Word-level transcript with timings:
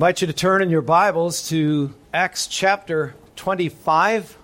invite 0.00 0.22
you 0.22 0.26
to 0.26 0.32
turn 0.32 0.62
in 0.62 0.70
your 0.70 0.80
Bibles 0.80 1.50
to 1.50 1.92
Acts 2.14 2.46
chapter 2.46 3.14
25. 3.36 4.38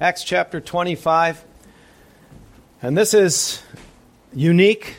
Acts 0.00 0.24
chapter 0.24 0.58
25. 0.58 1.44
And 2.80 2.96
this 2.96 3.12
is 3.12 3.62
unique 4.32 4.96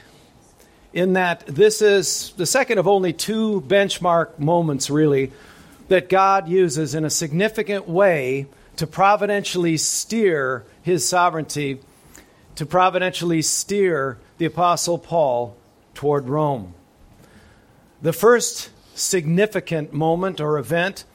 in 0.94 1.14
that 1.14 1.48
this 1.48 1.82
is 1.82 2.32
the 2.38 2.46
second 2.46 2.78
of 2.78 2.88
only 2.88 3.12
two 3.12 3.62
benchmark 3.62 4.38
moments, 4.38 4.92
really, 4.92 5.32
that 5.88 6.10
God 6.10 6.48
uses 6.48 6.94
in 6.94 7.04
a 7.04 7.10
significant 7.10 7.90
way 7.90 8.46
to 8.76 8.86
providentially 8.86 9.78
steer 9.78 10.64
his 10.84 11.10
sovereignty, 11.10 11.80
to 12.54 12.68
providentially 12.68 13.42
steer 13.42 14.20
the 14.38 14.46
Apostle 14.46 15.00
Paul 15.00 15.58
toward 15.96 16.30
Rome. 16.30 16.76
The 18.04 18.14
first 18.14 18.70
significant 18.98 19.94
moment 19.94 20.42
or 20.42 20.58
event 20.58 21.06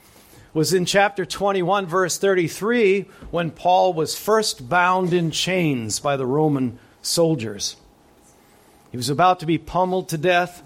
was 0.55 0.73
in 0.73 0.85
chapter 0.85 1.25
21, 1.25 1.86
verse 1.86 2.18
33, 2.18 3.07
when 3.31 3.50
Paul 3.50 3.95
was 3.95 4.18
first 4.18 4.68
bound 4.68 5.13
in 5.13 5.31
chains 5.31 5.99
by 5.99 6.17
the 6.17 6.26
Roman 6.26 6.79
soldiers. 7.00 7.76
He 8.90 8.96
was 8.99 9.09
about 9.09 9.40
to 9.40 9.46
be 9.46 9.57
pummeled 9.57 10.11
to 10.11 10.18
death. 10.18 10.63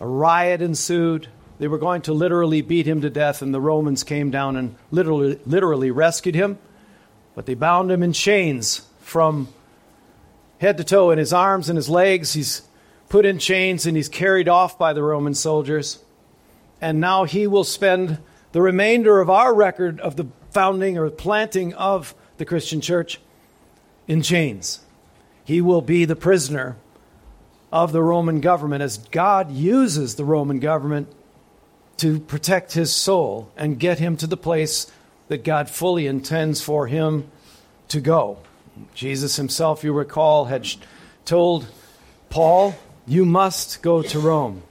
A 0.00 0.06
riot 0.06 0.62
ensued. 0.62 1.28
They 1.58 1.68
were 1.68 1.78
going 1.78 2.02
to 2.02 2.14
literally 2.14 2.62
beat 2.62 2.86
him 2.86 3.02
to 3.02 3.10
death, 3.10 3.42
and 3.42 3.54
the 3.54 3.60
Romans 3.60 4.02
came 4.02 4.30
down 4.30 4.56
and 4.56 4.74
literally, 4.90 5.38
literally 5.44 5.90
rescued 5.90 6.34
him. 6.34 6.58
But 7.34 7.46
they 7.46 7.54
bound 7.54 7.90
him 7.90 8.02
in 8.02 8.12
chains 8.12 8.86
from 9.00 9.48
head 10.58 10.78
to 10.78 10.84
toe 10.84 11.10
in 11.10 11.18
his 11.18 11.32
arms 11.32 11.68
and 11.68 11.76
his 11.76 11.90
legs. 11.90 12.32
He's 12.32 12.62
put 13.14 13.24
in 13.24 13.38
chains 13.38 13.86
and 13.86 13.96
he's 13.96 14.08
carried 14.08 14.48
off 14.48 14.76
by 14.76 14.92
the 14.92 15.00
Roman 15.00 15.34
soldiers. 15.34 16.00
And 16.80 16.98
now 16.98 17.22
he 17.22 17.46
will 17.46 17.62
spend 17.62 18.18
the 18.50 18.60
remainder 18.60 19.20
of 19.20 19.30
our 19.30 19.54
record 19.54 20.00
of 20.00 20.16
the 20.16 20.26
founding 20.50 20.98
or 20.98 21.08
planting 21.10 21.72
of 21.74 22.12
the 22.38 22.44
Christian 22.44 22.80
church 22.80 23.20
in 24.08 24.20
chains. 24.20 24.80
He 25.44 25.60
will 25.60 25.80
be 25.80 26.04
the 26.04 26.16
prisoner 26.16 26.76
of 27.70 27.92
the 27.92 28.02
Roman 28.02 28.40
government 28.40 28.82
as 28.82 28.98
God 28.98 29.52
uses 29.52 30.16
the 30.16 30.24
Roman 30.24 30.58
government 30.58 31.06
to 31.98 32.18
protect 32.18 32.72
his 32.72 32.92
soul 32.92 33.48
and 33.56 33.78
get 33.78 34.00
him 34.00 34.16
to 34.16 34.26
the 34.26 34.36
place 34.36 34.90
that 35.28 35.44
God 35.44 35.70
fully 35.70 36.08
intends 36.08 36.60
for 36.60 36.88
him 36.88 37.30
to 37.86 38.00
go. 38.00 38.38
Jesus 38.92 39.36
himself, 39.36 39.84
you 39.84 39.92
recall, 39.92 40.46
had 40.46 40.66
told 41.24 41.68
Paul, 42.28 42.74
You 43.06 43.24
must 43.24 43.82
go 43.82 44.02
to 44.02 44.18
Rome. 44.18 44.62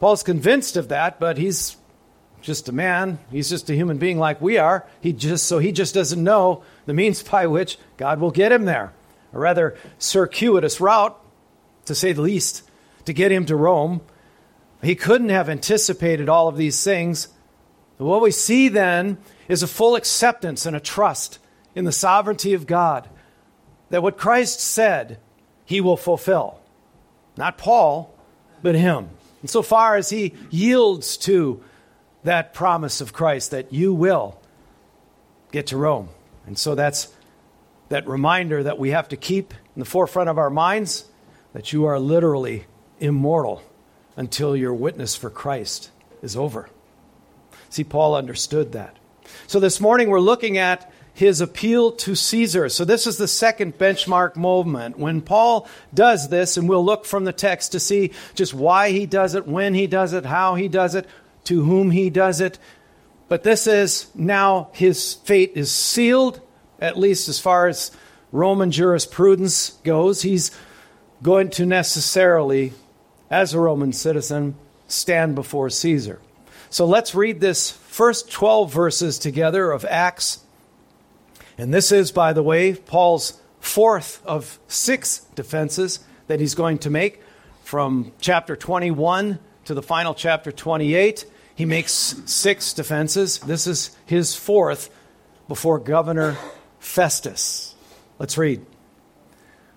Paul's 0.00 0.22
convinced 0.22 0.76
of 0.76 0.88
that, 0.88 1.18
but 1.20 1.38
he's 1.38 1.76
just 2.42 2.68
a 2.68 2.72
man. 2.72 3.18
He's 3.30 3.50
just 3.50 3.68
a 3.70 3.74
human 3.74 3.98
being 3.98 4.18
like 4.18 4.40
we 4.40 4.56
are. 4.58 4.86
He 5.00 5.12
just 5.12 5.46
so 5.46 5.58
he 5.58 5.72
just 5.72 5.94
doesn't 5.94 6.22
know 6.22 6.62
the 6.86 6.94
means 6.94 7.22
by 7.30 7.46
which 7.46 7.78
God 7.96 8.20
will 8.20 8.30
get 8.30 8.52
him 8.52 8.64
there. 8.64 8.92
A 9.32 9.38
rather 9.38 9.76
circuitous 9.98 10.80
route, 10.80 11.18
to 11.86 11.94
say 11.94 12.12
the 12.12 12.22
least, 12.22 12.62
to 13.04 13.12
get 13.12 13.32
him 13.32 13.46
to 13.46 13.56
Rome. 13.56 14.00
He 14.82 14.94
couldn't 14.94 15.30
have 15.30 15.48
anticipated 15.48 16.28
all 16.28 16.48
of 16.48 16.56
these 16.56 16.82
things. 16.82 17.28
What 17.98 18.22
we 18.22 18.30
see 18.30 18.68
then 18.68 19.18
is 19.48 19.62
a 19.62 19.66
full 19.66 19.96
acceptance 19.96 20.66
and 20.66 20.76
a 20.76 20.80
trust 20.80 21.38
in 21.74 21.84
the 21.84 21.92
sovereignty 21.92 22.54
of 22.54 22.66
God 22.66 23.08
that 23.90 24.02
what 24.02 24.18
Christ 24.18 24.60
said, 24.60 25.18
he 25.64 25.80
will 25.80 25.96
fulfill. 25.96 26.60
Not 27.36 27.58
Paul, 27.58 28.14
but 28.62 28.74
him. 28.74 29.08
And 29.42 29.50
so 29.50 29.62
far 29.62 29.96
as 29.96 30.10
he 30.10 30.34
yields 30.50 31.16
to 31.18 31.62
that 32.24 32.54
promise 32.54 33.00
of 33.00 33.12
Christ 33.12 33.52
that 33.52 33.72
you 33.72 33.94
will 33.94 34.40
get 35.52 35.68
to 35.68 35.76
Rome. 35.76 36.08
And 36.46 36.58
so 36.58 36.74
that's 36.74 37.08
that 37.88 38.08
reminder 38.08 38.62
that 38.64 38.78
we 38.78 38.90
have 38.90 39.08
to 39.10 39.16
keep 39.16 39.54
in 39.74 39.80
the 39.80 39.84
forefront 39.84 40.28
of 40.28 40.38
our 40.38 40.50
minds 40.50 41.04
that 41.52 41.72
you 41.72 41.84
are 41.84 42.00
literally 42.00 42.66
immortal 42.98 43.62
until 44.16 44.56
your 44.56 44.74
witness 44.74 45.14
for 45.14 45.30
Christ 45.30 45.90
is 46.22 46.36
over. 46.36 46.68
See, 47.68 47.84
Paul 47.84 48.14
understood 48.14 48.72
that. 48.72 48.96
So 49.46 49.60
this 49.60 49.80
morning 49.80 50.08
we're 50.08 50.20
looking 50.20 50.58
at 50.58 50.90
his 51.16 51.40
appeal 51.40 51.92
to 51.92 52.14
Caesar. 52.14 52.68
So, 52.68 52.84
this 52.84 53.06
is 53.06 53.16
the 53.16 53.26
second 53.26 53.78
benchmark 53.78 54.36
moment. 54.36 54.98
When 54.98 55.22
Paul 55.22 55.66
does 55.94 56.28
this, 56.28 56.58
and 56.58 56.68
we'll 56.68 56.84
look 56.84 57.06
from 57.06 57.24
the 57.24 57.32
text 57.32 57.72
to 57.72 57.80
see 57.80 58.12
just 58.34 58.52
why 58.52 58.90
he 58.90 59.06
does 59.06 59.34
it, 59.34 59.46
when 59.46 59.72
he 59.72 59.86
does 59.86 60.12
it, 60.12 60.26
how 60.26 60.56
he 60.56 60.68
does 60.68 60.94
it, 60.94 61.08
to 61.44 61.64
whom 61.64 61.90
he 61.90 62.10
does 62.10 62.42
it. 62.42 62.58
But 63.28 63.44
this 63.44 63.66
is 63.66 64.08
now 64.14 64.68
his 64.74 65.14
fate 65.14 65.52
is 65.54 65.72
sealed, 65.72 66.42
at 66.80 66.98
least 66.98 67.30
as 67.30 67.40
far 67.40 67.66
as 67.66 67.92
Roman 68.30 68.70
jurisprudence 68.70 69.70
goes. 69.84 70.20
He's 70.20 70.50
going 71.22 71.48
to 71.52 71.64
necessarily, 71.64 72.74
as 73.30 73.54
a 73.54 73.60
Roman 73.60 73.94
citizen, 73.94 74.54
stand 74.86 75.34
before 75.34 75.70
Caesar. 75.70 76.20
So 76.68 76.84
let's 76.84 77.14
read 77.14 77.40
this 77.40 77.70
first 77.70 78.30
12 78.30 78.70
verses 78.70 79.18
together 79.18 79.70
of 79.70 79.86
Acts 79.86 80.40
and 81.58 81.72
this 81.72 81.92
is, 81.92 82.12
by 82.12 82.32
the 82.32 82.42
way, 82.42 82.74
Paul's 82.74 83.40
fourth 83.60 84.24
of 84.26 84.58
six 84.68 85.20
defenses 85.34 86.00
that 86.26 86.40
he's 86.40 86.54
going 86.54 86.78
to 86.78 86.90
make 86.90 87.22
from 87.64 88.12
chapter 88.20 88.56
21 88.56 89.38
to 89.64 89.74
the 89.74 89.82
final 89.82 90.14
chapter 90.14 90.52
28. 90.52 91.24
He 91.54 91.64
makes 91.64 91.92
six 92.26 92.72
defenses. 92.74 93.38
This 93.38 93.66
is 93.66 93.96
his 94.04 94.34
fourth 94.34 94.90
before 95.48 95.78
Governor 95.78 96.36
Festus. 96.78 97.74
Let's 98.18 98.36
read. 98.36 98.64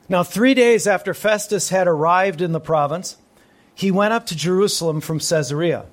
Now, 0.09 0.23
three 0.23 0.53
days 0.53 0.87
after 0.87 1.13
Festus 1.13 1.69
had 1.69 1.87
arrived 1.87 2.41
in 2.41 2.51
the 2.51 2.59
province, 2.59 3.15
he 3.73 3.91
went 3.91 4.13
up 4.13 4.25
to 4.27 4.35
Jerusalem 4.35 4.99
from 4.99 5.19
Caesarea. 5.19 5.85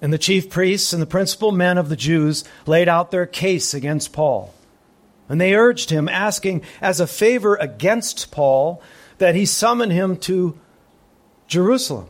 And 0.00 0.12
the 0.12 0.18
chief 0.18 0.50
priests 0.50 0.92
and 0.92 1.02
the 1.02 1.06
principal 1.06 1.50
men 1.50 1.78
of 1.78 1.88
the 1.88 1.96
Jews 1.96 2.44
laid 2.66 2.88
out 2.88 3.10
their 3.10 3.26
case 3.26 3.74
against 3.74 4.12
Paul. 4.12 4.53
And 5.28 5.40
they 5.40 5.54
urged 5.54 5.90
him, 5.90 6.08
asking 6.08 6.62
as 6.80 7.00
a 7.00 7.06
favor 7.06 7.56
against 7.56 8.30
Paul 8.30 8.82
that 9.18 9.34
he 9.34 9.46
summon 9.46 9.90
him 9.90 10.16
to 10.18 10.58
Jerusalem 11.46 12.08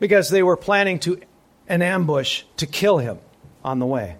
because 0.00 0.30
they 0.30 0.42
were 0.42 0.56
planning 0.56 0.98
to 1.00 1.20
an 1.68 1.82
ambush 1.82 2.42
to 2.56 2.66
kill 2.66 2.98
him 2.98 3.18
on 3.64 3.78
the 3.78 3.86
way. 3.86 4.16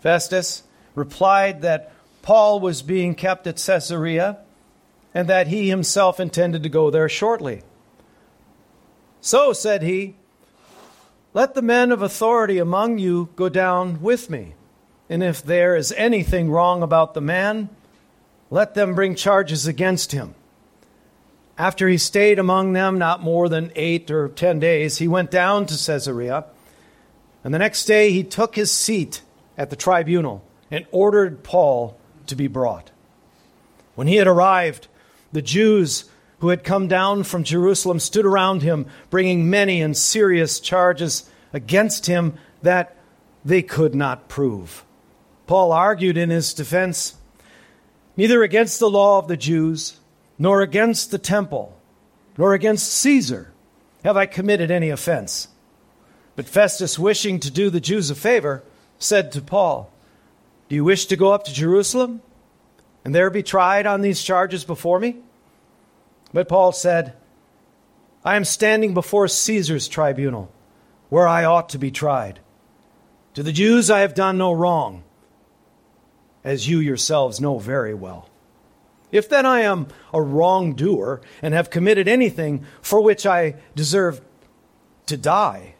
Festus 0.00 0.64
replied 0.94 1.62
that 1.62 1.92
Paul 2.22 2.60
was 2.60 2.82
being 2.82 3.14
kept 3.14 3.46
at 3.46 3.56
Caesarea 3.64 4.38
and 5.14 5.28
that 5.28 5.46
he 5.46 5.68
himself 5.68 6.20
intended 6.20 6.62
to 6.62 6.68
go 6.68 6.90
there 6.90 7.08
shortly. 7.08 7.62
So, 9.20 9.52
said 9.52 9.82
he, 9.82 10.16
let 11.34 11.54
the 11.54 11.62
men 11.62 11.92
of 11.92 12.02
authority 12.02 12.58
among 12.58 12.98
you 12.98 13.30
go 13.36 13.48
down 13.48 14.00
with 14.00 14.30
me. 14.30 14.54
And 15.10 15.22
if 15.22 15.42
there 15.42 15.74
is 15.74 15.92
anything 15.92 16.50
wrong 16.50 16.82
about 16.82 17.14
the 17.14 17.20
man, 17.20 17.70
let 18.50 18.74
them 18.74 18.94
bring 18.94 19.14
charges 19.14 19.66
against 19.66 20.12
him. 20.12 20.34
After 21.56 21.88
he 21.88 21.98
stayed 21.98 22.38
among 22.38 22.72
them 22.72 22.98
not 22.98 23.22
more 23.22 23.48
than 23.48 23.72
eight 23.74 24.10
or 24.10 24.28
ten 24.28 24.60
days, 24.60 24.98
he 24.98 25.08
went 25.08 25.30
down 25.30 25.66
to 25.66 25.74
Caesarea. 25.74 26.44
And 27.42 27.52
the 27.52 27.58
next 27.58 27.84
day 27.84 28.12
he 28.12 28.22
took 28.22 28.54
his 28.54 28.70
seat 28.70 29.22
at 29.56 29.70
the 29.70 29.76
tribunal 29.76 30.44
and 30.70 30.86
ordered 30.92 31.42
Paul 31.42 31.98
to 32.26 32.36
be 32.36 32.46
brought. 32.46 32.90
When 33.94 34.06
he 34.06 34.16
had 34.16 34.28
arrived, 34.28 34.86
the 35.32 35.42
Jews 35.42 36.08
who 36.38 36.50
had 36.50 36.62
come 36.62 36.86
down 36.86 37.24
from 37.24 37.42
Jerusalem 37.42 37.98
stood 37.98 38.24
around 38.24 38.62
him, 38.62 38.86
bringing 39.10 39.50
many 39.50 39.82
and 39.82 39.96
serious 39.96 40.60
charges 40.60 41.28
against 41.52 42.06
him 42.06 42.34
that 42.62 42.94
they 43.44 43.62
could 43.62 43.94
not 43.94 44.28
prove. 44.28 44.84
Paul 45.48 45.72
argued 45.72 46.18
in 46.18 46.28
his 46.28 46.52
defense 46.52 47.16
neither 48.18 48.42
against 48.42 48.78
the 48.78 48.90
law 48.90 49.18
of 49.18 49.28
the 49.28 49.36
Jews, 49.36 49.98
nor 50.38 50.60
against 50.60 51.10
the 51.10 51.18
temple, 51.18 51.74
nor 52.36 52.52
against 52.52 52.92
Caesar 52.92 53.50
have 54.04 54.16
I 54.16 54.26
committed 54.26 54.70
any 54.70 54.90
offense. 54.90 55.48
But 56.36 56.46
Festus, 56.46 56.98
wishing 56.98 57.40
to 57.40 57.50
do 57.50 57.70
the 57.70 57.80
Jews 57.80 58.10
a 58.10 58.14
favor, 58.14 58.62
said 58.98 59.32
to 59.32 59.40
Paul, 59.40 59.90
Do 60.68 60.74
you 60.74 60.84
wish 60.84 61.06
to 61.06 61.16
go 61.16 61.32
up 61.32 61.44
to 61.44 61.52
Jerusalem 61.54 62.20
and 63.02 63.14
there 63.14 63.30
be 63.30 63.42
tried 63.42 63.86
on 63.86 64.02
these 64.02 64.22
charges 64.22 64.64
before 64.64 65.00
me? 65.00 65.16
But 66.30 66.48
Paul 66.48 66.72
said, 66.72 67.14
I 68.22 68.36
am 68.36 68.44
standing 68.44 68.92
before 68.92 69.28
Caesar's 69.28 69.88
tribunal, 69.88 70.52
where 71.08 71.26
I 71.26 71.44
ought 71.44 71.70
to 71.70 71.78
be 71.78 71.90
tried. 71.90 72.38
To 73.32 73.42
the 73.42 73.52
Jews 73.52 73.90
I 73.90 74.00
have 74.00 74.14
done 74.14 74.36
no 74.36 74.52
wrong 74.52 75.04
as 76.44 76.68
you 76.68 76.78
yourselves 76.78 77.40
know 77.40 77.58
very 77.58 77.94
well. 77.94 78.28
If 79.10 79.28
then 79.28 79.46
I 79.46 79.60
am 79.60 79.88
a 80.12 80.20
wrongdoer 80.20 81.20
and 81.40 81.54
have 81.54 81.70
committed 81.70 82.08
anything 82.08 82.64
for 82.82 83.00
which 83.00 83.26
I 83.26 83.54
deserve 83.74 84.20
to 85.06 85.16
die, 85.16 85.74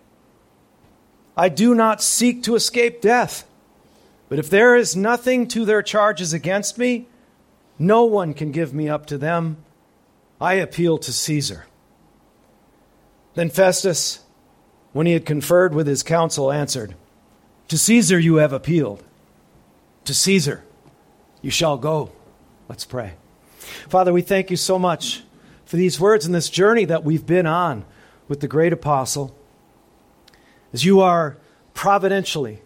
I 1.37 1.49
do 1.49 1.75
not 1.75 2.03
seek 2.03 2.43
to 2.45 2.57
escape 2.57 3.01
death. 3.01 3.47
But 4.29 4.39
if 4.39 4.51
there 4.51 4.77
is 4.77 4.97
nothing 4.97 5.47
to 5.49 5.65
their 5.65 5.83
charges 5.83 6.33
against 6.33 6.79
me, 6.79 7.07
no 7.79 8.05
one 8.05 8.35
can 8.35 8.51
give 8.51 8.75
me 8.75 8.89
up 8.89 9.07
to 9.07 9.19
them. 9.19 9.59
I 10.41 10.55
appeal 10.55 10.99
to 10.99 11.13
Caesar. 11.13 11.67
Then 13.35 13.51
Festus, 13.51 14.21
when 14.93 15.07
he 15.07 15.13
had 15.13 15.25
conferred 15.25 15.75
with 15.75 15.87
his 15.87 16.03
council, 16.03 16.51
answered, 16.51 16.97
To 17.69 17.79
Caesar 17.79 18.19
you 18.19 18.37
have 18.37 18.53
appealed. 18.53 19.05
To 20.09 20.15
Caesar 20.15 20.65
you 21.43 21.51
shall 21.51 21.77
go. 21.77 22.11
Let's 22.67 22.87
pray. 22.87 23.13
Father, 23.91 24.11
we 24.11 24.23
thank 24.23 24.51
you 24.51 24.57
so 24.57 24.79
much 24.79 25.23
for 25.67 25.77
these 25.77 26.01
words 26.01 26.25
and 26.25 26.35
this 26.35 26.49
journey 26.49 26.87
that 26.87 27.05
we've 27.05 27.27
been 27.27 27.45
on 27.45 27.85
with 28.27 28.41
the 28.41 28.49
great 28.49 28.73
apostle. 28.73 29.37
As 30.73 30.83
you 30.83 31.03
are 31.03 31.37
providentially 31.75 32.63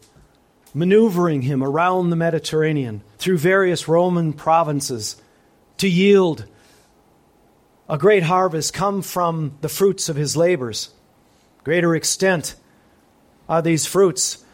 maneuvering 0.73 1.43
him 1.43 1.65
around 1.65 2.11
the 2.11 2.17
Mediterranean 2.17 3.03
through 3.19 3.39
various 3.39 3.89
Roman 3.89 4.35
provinces 4.35 5.21
to 5.79 5.89
yield 5.89 6.47
a 7.89 7.99
great 7.99 8.23
harvest 8.23 8.73
come 8.73 9.03
from 9.03 9.59
the 9.63 9.69
fruits 9.69 10.09
of 10.09 10.15
his 10.15 10.37
labors. 10.37 10.91
Greater 11.65 11.97
extent 11.97 12.55
are 13.49 13.63
these 13.63 13.85
fruits 13.85 14.45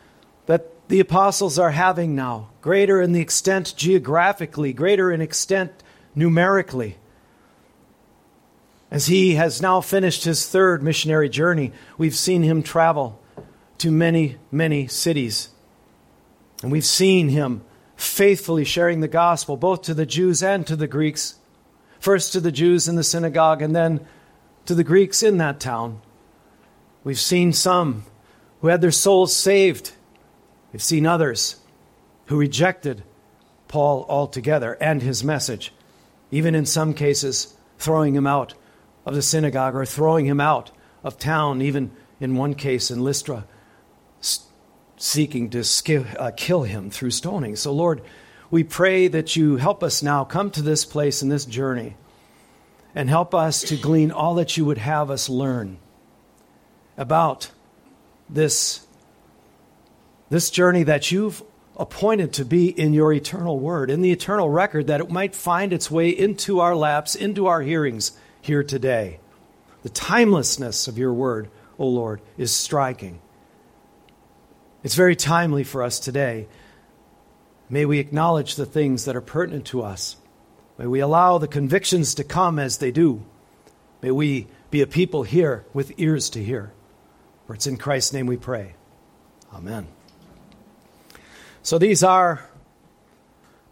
that 0.47 0.73
the 0.89 1.01
apostles 1.01 1.59
are 1.59 1.71
having 1.71 2.15
now, 2.15 2.49
greater 2.61 3.01
in 3.01 3.13
the 3.13 3.21
extent 3.21 3.75
geographically, 3.77 4.73
greater 4.73 5.13
in 5.13 5.21
extent 5.21 5.73
numerically. 6.15 6.97
As 8.91 9.07
he 9.07 9.35
has 9.35 9.61
now 9.61 9.81
finished 9.83 10.25
his 10.25 10.49
third 10.49 10.83
missionary 10.83 11.29
journey, 11.29 11.73
we've 11.99 12.15
seen 12.15 12.43
him 12.43 12.63
travel 12.63 13.21
to 13.79 13.91
many, 13.91 14.37
many 14.51 14.87
cities. 14.87 15.51
And 16.63 16.73
we've 16.73 16.85
seen 16.85 17.29
him 17.29 17.63
faithfully 17.97 18.65
sharing 18.65 19.01
the 19.01 19.09
gospel 19.09 19.57
both 19.57 19.83
to 19.83 19.95
the 19.95 20.07
Jews 20.07 20.43
and 20.43 20.67
to 20.67 20.75
the 20.75 20.87
Greeks. 20.87 21.35
First 22.01 22.33
to 22.33 22.41
the 22.41 22.53
Jews 22.53 22.89
in 22.89 22.97
the 22.97 23.05
synagogue, 23.05 23.61
and 23.61 23.77
then 23.77 24.07
to 24.67 24.75
the 24.75 24.85
Greeks 24.85 25.23
in 25.23 25.39
that 25.39 25.61
town. 25.61 26.01
We've 27.05 27.19
seen 27.19 27.53
some 27.53 28.05
who 28.61 28.69
had 28.69 28.81
their 28.81 28.91
souls 28.91 29.35
saved. 29.35 29.93
We've 30.73 30.83
seen 30.83 31.07
others 31.07 31.57
who 32.27 32.39
rejected 32.39 33.03
Paul 33.69 34.05
altogether 34.09 34.77
and 34.81 35.03
his 35.03 35.25
message, 35.25 35.73
even 36.31 36.55
in 36.55 36.67
some 36.67 36.95
cases, 36.95 37.57
throwing 37.79 38.15
him 38.15 38.27
out 38.27 38.55
of 39.07 39.15
the 39.15 39.23
synagogue 39.23 39.75
or 39.75 39.85
throwing 39.87 40.27
him 40.27 40.41
out 40.41 40.71
of 41.03 41.19
town, 41.19 41.63
even 41.63 41.91
in 42.21 42.37
one 42.37 42.55
case 42.55 42.91
in 42.91 43.03
Lystra, 43.03 43.47
seeking 44.97 45.51
to 45.51 45.65
uh, 46.19 46.33
kill 46.37 46.65
him 46.65 46.91
through 46.91 47.11
stoning. 47.11 47.57
So, 47.57 47.73
Lord, 47.73 48.03
we 48.51 48.65
pray 48.65 49.09
that 49.09 49.37
you 49.37 49.57
help 49.57 49.83
us 49.83 50.03
now 50.03 50.25
come 50.25 50.51
to 50.53 50.63
this 50.63 50.85
place 50.85 51.23
in 51.23 51.29
this 51.29 51.45
journey 51.45 51.97
and 52.95 53.09
help 53.09 53.35
us 53.35 53.63
to 53.63 53.77
glean 53.77 54.11
all 54.11 54.35
that 54.37 54.57
you 54.57 54.65
would 54.65 54.79
have 54.79 55.11
us 55.11 55.29
learn 55.29 55.79
about 56.97 57.51
this, 58.29 58.87
this 60.31 60.51
journey 60.51 60.83
that 60.85 61.11
you've 61.11 61.43
appointed 61.77 62.33
to 62.35 62.45
be 62.45 62.69
in 62.69 62.93
your 62.93 63.13
eternal 63.13 63.59
word, 63.59 63.91
in 63.91 64.03
the 64.03 64.11
eternal 64.11 64.51
record, 64.51 64.89
that 64.89 65.01
it 65.01 65.11
might 65.11 65.35
find 65.35 65.73
its 65.73 65.91
way 65.91 66.11
into 66.11 66.61
our 66.61 66.75
laps, 66.75 67.15
into 67.15 67.47
our 67.47 67.63
hearings 67.63 68.13
here 68.41 68.65
today. 68.65 69.21
The 69.83 69.89
timelessness 69.89 70.89
of 70.89 70.99
your 70.99 71.13
word, 71.13 71.49
O 71.79 71.87
Lord, 71.87 72.21
is 72.37 72.53
striking. 72.53 73.21
It's 74.83 74.97
very 74.97 75.17
timely 75.17 75.65
for 75.65 75.83
us 75.83 76.01
today. 76.01 76.49
May 77.71 77.85
we 77.85 77.99
acknowledge 77.99 78.57
the 78.57 78.67
things 78.67 79.05
that 79.05 79.17
are 79.17 79.21
pertinent 79.21 79.67
to 79.67 79.83
us. 79.83 80.17
May 80.79 80.87
we 80.87 81.01
allow 81.01 81.39
the 81.39 81.49
convictions 81.49 82.15
to 82.15 82.25
come 82.25 82.59
as 82.59 82.79
they 82.79 82.91
do. 82.91 83.25
May 84.03 84.11
we 84.11 84.47
be 84.71 84.81
a 84.81 84.87
people 84.87 85.23
here 85.23 85.65
with 85.73 85.93
ears 85.99 86.31
to 86.31 86.43
hear. 86.43 86.73
For 87.47 87.55
it's 87.55 87.67
in 87.67 87.77
Christ's 87.77 88.13
name 88.13 88.27
we 88.27 88.37
pray. 88.37 88.75
Amen. 89.53 89.89
So 91.69 91.77
these 91.77 92.03
are 92.03 92.49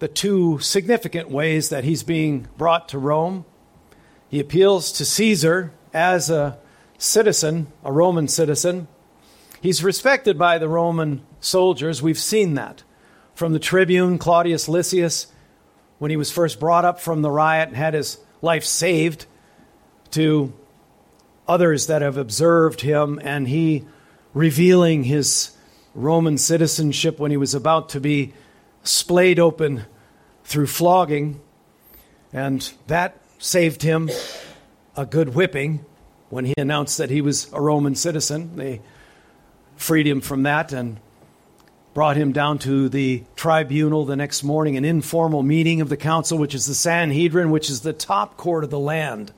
the 0.00 0.06
two 0.06 0.58
significant 0.58 1.30
ways 1.30 1.70
that 1.70 1.82
he's 1.82 2.02
being 2.02 2.46
brought 2.58 2.90
to 2.90 2.98
Rome. 2.98 3.46
He 4.28 4.38
appeals 4.38 4.92
to 4.92 5.06
Caesar 5.06 5.72
as 5.94 6.28
a 6.28 6.58
citizen, 6.98 7.68
a 7.82 7.90
Roman 7.90 8.28
citizen. 8.28 8.86
He's 9.62 9.82
respected 9.82 10.36
by 10.36 10.58
the 10.58 10.68
Roman 10.68 11.22
soldiers. 11.40 12.02
We've 12.02 12.18
seen 12.18 12.52
that 12.52 12.82
from 13.34 13.54
the 13.54 13.58
tribune 13.58 14.18
Claudius 14.18 14.68
Lysias 14.68 15.28
when 15.98 16.10
he 16.10 16.18
was 16.18 16.30
first 16.30 16.60
brought 16.60 16.84
up 16.84 17.00
from 17.00 17.22
the 17.22 17.30
riot 17.30 17.68
and 17.68 17.78
had 17.78 17.94
his 17.94 18.18
life 18.42 18.66
saved 18.66 19.24
to 20.10 20.52
others 21.48 21.86
that 21.86 22.02
have 22.02 22.18
observed 22.18 22.82
him 22.82 23.18
and 23.24 23.48
he 23.48 23.86
revealing 24.34 25.04
his 25.04 25.55
Roman 25.96 26.36
citizenship 26.36 27.18
when 27.18 27.30
he 27.30 27.38
was 27.38 27.54
about 27.54 27.88
to 27.90 28.00
be 28.00 28.34
splayed 28.84 29.40
open 29.40 29.86
through 30.44 30.66
flogging. 30.66 31.40
And 32.32 32.70
that 32.86 33.18
saved 33.38 33.82
him 33.82 34.10
a 34.94 35.06
good 35.06 35.34
whipping 35.34 35.84
when 36.28 36.44
he 36.44 36.54
announced 36.58 36.98
that 36.98 37.08
he 37.08 37.22
was 37.22 37.50
a 37.52 37.60
Roman 37.60 37.94
citizen. 37.94 38.56
They 38.56 38.82
freed 39.76 40.06
him 40.06 40.20
from 40.20 40.42
that 40.42 40.72
and 40.72 41.00
brought 41.94 42.18
him 42.18 42.30
down 42.32 42.58
to 42.58 42.90
the 42.90 43.24
tribunal 43.36 44.04
the 44.04 44.16
next 44.16 44.42
morning, 44.42 44.76
an 44.76 44.84
informal 44.84 45.42
meeting 45.42 45.80
of 45.80 45.88
the 45.88 45.96
council, 45.96 46.36
which 46.36 46.54
is 46.54 46.66
the 46.66 46.74
Sanhedrin, 46.74 47.50
which 47.50 47.70
is 47.70 47.80
the 47.80 47.94
top 47.94 48.36
court 48.36 48.64
of 48.64 48.70
the 48.70 48.78
land. 48.78 49.32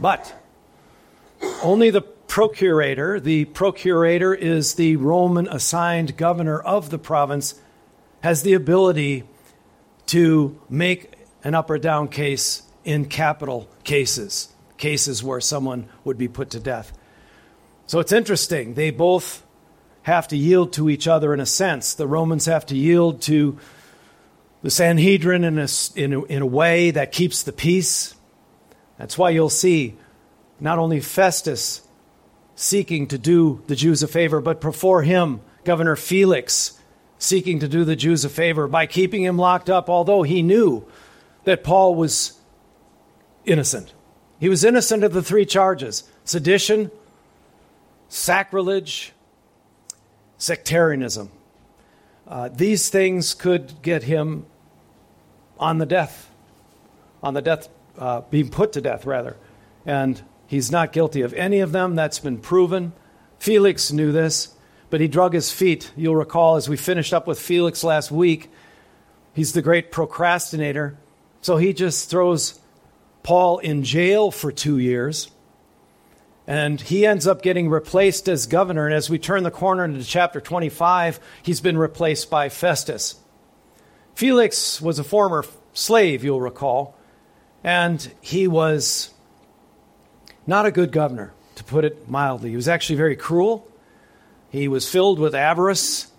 But 0.00 0.34
only 1.62 1.90
the 1.90 2.02
procurator, 2.36 3.18
the 3.18 3.46
procurator 3.46 4.34
is 4.34 4.74
the 4.74 4.94
Roman 4.96 5.48
assigned 5.48 6.18
governor 6.18 6.60
of 6.60 6.90
the 6.90 6.98
province, 6.98 7.54
has 8.20 8.42
the 8.42 8.52
ability 8.52 9.24
to 10.04 10.60
make 10.68 11.14
an 11.44 11.54
up 11.54 11.70
or 11.70 11.78
down 11.78 12.08
case 12.08 12.62
in 12.84 13.06
capital 13.06 13.70
cases, 13.84 14.50
cases 14.76 15.22
where 15.22 15.40
someone 15.40 15.88
would 16.04 16.18
be 16.18 16.28
put 16.28 16.50
to 16.50 16.60
death. 16.60 16.92
So 17.86 18.00
it's 18.00 18.12
interesting. 18.12 18.74
They 18.74 18.90
both 18.90 19.42
have 20.02 20.28
to 20.28 20.36
yield 20.36 20.74
to 20.74 20.90
each 20.90 21.08
other 21.08 21.32
in 21.32 21.40
a 21.40 21.46
sense. 21.46 21.94
The 21.94 22.06
Romans 22.06 22.44
have 22.44 22.66
to 22.66 22.76
yield 22.76 23.22
to 23.22 23.58
the 24.60 24.70
Sanhedrin 24.70 25.42
in 25.42 25.58
a, 25.58 25.68
in 25.94 26.12
a, 26.12 26.22
in 26.24 26.42
a 26.42 26.46
way 26.46 26.90
that 26.90 27.12
keeps 27.12 27.44
the 27.44 27.52
peace. 27.52 28.14
That's 28.98 29.16
why 29.16 29.30
you'll 29.30 29.48
see 29.48 29.96
not 30.60 30.78
only 30.78 31.00
Festus 31.00 31.80
seeking 32.56 33.06
to 33.08 33.18
do 33.18 33.62
the 33.68 33.76
Jews 33.76 34.02
a 34.02 34.08
favor, 34.08 34.40
but 34.40 34.60
before 34.60 35.02
him, 35.02 35.40
Governor 35.62 35.94
Felix 35.94 36.80
seeking 37.18 37.60
to 37.60 37.68
do 37.68 37.84
the 37.84 37.94
Jews 37.94 38.24
a 38.24 38.28
favor 38.28 38.66
by 38.66 38.86
keeping 38.86 39.22
him 39.22 39.38
locked 39.38 39.70
up, 39.70 39.88
although 39.88 40.22
he 40.22 40.42
knew 40.42 40.84
that 41.44 41.62
Paul 41.62 41.94
was 41.94 42.38
innocent. 43.44 43.92
He 44.40 44.48
was 44.48 44.64
innocent 44.64 45.04
of 45.04 45.12
the 45.12 45.22
three 45.22 45.46
charges 45.46 46.10
sedition, 46.24 46.90
sacrilege, 48.08 49.12
sectarianism. 50.38 51.30
Uh, 52.26 52.48
these 52.48 52.88
things 52.88 53.34
could 53.34 53.82
get 53.82 54.02
him 54.02 54.46
on 55.58 55.78
the 55.78 55.86
death, 55.86 56.30
on 57.22 57.34
the 57.34 57.42
death, 57.42 57.68
uh, 57.98 58.22
being 58.22 58.48
put 58.48 58.72
to 58.72 58.80
death, 58.80 59.06
rather. 59.06 59.36
And 59.84 60.22
he's 60.46 60.70
not 60.70 60.92
guilty 60.92 61.22
of 61.22 61.32
any 61.34 61.60
of 61.60 61.72
them. 61.72 61.94
That's 61.94 62.18
been 62.18 62.38
proven. 62.38 62.92
Felix 63.38 63.92
knew 63.92 64.12
this, 64.12 64.54
but 64.90 65.00
he 65.00 65.08
drug 65.08 65.34
his 65.34 65.52
feet. 65.52 65.92
You'll 65.96 66.16
recall 66.16 66.56
as 66.56 66.68
we 66.68 66.76
finished 66.76 67.12
up 67.12 67.26
with 67.26 67.38
Felix 67.38 67.84
last 67.84 68.10
week, 68.10 68.50
he's 69.32 69.52
the 69.52 69.62
great 69.62 69.90
procrastinator. 69.90 70.96
So 71.40 71.56
he 71.56 71.72
just 71.72 72.10
throws 72.10 72.58
Paul 73.22 73.58
in 73.58 73.82
jail 73.82 74.30
for 74.30 74.50
two 74.50 74.78
years 74.78 75.30
and 76.46 76.80
he 76.80 77.04
ends 77.04 77.26
up 77.26 77.42
getting 77.42 77.68
replaced 77.68 78.28
as 78.28 78.46
governor. 78.46 78.86
And 78.86 78.94
as 78.94 79.10
we 79.10 79.18
turn 79.18 79.42
the 79.42 79.50
corner 79.50 79.84
into 79.84 80.04
chapter 80.04 80.40
25, 80.40 81.18
he's 81.42 81.60
been 81.60 81.76
replaced 81.76 82.30
by 82.30 82.48
Festus. 82.48 83.16
Felix 84.14 84.80
was 84.80 84.98
a 84.98 85.04
former 85.04 85.44
slave, 85.72 86.24
you'll 86.24 86.40
recall, 86.40 86.96
and 87.64 88.12
he 88.20 88.46
was 88.46 89.10
not 90.46 90.66
a 90.66 90.70
good 90.70 90.92
governor, 90.92 91.32
to 91.56 91.64
put 91.64 91.84
it 91.84 92.08
mildly. 92.08 92.50
He 92.50 92.56
was 92.56 92.68
actually 92.68 92.96
very 92.96 93.16
cruel. 93.16 93.66
He 94.50 94.68
was 94.68 94.88
filled 94.88 95.18
with 95.18 95.34
avarice. 95.34 96.10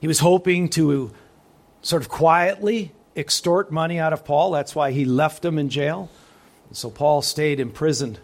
He 0.00 0.06
was 0.06 0.20
hoping 0.20 0.68
to 0.70 1.12
sort 1.82 2.02
of 2.02 2.08
quietly 2.08 2.92
extort 3.16 3.70
money 3.70 3.98
out 3.98 4.12
of 4.12 4.24
Paul. 4.24 4.50
That's 4.52 4.74
why 4.74 4.92
he 4.92 5.04
left 5.04 5.44
him 5.44 5.58
in 5.58 5.68
jail. 5.68 6.10
So 6.72 6.90
Paul 6.90 7.22
stayed 7.22 7.60
imprisoned 7.60 8.18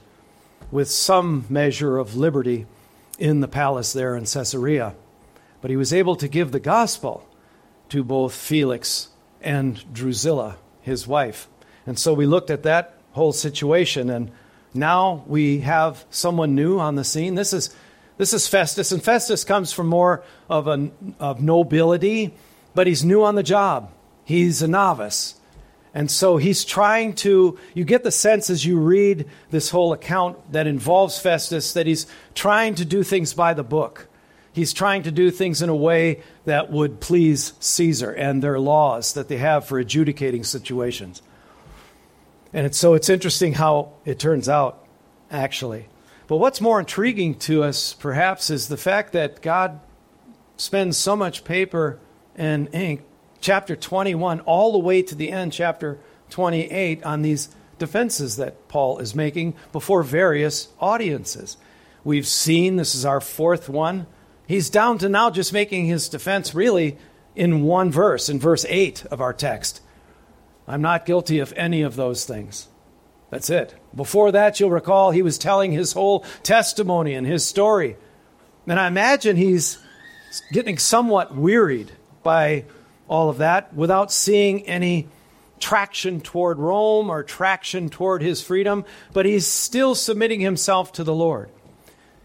with 0.70 0.90
some 0.90 1.46
measure 1.48 1.98
of 1.98 2.16
liberty 2.16 2.66
in 3.18 3.40
the 3.40 3.48
palace 3.48 3.92
there 3.92 4.16
in 4.16 4.24
Caesarea. 4.24 4.94
But 5.60 5.70
he 5.70 5.76
was 5.76 5.92
able 5.92 6.16
to 6.16 6.28
give 6.28 6.52
the 6.52 6.60
gospel 6.60 7.28
to 7.90 8.02
both 8.02 8.34
Felix 8.34 9.08
and 9.42 9.82
Drusilla, 9.92 10.56
his 10.80 11.06
wife. 11.06 11.48
And 11.86 11.98
so 11.98 12.14
we 12.14 12.26
looked 12.26 12.50
at 12.50 12.62
that 12.62 12.94
whole 13.12 13.32
situation, 13.32 14.10
and 14.10 14.30
now 14.74 15.24
we 15.26 15.60
have 15.60 16.04
someone 16.10 16.54
new 16.54 16.78
on 16.78 16.94
the 16.94 17.04
scene. 17.04 17.34
This 17.34 17.52
is, 17.52 17.74
this 18.18 18.32
is 18.32 18.46
Festus, 18.46 18.92
and 18.92 19.02
Festus 19.02 19.44
comes 19.44 19.72
from 19.72 19.88
more 19.88 20.22
of, 20.48 20.66
a, 20.66 20.90
of 21.18 21.42
nobility, 21.42 22.34
but 22.74 22.86
he's 22.86 23.04
new 23.04 23.24
on 23.24 23.34
the 23.34 23.42
job. 23.42 23.92
He's 24.24 24.62
a 24.62 24.68
novice. 24.68 25.34
And 25.92 26.10
so 26.10 26.36
he's 26.36 26.64
trying 26.64 27.14
to, 27.14 27.58
you 27.74 27.84
get 27.84 28.04
the 28.04 28.12
sense 28.12 28.48
as 28.48 28.64
you 28.64 28.78
read 28.78 29.28
this 29.50 29.70
whole 29.70 29.92
account 29.92 30.52
that 30.52 30.68
involves 30.68 31.18
Festus 31.18 31.72
that 31.72 31.86
he's 31.86 32.06
trying 32.34 32.76
to 32.76 32.84
do 32.84 33.02
things 33.02 33.34
by 33.34 33.54
the 33.54 33.64
book. 33.64 34.06
He's 34.52 34.72
trying 34.72 35.04
to 35.04 35.10
do 35.10 35.30
things 35.30 35.62
in 35.62 35.68
a 35.68 35.74
way 35.74 36.22
that 36.44 36.70
would 36.70 37.00
please 37.00 37.54
Caesar 37.60 38.12
and 38.12 38.42
their 38.42 38.60
laws 38.60 39.14
that 39.14 39.28
they 39.28 39.38
have 39.38 39.64
for 39.64 39.78
adjudicating 39.78 40.44
situations. 40.44 41.22
And 42.52 42.66
it's, 42.66 42.78
so 42.78 42.94
it's 42.94 43.08
interesting 43.08 43.54
how 43.54 43.92
it 44.04 44.18
turns 44.18 44.48
out, 44.48 44.84
actually. 45.30 45.88
But 46.26 46.36
what's 46.36 46.60
more 46.60 46.80
intriguing 46.80 47.34
to 47.40 47.62
us, 47.64 47.94
perhaps, 47.94 48.50
is 48.50 48.68
the 48.68 48.76
fact 48.76 49.12
that 49.12 49.42
God 49.42 49.80
spends 50.56 50.96
so 50.96 51.16
much 51.16 51.44
paper 51.44 51.98
and 52.36 52.72
ink, 52.74 53.02
chapter 53.40 53.74
21, 53.76 54.40
all 54.40 54.72
the 54.72 54.78
way 54.78 55.02
to 55.02 55.14
the 55.14 55.30
end, 55.30 55.52
chapter 55.52 55.98
28, 56.30 57.02
on 57.04 57.22
these 57.22 57.48
defenses 57.78 58.36
that 58.36 58.68
Paul 58.68 58.98
is 58.98 59.14
making 59.14 59.54
before 59.72 60.02
various 60.02 60.68
audiences. 60.78 61.56
We've 62.04 62.26
seen, 62.26 62.76
this 62.76 62.94
is 62.94 63.04
our 63.04 63.20
fourth 63.20 63.68
one. 63.68 64.06
He's 64.46 64.70
down 64.70 64.98
to 64.98 65.08
now 65.08 65.30
just 65.30 65.52
making 65.52 65.86
his 65.86 66.08
defense 66.08 66.54
really 66.54 66.98
in 67.34 67.62
one 67.62 67.90
verse, 67.90 68.28
in 68.28 68.38
verse 68.38 68.66
8 68.68 69.06
of 69.06 69.20
our 69.20 69.32
text. 69.32 69.80
I'm 70.70 70.82
not 70.82 71.04
guilty 71.04 71.40
of 71.40 71.52
any 71.56 71.82
of 71.82 71.96
those 71.96 72.24
things. 72.24 72.68
That's 73.30 73.50
it. 73.50 73.74
Before 73.92 74.30
that, 74.30 74.60
you'll 74.60 74.70
recall 74.70 75.10
he 75.10 75.22
was 75.22 75.36
telling 75.36 75.72
his 75.72 75.94
whole 75.94 76.20
testimony 76.44 77.14
and 77.14 77.26
his 77.26 77.44
story. 77.44 77.96
And 78.68 78.78
I 78.78 78.86
imagine 78.86 79.34
he's 79.36 79.78
getting 80.52 80.78
somewhat 80.78 81.34
wearied 81.34 81.90
by 82.22 82.66
all 83.08 83.28
of 83.28 83.38
that 83.38 83.74
without 83.74 84.12
seeing 84.12 84.64
any 84.68 85.08
traction 85.58 86.20
toward 86.20 86.60
Rome 86.60 87.10
or 87.10 87.24
traction 87.24 87.90
toward 87.90 88.22
his 88.22 88.40
freedom, 88.40 88.84
but 89.12 89.26
he's 89.26 89.48
still 89.48 89.96
submitting 89.96 90.40
himself 90.40 90.92
to 90.92 91.02
the 91.02 91.14
Lord. 91.14 91.50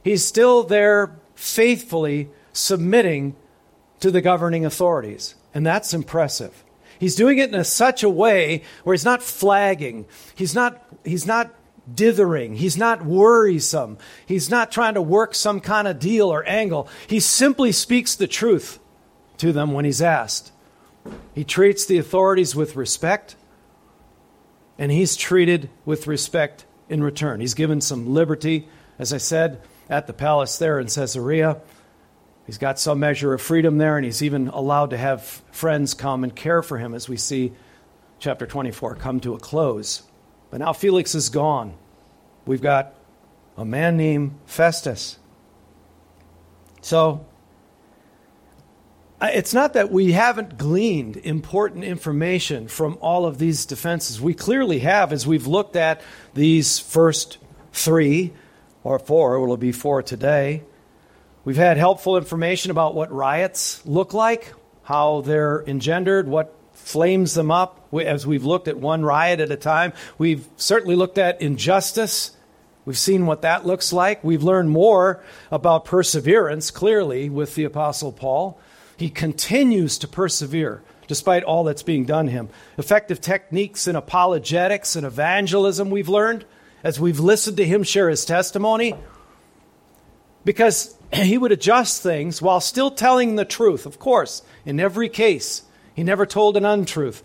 He's 0.04 0.24
still 0.24 0.62
there 0.62 1.16
faithfully 1.34 2.30
submitting 2.54 3.36
to 4.02 4.12
the 4.12 4.22
governing 4.22 4.68
authorities. 4.68 5.34
And 5.52 5.66
that's 5.66 5.96
impressive. 5.96 6.65
He's 7.00 7.16
doing 7.16 7.38
it 7.38 7.50
in 7.50 7.56
a, 7.56 7.64
such 7.64 8.04
a 8.04 8.10
way 8.10 8.64
where 8.84 8.94
he's 8.94 9.06
not 9.06 9.22
flagging. 9.22 10.06
He's 10.36 10.56
not, 10.56 10.84
he's 11.04 11.26
not 11.26 11.54
dithering. 11.94 12.56
He's 12.56 12.78
not 12.78 13.06
worrisome. 13.06 13.98
He's 14.26 14.50
not 14.50 14.72
trying 14.72 14.96
to 14.96 15.02
work 15.02 15.36
some 15.36 15.60
kind 15.60 15.88
of 15.88 16.00
deal 16.00 16.32
or 16.32 16.44
angle. 16.46 16.88
He 17.08 17.20
simply 17.20 17.72
speaks 17.72 18.16
the 18.16 18.28
truth 18.28 18.80
to 19.38 19.52
them 19.52 19.74
when 19.74 19.86
he's 19.86 20.02
asked. 20.02 20.52
He 21.34 21.44
treats 21.44 21.86
the 21.86 21.98
authorities 21.98 22.56
with 22.56 22.76
respect, 22.76 23.36
and 24.78 24.92
he's 24.92 25.16
treated 25.16 25.70
with 25.86 26.08
respect 26.08 26.66
in 26.90 27.04
return. 27.04 27.42
He's 27.42 27.54
given 27.54 27.82
some 27.82 28.14
liberty, 28.14 28.68
as 28.98 29.14
I 29.14 29.18
said, 29.18 29.62
at 29.90 30.08
the 30.08 30.14
palace 30.14 30.58
there 30.58 30.80
in 30.80 30.88
Caesarea. 30.88 31.62
He's 32.46 32.58
got 32.60 32.80
some 32.80 33.00
measure 33.00 33.34
of 33.34 33.42
freedom 33.42 33.78
there, 33.78 33.98
and 33.98 34.06
he's 34.06 34.22
even 34.22 34.50
allowed 34.50 34.92
to 34.92 34.98
have 34.98 35.24
friends 35.52 35.94
come 35.94 36.24
and 36.24 36.36
care 36.36 36.62
for 36.62 36.78
him 36.78 36.94
as 36.94 37.10
we 37.10 37.18
see 37.18 37.54
chapter 38.20 38.46
24 38.46 38.96
come 38.96 39.20
to 39.22 39.34
a 39.34 39.40
close. 39.40 40.04
But 40.52 40.60
now 40.60 40.74
Felix 40.74 41.16
is 41.16 41.30
gone. 41.30 41.74
We've 42.46 42.62
got 42.62 42.94
a 43.58 43.66
man 43.66 43.98
named 43.98 44.38
Festus. 44.46 45.18
So, 46.82 47.26
it's 49.22 49.54
not 49.54 49.74
that 49.74 49.92
we 49.92 50.12
haven't 50.12 50.58
gleaned 50.58 51.18
important 51.18 51.84
information 51.84 52.68
from 52.68 52.98
all 53.02 53.26
of 53.26 53.40
these 53.40 53.66
defenses. 53.66 54.22
We 54.22 54.36
clearly 54.36 54.80
have, 54.80 55.12
as 55.12 55.26
we've 55.26 55.48
looked 55.48 55.76
at 55.76 56.02
these 56.36 56.78
first 56.78 57.40
three 57.74 58.34
or 58.84 59.00
four, 59.00 59.36
it 59.36 59.48
will 59.48 59.58
be 59.58 59.72
four 59.72 60.04
today. 60.04 60.64
We've 61.46 61.56
had 61.56 61.78
helpful 61.78 62.18
information 62.18 62.72
about 62.72 62.96
what 62.96 63.12
riots 63.12 63.86
look 63.86 64.16
like, 64.16 64.52
how 64.82 65.22
they're 65.22 65.64
engendered, 65.68 66.28
what 66.28 66.58
flames 66.74 67.36
them 67.36 67.52
up. 67.52 67.88
As 67.94 68.26
we've 68.26 68.44
looked 68.44 68.68
at 68.68 68.78
one 68.78 69.06
riot 69.06 69.40
at 69.40 69.52
a 69.52 69.56
time, 69.56 69.94
we've 70.18 70.48
certainly 70.58 70.96
looked 70.96 71.20
at 71.20 71.42
injustice. 71.42 72.36
We've 72.84 72.98
seen 72.98 73.28
what 73.28 73.44
that 73.44 73.64
looks 73.64 73.94
like. 73.94 74.24
We've 74.24 74.42
learned 74.42 74.72
more 74.72 75.24
about 75.52 75.86
perseverance, 75.86 76.72
clearly, 76.72 77.30
with 77.30 77.54
the 77.54 77.64
Apostle 77.64 78.12
Paul. 78.12 78.60
He 78.98 79.10
continues 79.12 80.00
to 80.00 80.08
persevere 80.08 80.82
despite 81.08 81.44
all 81.44 81.64
that's 81.64 81.84
being 81.84 82.06
done 82.06 82.28
him. 82.28 82.50
Effective 82.80 83.22
techniques 83.22 83.88
in 83.88 83.96
apologetics 83.96 84.96
and 84.96 85.06
evangelism, 85.06 85.92
we've 85.92 86.10
learned 86.10 86.44
as 86.84 87.00
we've 87.00 87.20
listened 87.20 87.58
to 87.58 87.66
him 87.66 87.84
share 87.84 88.10
his 88.10 88.26
testimony. 88.26 88.96
Because 90.44 90.95
he 91.14 91.38
would 91.38 91.52
adjust 91.52 92.02
things 92.02 92.42
while 92.42 92.60
still 92.60 92.92
telling 92.92 93.36
the 93.36 93.46
truth. 93.46 93.86
Of 93.86 94.00
course, 94.00 94.42
in 94.66 94.80
every 94.80 95.10
case, 95.10 95.64
he 95.94 96.04
never 96.04 96.26
told 96.26 96.58
an 96.58 96.66
untruth. 96.66 97.24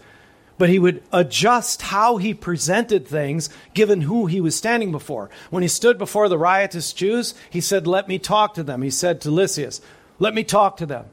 But 0.58 0.68
he 0.68 0.78
would 0.78 1.02
adjust 1.10 1.80
how 1.80 2.18
he 2.18 2.34
presented 2.34 3.08
things 3.08 3.49
given 3.72 4.02
who 4.02 4.26
he 4.26 4.42
was 4.42 4.54
standing 4.54 4.92
before. 4.92 5.30
When 5.49 5.62
he 5.62 5.68
stood 5.68 5.96
before 5.96 6.28
the 6.28 6.37
riotous 6.37 6.92
Jews, 6.92 7.34
he 7.49 7.62
said, 7.62 7.87
Let 7.87 8.08
me 8.08 8.18
talk 8.18 8.54
to 8.54 8.62
them. 8.62 8.82
He 8.82 8.90
said 8.90 9.22
to 9.22 9.30
Lysias, 9.30 9.80
Let 10.18 10.34
me 10.34 10.44
talk 10.44 10.76
to 10.76 10.87
them. 10.87 11.06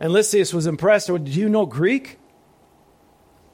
And 0.00 0.12
Lysias 0.12 0.52
was 0.52 0.66
impressed. 0.66 1.06
Do 1.06 1.20
you 1.22 1.48
know 1.48 1.66
Greek? 1.66 2.18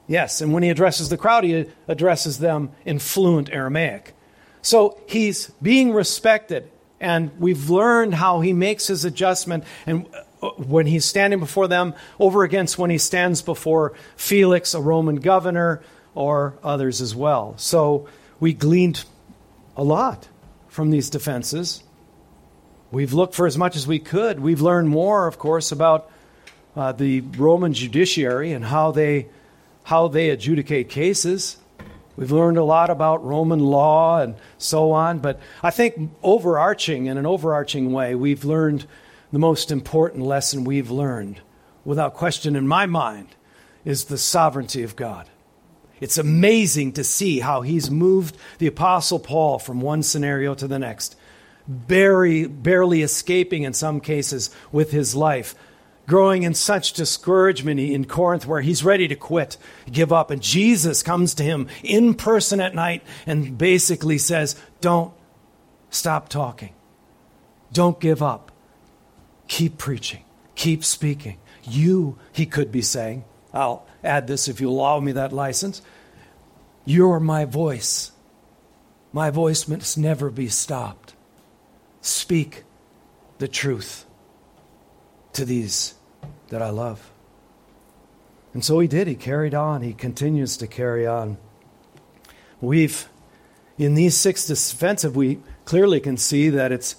Yes. 0.06 0.40
And 0.40 0.54
when 0.54 0.62
he 0.62 0.70
addresses 0.70 1.10
the 1.10 1.18
crowd, 1.18 1.44
he 1.44 1.66
addresses 1.86 2.38
them 2.38 2.72
in 2.86 2.98
fluent 2.98 3.50
Aramaic. 3.50 4.14
So 4.62 4.98
he's 5.06 5.50
being 5.62 5.92
respected 5.92 6.70
and 7.00 7.30
we've 7.38 7.70
learned 7.70 8.14
how 8.14 8.40
he 8.40 8.52
makes 8.52 8.86
his 8.86 9.04
adjustment 9.04 9.64
and 9.86 10.06
uh, 10.42 10.50
when 10.50 10.86
he's 10.86 11.04
standing 11.04 11.38
before 11.40 11.68
them 11.68 11.94
over 12.18 12.44
against 12.44 12.78
when 12.78 12.90
he 12.90 12.98
stands 12.98 13.42
before 13.42 13.94
Felix, 14.16 14.74
a 14.74 14.80
Roman 14.80 15.16
governor, 15.16 15.82
or 16.14 16.58
others 16.62 17.00
as 17.00 17.14
well. 17.14 17.54
So 17.56 18.08
we 18.38 18.52
gleaned 18.52 19.04
a 19.76 19.84
lot 19.84 20.28
from 20.68 20.90
these 20.90 21.10
defenses. 21.10 21.82
We've 22.90 23.12
looked 23.12 23.34
for 23.34 23.46
as 23.46 23.56
much 23.56 23.76
as 23.76 23.86
we 23.86 23.98
could. 23.98 24.40
We've 24.40 24.60
learned 24.60 24.88
more, 24.88 25.26
of 25.26 25.38
course, 25.38 25.72
about 25.72 26.10
uh, 26.74 26.92
the 26.92 27.20
Roman 27.20 27.72
judiciary 27.72 28.52
and 28.52 28.64
how 28.64 28.90
they 28.92 29.28
how 29.82 30.08
they 30.08 30.30
adjudicate 30.30 30.88
cases. 30.88 31.56
We've 32.20 32.30
learned 32.30 32.58
a 32.58 32.64
lot 32.64 32.90
about 32.90 33.24
Roman 33.24 33.60
law 33.60 34.20
and 34.20 34.34
so 34.58 34.92
on, 34.92 35.20
but 35.20 35.40
I 35.62 35.70
think 35.70 36.10
overarching, 36.22 37.06
in 37.06 37.16
an 37.16 37.24
overarching 37.24 37.92
way, 37.92 38.14
we've 38.14 38.44
learned 38.44 38.84
the 39.32 39.38
most 39.38 39.70
important 39.70 40.26
lesson 40.26 40.64
we've 40.64 40.90
learned, 40.90 41.40
without 41.82 42.12
question 42.12 42.56
in 42.56 42.68
my 42.68 42.84
mind, 42.84 43.28
is 43.86 44.04
the 44.04 44.18
sovereignty 44.18 44.82
of 44.82 44.96
God. 44.96 45.30
It's 45.98 46.18
amazing 46.18 46.92
to 46.92 47.04
see 47.04 47.40
how 47.40 47.62
he's 47.62 47.90
moved 47.90 48.36
the 48.58 48.66
Apostle 48.66 49.18
Paul 49.18 49.58
from 49.58 49.80
one 49.80 50.02
scenario 50.02 50.54
to 50.56 50.68
the 50.68 50.78
next, 50.78 51.16
barely, 51.66 52.46
barely 52.46 53.00
escaping 53.00 53.62
in 53.62 53.72
some 53.72 53.98
cases 53.98 54.50
with 54.70 54.90
his 54.90 55.14
life 55.14 55.54
growing 56.10 56.42
in 56.42 56.52
such 56.52 56.92
discouragement 56.92 57.78
in 57.78 58.04
Corinth 58.04 58.44
where 58.44 58.62
he's 58.62 58.82
ready 58.82 59.06
to 59.06 59.14
quit, 59.14 59.56
give 59.92 60.12
up. 60.12 60.32
And 60.32 60.42
Jesus 60.42 61.04
comes 61.04 61.34
to 61.34 61.44
him 61.44 61.68
in 61.84 62.14
person 62.14 62.60
at 62.60 62.74
night 62.74 63.04
and 63.26 63.56
basically 63.56 64.18
says, 64.18 64.60
Don't 64.80 65.14
stop 65.88 66.28
talking. 66.28 66.74
Don't 67.72 68.00
give 68.00 68.24
up. 68.24 68.50
Keep 69.46 69.78
preaching. 69.78 70.24
Keep 70.56 70.84
speaking. 70.84 71.38
You, 71.62 72.18
he 72.32 72.44
could 72.44 72.72
be 72.72 72.82
saying, 72.82 73.24
I'll 73.54 73.86
add 74.02 74.26
this 74.26 74.48
if 74.48 74.60
you 74.60 74.68
allow 74.68 74.98
me 74.98 75.12
that 75.12 75.32
license. 75.32 75.80
You're 76.84 77.20
my 77.20 77.44
voice. 77.44 78.10
My 79.12 79.30
voice 79.30 79.68
must 79.68 79.96
never 79.96 80.28
be 80.28 80.48
stopped. 80.48 81.14
Speak 82.00 82.64
the 83.38 83.46
truth 83.46 84.06
to 85.34 85.44
these 85.44 85.94
that 86.50 86.62
I 86.62 86.70
love. 86.70 87.10
And 88.52 88.64
so 88.64 88.78
he 88.80 88.88
did. 88.88 89.06
He 89.06 89.14
carried 89.14 89.54
on. 89.54 89.82
He 89.82 89.92
continues 89.92 90.56
to 90.58 90.66
carry 90.66 91.06
on. 91.06 91.38
We've, 92.60 93.08
in 93.78 93.94
these 93.94 94.16
six 94.16 94.46
defensive, 94.46 95.16
we 95.16 95.40
clearly 95.64 96.00
can 96.00 96.16
see 96.16 96.50
that 96.50 96.72
it's 96.72 96.96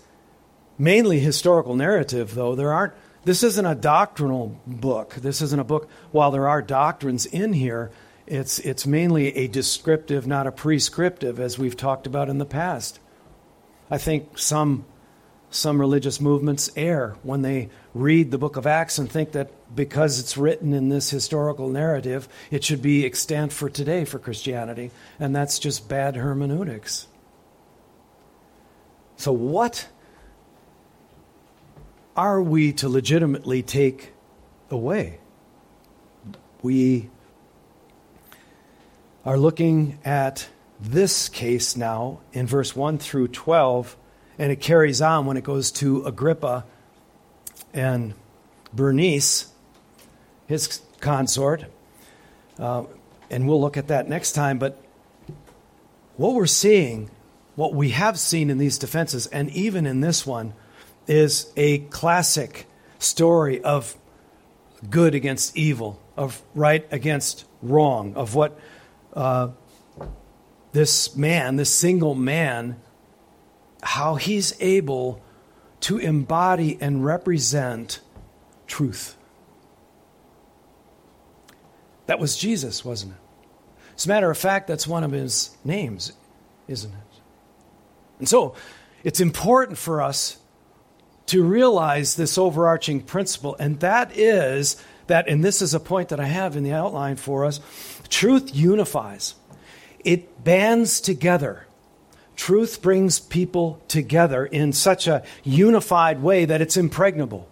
mainly 0.78 1.20
historical 1.20 1.76
narrative, 1.76 2.34
though. 2.34 2.56
There 2.56 2.74
aren't, 2.74 2.94
this 3.24 3.44
isn't 3.44 3.66
a 3.66 3.76
doctrinal 3.76 4.60
book. 4.66 5.16
This 5.16 5.42
isn't 5.42 5.60
a 5.60 5.64
book, 5.64 5.90
while 6.12 6.32
there 6.32 6.48
are 6.48 6.62
doctrines 6.62 7.26
in 7.26 7.54
here, 7.54 7.92
it's, 8.28 8.60
it's 8.60 8.88
mainly 8.88 9.36
a 9.36 9.48
descriptive, 9.48 10.26
not 10.26 10.48
a 10.48 10.52
prescriptive, 10.52 11.40
as 11.40 11.60
we've 11.60 11.76
talked 11.76 12.08
about 12.08 12.30
in 12.30 12.38
the 12.38 12.46
past. 12.46 13.00
I 13.90 13.98
think 13.98 14.38
some, 14.38 14.86
some 15.52 15.80
religious 15.80 16.22
movements 16.22 16.72
err 16.78 17.16
when 17.24 17.42
they 17.42 17.70
read 17.94 18.32
the 18.32 18.38
book 18.38 18.56
of 18.56 18.66
Acts 18.66 18.98
and 18.98 19.12
think 19.12 19.34
that 19.34 19.52
because 19.76 20.18
it's 20.18 20.38
written 20.38 20.74
in 20.74 20.90
this 20.90 21.10
historical 21.10 21.70
narrative, 21.70 22.28
it 22.50 22.64
should 22.64 22.82
be 22.82 23.06
extant 23.06 23.52
for 23.52 23.70
today 23.70 24.06
for 24.06 24.18
Christianity. 24.18 24.92
And 25.20 25.36
that's 25.36 25.60
just 25.60 25.90
bad 25.90 26.16
hermeneutics. 26.16 27.08
So, 29.18 29.32
what 29.34 29.88
are 32.16 32.42
we 32.42 32.74
to 32.74 32.90
legitimately 32.90 33.62
take 33.62 34.14
away? 34.70 35.20
We 36.62 37.10
are 39.26 39.38
looking 39.38 40.00
at 40.04 40.48
this 40.80 41.30
case 41.30 41.76
now 41.76 42.22
in 42.34 42.48
verse 42.48 42.76
1 42.76 42.98
through 42.98 43.28
12, 43.28 43.96
and 44.38 44.52
it 44.52 44.58
carries 44.58 45.02
on 45.02 45.26
when 45.26 45.38
it 45.38 45.44
goes 45.44 45.72
to 45.72 46.06
Agrippa 46.06 46.66
and 47.74 48.14
Bernice, 48.74 49.52
his 50.48 50.82
consort. 51.00 51.66
Uh, 52.60 52.84
and 53.30 53.48
we'll 53.48 53.62
look 53.62 53.78
at 53.78 53.88
that 53.88 54.10
next 54.10 54.34
time. 54.34 54.60
But 54.60 54.82
what 56.18 56.34
we're 56.34 56.46
seeing, 56.46 57.10
what 57.56 57.74
we 57.74 57.90
have 57.90 58.20
seen 58.20 58.50
in 58.50 58.58
these 58.58 58.78
defenses, 58.78 59.28
and 59.28 59.50
even 59.52 59.86
in 59.86 60.02
this 60.02 60.26
one, 60.26 60.54
is 61.08 61.52
a 61.58 61.80
classic 61.80 62.68
story 63.00 63.62
of 63.64 63.96
good 64.90 65.16
against 65.16 65.56
evil, 65.58 66.02
of 66.18 66.42
right 66.54 66.88
against 66.92 67.46
wrong, 67.62 68.16
of 68.16 68.36
what 68.36 68.60
uh, 69.14 69.50
this 70.72 71.16
man, 71.16 71.56
this 71.56 71.74
single 71.74 72.16
man, 72.16 72.80
how 73.82 74.16
he's 74.16 74.54
able 74.60 75.22
to 75.82 75.98
embody 75.98 76.78
and 76.80 77.04
represent 77.04 78.00
truth. 78.68 79.18
That 82.06 82.20
was 82.20 82.38
Jesus, 82.38 82.86
wasn't 82.86 83.14
it? 83.14 83.18
As 83.96 84.06
a 84.06 84.10
matter 84.10 84.30
of 84.30 84.38
fact, 84.38 84.68
that's 84.68 84.88
one 84.88 85.04
of 85.04 85.12
his 85.12 85.56
names, 85.64 86.14
isn't 86.68 86.92
it? 86.92 87.20
And 88.20 88.28
so 88.30 88.56
it's 89.04 89.20
important 89.20 89.78
for 89.78 90.02
us 90.02 90.38
to 91.28 91.44
realize 91.44 92.16
this 92.16 92.38
overarching 92.38 93.02
principle, 93.02 93.56
and 93.60 93.80
that 93.80 94.18
is 94.18 94.84
that, 95.08 95.28
and 95.28 95.44
this 95.44 95.62
is 95.62 95.74
a 95.74 95.80
point 95.80 96.10
that 96.10 96.20
I 96.20 96.26
have 96.26 96.56
in 96.56 96.64
the 96.64 96.74
outline 96.74 97.16
for 97.16 97.46
us 97.46 97.60
truth 98.10 98.54
unifies, 98.54 99.36
it 100.04 100.44
bands 100.44 101.02
together. 101.02 101.66
Truth 102.42 102.82
brings 102.82 103.20
people 103.20 103.80
together 103.88 104.48
in 104.48 104.74
such 104.74 105.06
a 105.06 105.22
unified 105.44 106.24
way 106.24 106.44
that 106.46 106.60
it's 106.60 106.76
impregnable. 106.76 107.48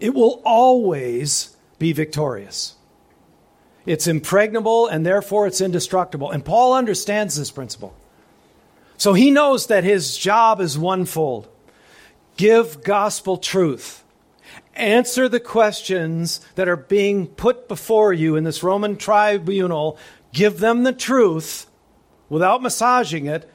It 0.00 0.14
will 0.14 0.40
always 0.42 1.54
be 1.78 1.92
victorious. 1.92 2.76
It's 3.84 4.06
impregnable 4.06 4.86
and 4.86 5.04
therefore 5.04 5.46
it's 5.46 5.60
indestructible. 5.60 6.30
And 6.30 6.42
Paul 6.42 6.72
understands 6.72 7.36
this 7.36 7.50
principle. 7.50 7.94
So 8.96 9.12
he 9.12 9.30
knows 9.30 9.66
that 9.66 9.84
his 9.84 10.16
job 10.16 10.62
is 10.62 10.78
onefold 10.78 11.48
give 12.38 12.82
gospel 12.84 13.36
truth. 13.36 14.02
Answer 14.72 15.28
the 15.28 15.40
questions 15.40 16.40
that 16.54 16.70
are 16.70 16.76
being 16.76 17.26
put 17.26 17.68
before 17.68 18.14
you 18.14 18.34
in 18.34 18.44
this 18.44 18.62
Roman 18.62 18.96
tribunal. 18.96 19.98
Give 20.32 20.58
them 20.58 20.84
the 20.84 20.94
truth 20.94 21.66
without 22.30 22.62
massaging 22.62 23.26
it 23.26 23.50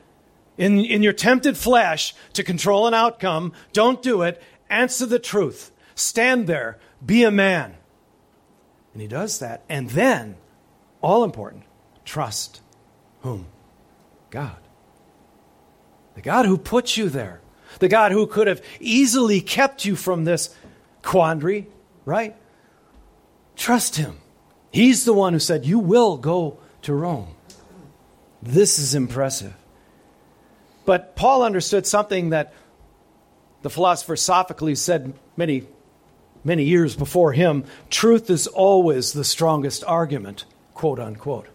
in, 0.60 0.82
in 0.82 1.02
your 1.02 1.14
tempted 1.14 1.58
flesh 1.58 2.14
to 2.34 2.44
control 2.44 2.86
an 2.86 2.94
outcome. 2.94 3.54
Don't 3.72 4.04
do 4.04 4.22
it. 4.22 4.44
Answer 4.70 5.08
the 5.08 5.18
truth. 5.18 5.72
Stand 5.96 6.46
there. 6.46 6.78
Be 7.04 7.24
a 7.24 7.32
man. 7.32 7.78
And 8.94 9.02
he 9.02 9.08
does 9.08 9.40
that. 9.40 9.64
And 9.70 9.90
then, 9.92 10.36
all 11.02 11.24
important, 11.24 11.64
trust 12.04 12.62
whom? 13.22 13.48
God. 14.30 14.58
The 16.16 16.22
God 16.22 16.46
who 16.46 16.58
put 16.58 16.98
you 16.98 17.08
there. 17.08 17.40
The 17.80 17.88
God 17.88 18.12
who 18.12 18.28
could 18.28 18.48
have 18.48 18.62
easily 18.82 19.40
kept 19.40 19.86
you 19.86 19.96
from 19.96 20.26
this 20.26 20.54
quandary, 21.04 21.68
right? 22.04 22.36
Trust 23.56 23.96
him. 23.96 24.18
He's 24.72 25.06
the 25.06 25.14
one 25.14 25.32
who 25.32 25.40
said, 25.40 25.66
You 25.66 25.80
will 25.80 26.18
go 26.18 26.60
to 26.82 26.94
Rome. 26.94 27.36
This 28.42 28.78
is 28.78 28.94
impressive. 28.94 29.54
But 30.90 31.16
Paul 31.16 31.44
understood 31.44 31.86
something 31.86 32.32
that 32.32 32.52
the 33.62 33.70
philosopher 33.70 34.16
Sophocles 34.16 34.82
said 34.82 35.14
many, 35.38 35.68
many 36.44 36.64
years 36.64 36.96
before 36.96 37.32
him 37.32 37.66
truth 37.92 38.32
is 38.32 38.48
always 38.48 39.14
the 39.14 39.24
strongest 39.24 39.84
argument, 39.84 40.46
quote 40.74 40.98
unquote. 40.98 41.46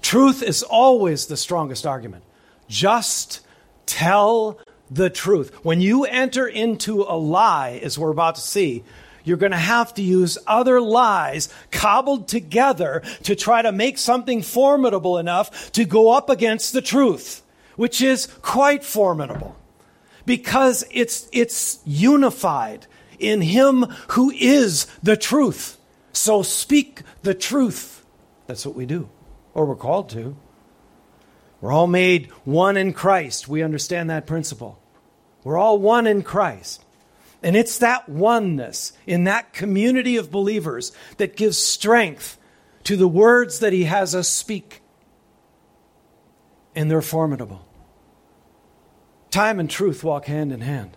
Truth 0.00 0.42
is 0.42 0.64
always 0.64 1.26
the 1.26 1.36
strongest 1.36 1.86
argument. 1.86 2.24
Just 2.66 3.42
tell 3.86 4.58
the 4.90 5.08
truth. 5.08 5.54
When 5.64 5.80
you 5.80 6.04
enter 6.04 6.48
into 6.48 7.02
a 7.02 7.16
lie, 7.16 7.78
as 7.80 7.96
we're 7.96 8.10
about 8.10 8.34
to 8.34 8.40
see, 8.40 8.82
you're 9.22 9.36
going 9.36 9.52
to 9.52 9.56
have 9.56 9.94
to 9.94 10.02
use 10.02 10.36
other 10.48 10.80
lies 10.80 11.48
cobbled 11.70 12.26
together 12.26 13.04
to 13.22 13.36
try 13.36 13.62
to 13.62 13.70
make 13.70 13.98
something 13.98 14.42
formidable 14.42 15.18
enough 15.18 15.70
to 15.74 15.84
go 15.84 16.10
up 16.10 16.28
against 16.28 16.72
the 16.72 16.82
truth, 16.82 17.42
which 17.76 18.00
is 18.00 18.26
quite 18.42 18.84
formidable 18.84 19.56
because 20.26 20.84
it's, 20.90 21.28
it's 21.32 21.80
unified 21.84 22.86
in 23.18 23.40
Him 23.40 23.82
who 24.10 24.30
is 24.30 24.86
the 25.02 25.16
truth. 25.16 25.78
So 26.12 26.42
speak 26.42 27.02
the 27.22 27.34
truth. 27.34 28.04
That's 28.46 28.66
what 28.66 28.74
we 28.74 28.86
do, 28.86 29.08
or 29.54 29.64
we're 29.64 29.76
called 29.76 30.10
to. 30.10 30.36
We're 31.60 31.72
all 31.72 31.86
made 31.86 32.26
one 32.44 32.76
in 32.76 32.92
Christ. 32.92 33.48
We 33.48 33.62
understand 33.62 34.10
that 34.10 34.26
principle. 34.26 34.80
We're 35.44 35.56
all 35.56 35.78
one 35.78 36.06
in 36.06 36.22
Christ. 36.22 36.84
And 37.42 37.56
it's 37.56 37.78
that 37.78 38.08
oneness 38.08 38.92
in 39.06 39.24
that 39.24 39.52
community 39.52 40.16
of 40.16 40.30
believers 40.30 40.92
that 41.16 41.36
gives 41.36 41.58
strength 41.58 42.38
to 42.84 42.96
the 42.96 43.08
words 43.08 43.60
that 43.60 43.72
He 43.72 43.84
has 43.84 44.14
us 44.14 44.28
speak. 44.28 44.81
And 46.74 46.90
they're 46.90 47.02
formidable. 47.02 47.66
Time 49.30 49.60
and 49.60 49.68
truth 49.68 50.04
walk 50.04 50.26
hand 50.26 50.52
in 50.52 50.60
hand. 50.60 50.96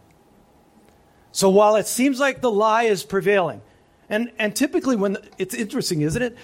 So 1.31 1.49
while 1.49 1.75
it 1.75 1.87
seems 1.87 2.19
like 2.19 2.41
the 2.41 2.51
lie 2.51 2.83
is 2.83 3.03
prevailing, 3.03 3.61
and, 4.09 4.31
and 4.39 4.55
typically 4.55 4.95
when 4.95 5.17
it's 5.37 5.53
interesting, 5.53 6.01
isn't 6.01 6.21
it? 6.21 6.37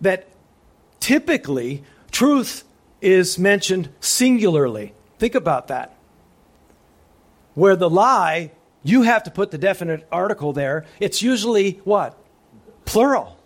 That 0.00 0.28
typically 0.98 1.84
truth 2.10 2.64
is 3.00 3.38
mentioned 3.38 3.90
singularly. 4.00 4.94
Think 5.18 5.34
about 5.34 5.68
that. 5.68 5.96
Where 7.54 7.76
the 7.76 7.90
lie, 7.90 8.52
you 8.82 9.02
have 9.02 9.24
to 9.24 9.30
put 9.30 9.50
the 9.50 9.58
definite 9.58 10.06
article 10.10 10.52
there. 10.52 10.86
It's 11.00 11.20
usually 11.22 11.80
what? 11.84 12.16
Plural. 12.84 13.36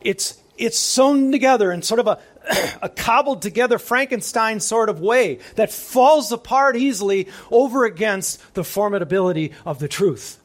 It's, 0.00 0.42
it's 0.58 0.78
sewn 0.78 1.32
together 1.32 1.72
in 1.72 1.82
sort 1.82 2.00
of 2.00 2.06
a, 2.06 2.18
a 2.82 2.88
cobbled 2.88 3.42
together 3.42 3.78
Frankenstein 3.78 4.60
sort 4.60 4.88
of 4.88 5.00
way 5.00 5.38
that 5.56 5.72
falls 5.72 6.32
apart 6.32 6.76
easily 6.76 7.28
over 7.50 7.84
against 7.84 8.54
the 8.54 8.62
formidability 8.62 9.52
of 9.64 9.78
the 9.78 9.88
truth. 9.88 10.40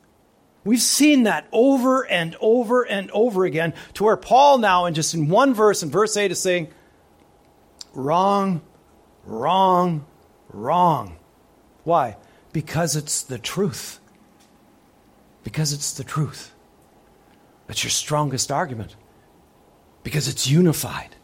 We've 0.63 0.81
seen 0.81 1.23
that 1.23 1.47
over 1.51 2.07
and 2.07 2.35
over 2.39 2.83
and 2.83 3.09
over 3.11 3.45
again 3.45 3.73
to 3.95 4.03
where 4.03 4.17
Paul 4.17 4.59
now, 4.59 4.85
in 4.85 4.93
just 4.93 5.13
in 5.13 5.27
one 5.27 5.53
verse, 5.53 5.81
in 5.81 5.89
verse 5.89 6.15
8, 6.15 6.31
is 6.31 6.39
saying, 6.39 6.67
wrong, 7.93 8.61
wrong, 9.25 10.05
wrong. 10.49 11.17
Why? 11.83 12.17
Because 12.53 12.95
it's 12.95 13.23
the 13.23 13.39
truth. 13.39 13.99
Because 15.43 15.73
it's 15.73 15.93
the 15.93 16.03
truth. 16.03 16.53
That's 17.65 17.83
your 17.83 17.89
strongest 17.89 18.51
argument. 18.51 18.95
Because 20.03 20.27
it's 20.27 20.47
unified, 20.47 21.15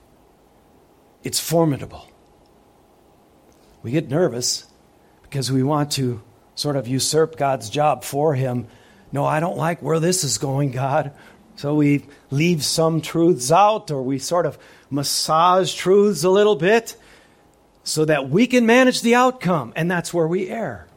it's 1.24 1.40
formidable. 1.40 2.08
We 3.84 3.92
get 3.92 4.10
nervous 4.10 4.68
because 5.24 5.52
we 5.52 5.64
want 5.64 5.92
to 5.94 6.22
sort 6.56 6.76
of 6.76 6.88
usurp 6.88 7.38
God's 7.38 7.70
job 7.70 8.04
for 8.04 8.34
Him. 8.34 8.68
No, 9.12 9.26
I 9.26 9.40
don't 9.40 9.58
like 9.58 9.82
where 9.82 10.00
this 10.00 10.24
is 10.24 10.38
going, 10.38 10.72
God. 10.72 11.14
So 11.56 11.74
we 11.76 12.06
leave 12.30 12.64
some 12.64 13.02
truths 13.02 13.52
out 13.52 13.90
or 13.90 14.04
we 14.04 14.20
sort 14.20 14.46
of 14.46 14.60
massage 14.90 15.74
truths 15.74 16.24
a 16.24 16.30
little 16.30 16.56
bit 16.56 16.96
so 17.84 18.06
that 18.06 18.30
we 18.30 18.48
can 18.48 18.66
manage 18.66 19.02
the 19.02 19.16
outcome. 19.16 19.74
And 19.76 19.90
that's 19.90 20.14
where 20.14 20.28
we 20.28 20.50
err. 20.50 20.88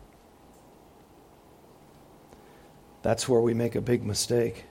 That's 3.03 3.29
where 3.29 3.41
we 3.41 3.55
make 3.55 3.75
a 3.75 3.81
big 3.81 4.05
mistake. 4.05 4.65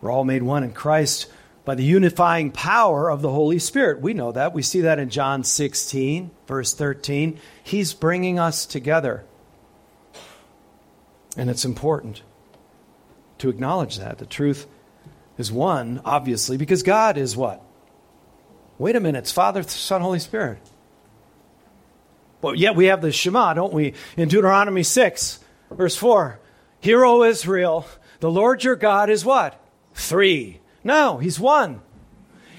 We're 0.00 0.10
all 0.10 0.24
made 0.24 0.42
one 0.42 0.62
in 0.62 0.72
Christ 0.72 1.28
by 1.66 1.74
the 1.74 1.84
unifying 1.84 2.52
power 2.52 3.10
of 3.10 3.22
the 3.22 3.30
Holy 3.30 3.58
Spirit. 3.58 4.00
We 4.00 4.14
know 4.14 4.30
that. 4.30 4.54
We 4.54 4.62
see 4.62 4.82
that 4.82 5.00
in 5.00 5.10
John 5.10 5.42
16, 5.42 6.30
verse 6.46 6.72
13. 6.72 7.40
He's 7.64 7.92
bringing 7.92 8.38
us 8.38 8.66
together. 8.66 9.24
And 11.36 11.50
it's 11.50 11.64
important 11.64 12.22
to 13.38 13.48
acknowledge 13.48 13.98
that. 13.98 14.18
The 14.18 14.26
truth 14.26 14.68
is 15.36 15.50
one, 15.50 16.00
obviously, 16.04 16.56
because 16.56 16.84
God 16.84 17.18
is 17.18 17.36
what? 17.36 17.60
Wait 18.78 18.94
a 18.94 19.00
minute, 19.00 19.18
it's 19.18 19.32
Father, 19.32 19.64
Son, 19.64 20.00
Holy 20.02 20.20
Spirit. 20.20 20.58
But 22.40 22.58
yet 22.58 22.76
we 22.76 22.86
have 22.86 23.00
the 23.00 23.10
Shema, 23.10 23.54
don't 23.54 23.72
we? 23.72 23.94
In 24.16 24.28
Deuteronomy 24.28 24.84
6, 24.84 25.40
verse 25.72 25.96
4 25.96 26.38
Hear, 26.78 27.04
O 27.04 27.24
Israel, 27.24 27.88
the 28.20 28.30
Lord 28.30 28.62
your 28.62 28.76
God 28.76 29.10
is 29.10 29.24
what? 29.24 29.60
Three. 29.94 30.60
No, 30.86 31.18
he's 31.18 31.40
one. 31.40 31.80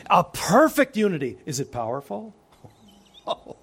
A 0.10 0.22
perfect 0.22 0.98
unity. 0.98 1.38
Is 1.46 1.60
it 1.60 1.72
powerful? 1.72 2.36
Oh, 3.30 3.58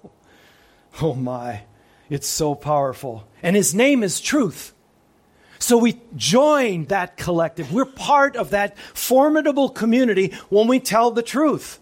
oh 1.01 1.15
my. 1.15 1.63
It's 2.07 2.27
so 2.27 2.53
powerful. 2.53 3.27
And 3.41 3.55
his 3.55 3.73
name 3.73 4.03
is 4.03 4.21
truth. 4.21 4.75
So 5.57 5.77
we 5.79 5.99
join 6.15 6.85
that 6.85 7.17
collective. 7.17 7.73
We're 7.73 7.85
part 7.85 8.35
of 8.35 8.51
that 8.51 8.77
formidable 8.93 9.69
community 9.69 10.35
when 10.49 10.67
we 10.67 10.79
tell 10.79 11.09
the 11.09 11.23
truth. 11.23 11.79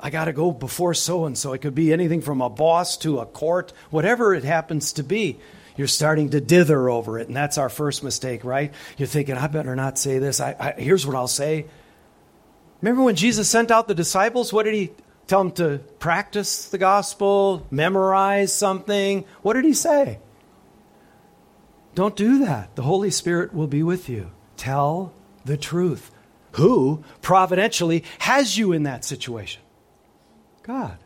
I 0.00 0.10
got 0.10 0.24
to 0.24 0.32
go 0.32 0.50
before 0.50 0.94
so 0.94 1.26
and 1.26 1.38
so. 1.38 1.52
It 1.52 1.60
could 1.60 1.76
be 1.76 1.92
anything 1.92 2.22
from 2.22 2.40
a 2.40 2.50
boss 2.50 2.96
to 2.98 3.20
a 3.20 3.26
court, 3.26 3.72
whatever 3.90 4.34
it 4.34 4.42
happens 4.42 4.92
to 4.94 5.04
be. 5.04 5.38
You're 5.76 5.88
starting 5.88 6.30
to 6.30 6.40
dither 6.40 6.88
over 6.88 7.18
it, 7.18 7.26
and 7.26 7.36
that's 7.36 7.58
our 7.58 7.68
first 7.68 8.04
mistake, 8.04 8.44
right? 8.44 8.72
You're 8.96 9.08
thinking, 9.08 9.36
I 9.36 9.48
better 9.48 9.74
not 9.74 9.98
say 9.98 10.18
this. 10.18 10.40
I, 10.40 10.54
I, 10.58 10.80
here's 10.80 11.06
what 11.06 11.16
I'll 11.16 11.26
say. 11.26 11.66
Remember 12.80 13.02
when 13.02 13.16
Jesus 13.16 13.48
sent 13.48 13.70
out 13.70 13.88
the 13.88 13.94
disciples? 13.94 14.52
What 14.52 14.64
did 14.64 14.74
he 14.74 14.92
tell 15.26 15.42
them 15.42 15.52
to 15.52 15.78
practice 15.98 16.68
the 16.68 16.78
gospel, 16.78 17.66
memorize 17.70 18.52
something? 18.52 19.24
What 19.42 19.54
did 19.54 19.64
he 19.64 19.74
say? 19.74 20.20
Don't 21.94 22.16
do 22.16 22.44
that. 22.44 22.76
The 22.76 22.82
Holy 22.82 23.10
Spirit 23.10 23.54
will 23.54 23.66
be 23.66 23.82
with 23.82 24.08
you. 24.08 24.30
Tell 24.56 25.12
the 25.44 25.56
truth. 25.56 26.10
Who 26.52 27.02
providentially 27.20 28.04
has 28.20 28.56
you 28.56 28.72
in 28.72 28.84
that 28.84 29.04
situation? 29.04 29.62
God. 30.62 30.98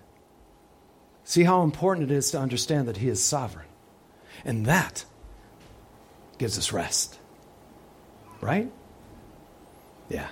See 1.25 1.45
how 1.45 1.63
important 1.63 2.11
it 2.11 2.15
is 2.15 2.31
to 2.31 2.39
understand 2.39 2.89
that 2.89 2.99
He 2.99 3.09
is 3.09 3.23
sovereign. 3.23 3.68
And 4.45 4.67
that 4.67 5.05
gives 6.39 6.59
us 6.59 6.73
rest. 6.73 7.19
Right? 8.41 8.71
Yeah. 10.09 10.29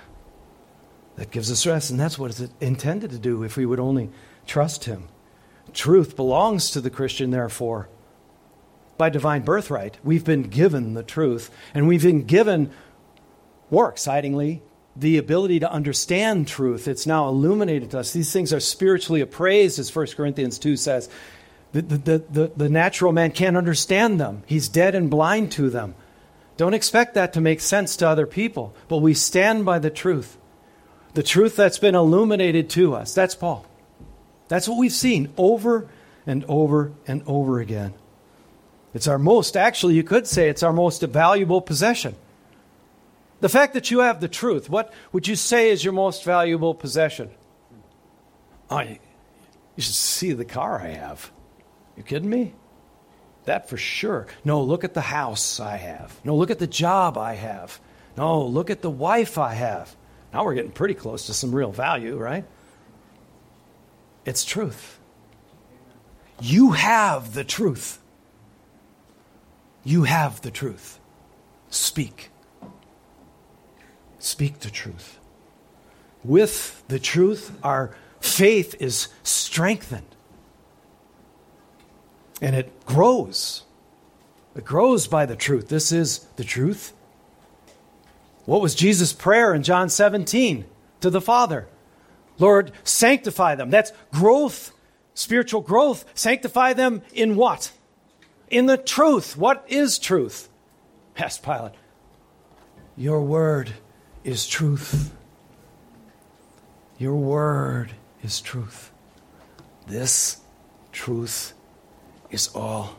That 1.17 1.31
gives 1.31 1.51
us 1.51 1.65
rest, 1.65 1.89
and 1.89 1.99
that's 1.99 2.17
what 2.19 2.31
it's 2.31 2.51
intended 2.61 3.11
to 3.11 3.19
do 3.19 3.43
if 3.43 3.57
we 3.57 3.65
would 3.65 3.79
only 3.79 4.09
trust 4.45 4.85
Him. 4.85 5.09
Truth 5.73 6.15
belongs 6.15 6.71
to 6.71 6.81
the 6.81 6.89
Christian, 6.89 7.31
therefore, 7.31 7.89
by 8.97 9.09
divine 9.09 9.41
birthright. 9.41 9.97
We've 10.03 10.23
been 10.23 10.43
given 10.43 10.93
the 10.93 11.03
truth, 11.03 11.49
and 11.73 11.87
we've 11.87 12.03
been 12.03 12.23
given, 12.23 12.71
more 13.71 13.89
excitingly, 13.89 14.61
the 14.95 15.17
ability 15.17 15.59
to 15.59 15.71
understand 15.71 16.47
truth. 16.47 16.87
It's 16.87 17.05
now 17.05 17.27
illuminated 17.27 17.91
to 17.91 17.99
us. 17.99 18.13
These 18.13 18.31
things 18.31 18.53
are 18.53 18.59
spiritually 18.59 19.21
appraised, 19.21 19.79
as 19.79 19.95
1 19.95 20.07
Corinthians 20.15 20.57
2 20.59 20.77
says. 20.77 21.09
The, 21.73 21.81
the, 21.81 22.17
the, 22.19 22.51
the, 22.55 22.69
natural 22.69 23.11
man 23.11 23.31
can't 23.31 23.57
understand 23.57 24.19
them, 24.19 24.43
he's 24.45 24.69
dead 24.69 24.95
and 24.95 25.09
blind 25.09 25.51
to 25.53 25.69
them. 25.69 25.95
Don't 26.55 26.73
expect 26.73 27.13
that 27.13 27.33
to 27.33 27.41
make 27.41 27.59
sense 27.59 27.97
to 27.97 28.07
other 28.07 28.25
people, 28.25 28.73
but 28.87 28.97
we 28.97 29.13
stand 29.13 29.65
by 29.65 29.77
the 29.77 29.89
truth. 29.89 30.37
The 31.13 31.23
truth 31.23 31.55
that's 31.55 31.77
been 31.77 31.93
illuminated 31.93 32.69
to 32.71 32.95
us. 32.95 33.13
That's 33.13 33.35
Paul. 33.35 33.65
That's 34.47 34.67
what 34.67 34.77
we've 34.77 34.91
seen 34.91 35.33
over 35.37 35.87
and 36.25 36.45
over 36.47 36.93
and 37.05 37.21
over 37.27 37.59
again. 37.59 37.93
It's 38.93 39.07
our 39.07 39.19
most, 39.19 39.55
actually, 39.55 39.95
you 39.95 40.03
could 40.03 40.25
say 40.25 40.49
it's 40.49 40.63
our 40.63 40.73
most 40.73 41.01
valuable 41.01 41.61
possession. 41.61 42.15
The 43.39 43.49
fact 43.49 43.73
that 43.73 43.91
you 43.91 43.99
have 43.99 44.19
the 44.19 44.27
truth, 44.27 44.69
what 44.69 44.91
would 45.11 45.27
you 45.27 45.35
say 45.35 45.69
is 45.69 45.83
your 45.83 45.93
most 45.93 46.23
valuable 46.23 46.73
possession? 46.73 47.29
Oh, 48.69 48.79
you 48.79 48.97
should 49.77 49.93
see 49.93 50.33
the 50.33 50.45
car 50.45 50.81
I 50.81 50.89
have. 50.89 51.31
You 51.97 52.03
kidding 52.03 52.29
me? 52.29 52.53
That 53.45 53.69
for 53.69 53.77
sure. 53.77 54.27
No, 54.45 54.61
look 54.61 54.83
at 54.83 54.93
the 54.93 55.01
house 55.01 55.59
I 55.59 55.77
have. 55.77 56.19
No, 56.23 56.35
look 56.35 56.51
at 56.51 56.59
the 56.59 56.67
job 56.67 57.17
I 57.17 57.33
have. 57.33 57.79
No, 58.15 58.45
look 58.45 58.69
at 58.69 58.81
the 58.81 58.89
wife 58.89 59.37
I 59.37 59.53
have. 59.53 59.95
Now 60.33 60.45
we're 60.45 60.53
getting 60.53 60.71
pretty 60.71 60.93
close 60.93 61.25
to 61.27 61.33
some 61.33 61.53
real 61.53 61.71
value, 61.71 62.17
right? 62.17 62.45
It's 64.25 64.43
truth. 64.43 64.99
You 66.41 66.71
have 66.71 67.33
the 67.33 67.43
truth. 67.43 67.99
You 69.83 70.03
have 70.03 70.41
the 70.41 70.51
truth. 70.51 70.99
Speak. 71.69 72.29
Speak 74.19 74.59
the 74.59 74.69
truth. 74.69 75.19
With 76.23 76.83
the 76.89 76.99
truth, 76.99 77.57
our 77.63 77.95
faith 78.19 78.75
is 78.81 79.07
strengthened. 79.23 80.16
And 82.41 82.55
it 82.55 82.85
grows. 82.85 83.63
It 84.55 84.65
grows 84.65 85.07
by 85.07 85.25
the 85.25 85.35
truth. 85.35 85.69
This 85.69 85.91
is 85.91 86.19
the 86.35 86.43
truth. 86.43 86.93
What 88.45 88.61
was 88.61 88.75
Jesus' 88.75 89.13
prayer 89.13 89.53
in 89.53 89.63
John 89.63 89.89
17 89.89 90.65
to 91.01 91.09
the 91.09 91.21
Father? 91.21 91.67
Lord, 92.39 92.71
sanctify 92.83 93.55
them. 93.55 93.69
That's 93.69 93.91
growth, 94.13 94.71
spiritual 95.13 95.61
growth. 95.61 96.05
Sanctify 96.13 96.73
them 96.73 97.01
in 97.13 97.35
what? 97.35 97.71
In 98.49 98.67
the 98.67 98.77
truth. 98.77 99.35
What 99.35 99.65
is 99.67 99.99
truth? 99.99 100.49
Asked 101.17 101.43
Pilate. 101.43 101.73
Your 102.95 103.21
word 103.21 103.73
is 104.23 104.47
truth. 104.47 105.13
Your 106.97 107.15
word 107.15 107.91
is 108.23 108.41
truth. 108.41 108.91
This 109.87 110.37
truth 110.91 111.53
is 112.29 112.49
all 112.49 112.97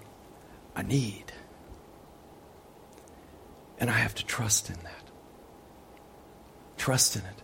I 0.74 0.82
need. 0.82 1.24
And 3.78 3.90
I 3.90 3.94
have 3.94 4.14
to 4.16 4.26
trust 4.26 4.70
in 4.70 4.76
that. 4.76 5.04
Trust 6.76 7.16
in 7.16 7.22
it. 7.22 7.42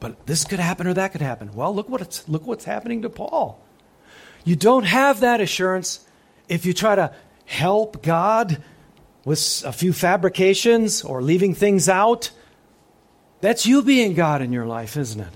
But 0.00 0.26
this 0.26 0.44
could 0.44 0.58
happen 0.58 0.86
or 0.86 0.94
that 0.94 1.12
could 1.12 1.22
happen. 1.22 1.52
Well, 1.54 1.74
look 1.74 1.88
what 1.88 2.24
look 2.28 2.46
what's 2.46 2.64
happening 2.64 3.02
to 3.02 3.10
Paul. 3.10 3.60
You 4.44 4.56
don't 4.56 4.84
have 4.84 5.20
that 5.20 5.40
assurance 5.40 6.06
if 6.48 6.66
you 6.66 6.74
try 6.74 6.94
to 6.94 7.14
help 7.46 8.02
God 8.02 8.62
with 9.24 9.62
a 9.64 9.72
few 9.72 9.92
fabrications 9.92 11.02
or 11.02 11.22
leaving 11.22 11.54
things 11.54 11.88
out, 11.88 12.30
that's 13.40 13.66
you 13.66 13.82
being 13.82 14.14
God 14.14 14.42
in 14.42 14.52
your 14.52 14.66
life, 14.66 14.96
isn't 14.96 15.20
it? 15.20 15.32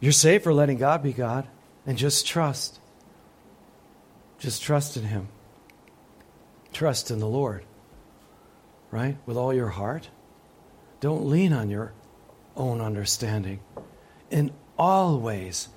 You're 0.00 0.12
safe 0.12 0.42
for 0.42 0.52
letting 0.52 0.78
God 0.78 1.02
be 1.02 1.12
God 1.12 1.46
and 1.86 1.96
just 1.96 2.26
trust. 2.26 2.80
Just 4.38 4.62
trust 4.62 4.96
in 4.96 5.04
Him. 5.04 5.28
Trust 6.72 7.10
in 7.10 7.18
the 7.18 7.28
Lord, 7.28 7.64
right? 8.90 9.16
With 9.26 9.36
all 9.36 9.52
your 9.52 9.68
heart. 9.68 10.10
Don't 11.00 11.26
lean 11.26 11.52
on 11.52 11.70
your 11.70 11.92
own 12.56 12.80
understanding. 12.80 13.60
In 14.30 14.52
all 14.78 15.18
ways, 15.18 15.68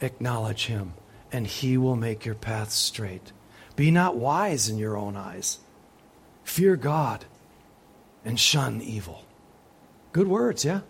acknowledge 0.00 0.66
Him, 0.66 0.94
and 1.30 1.46
He 1.46 1.76
will 1.76 1.96
make 1.96 2.24
your 2.24 2.34
path 2.34 2.70
straight. 2.70 3.32
Be 3.76 3.90
not 3.90 4.16
wise 4.16 4.68
in 4.68 4.78
your 4.78 4.96
own 4.96 5.16
eyes. 5.16 5.58
Fear 6.42 6.76
God 6.76 7.24
and 8.24 8.40
shun 8.40 8.80
evil. 8.80 9.24
Good 10.12 10.26
words, 10.26 10.64
yeah? 10.64 10.80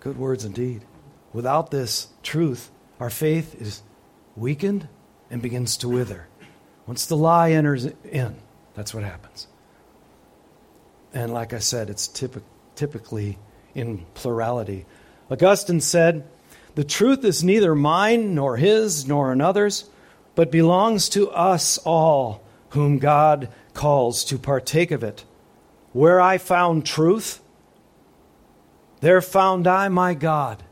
Good 0.00 0.18
words 0.18 0.44
indeed. 0.44 0.84
Without 1.32 1.70
this 1.70 2.08
truth, 2.22 2.70
our 2.98 3.10
faith 3.10 3.54
is 3.60 3.82
weakened 4.36 4.88
and 5.30 5.40
begins 5.42 5.76
to 5.78 5.88
wither. 5.88 6.26
Once 6.86 7.06
the 7.06 7.16
lie 7.16 7.52
enters 7.52 7.86
in, 8.10 8.36
that's 8.74 8.94
what 8.94 9.04
happens. 9.04 9.46
And 11.12 11.32
like 11.32 11.52
I 11.52 11.58
said, 11.58 11.90
it's 11.90 12.08
typ- 12.08 12.42
typically 12.74 13.38
in 13.74 14.06
plurality. 14.14 14.86
Augustine 15.30 15.80
said, 15.80 16.28
The 16.74 16.84
truth 16.84 17.24
is 17.24 17.44
neither 17.44 17.74
mine, 17.74 18.34
nor 18.34 18.56
his, 18.56 19.06
nor 19.06 19.32
another's, 19.32 19.88
but 20.34 20.50
belongs 20.50 21.08
to 21.10 21.30
us 21.30 21.78
all 21.78 22.42
whom 22.70 22.98
God 22.98 23.48
calls 23.74 24.24
to 24.26 24.38
partake 24.38 24.90
of 24.90 25.02
it. 25.02 25.24
Where 25.92 26.20
I 26.20 26.38
found 26.38 26.86
truth, 26.86 27.40
there 29.00 29.20
found 29.20 29.66
I 29.66 29.88
my 29.88 30.14
God, 30.14 30.62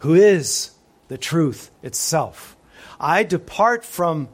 who 0.00 0.14
is 0.14 0.73
the 1.14 1.18
truth 1.18 1.70
itself. 1.80 2.56
I 2.98 3.22
depart 3.22 3.84
from 3.84 4.28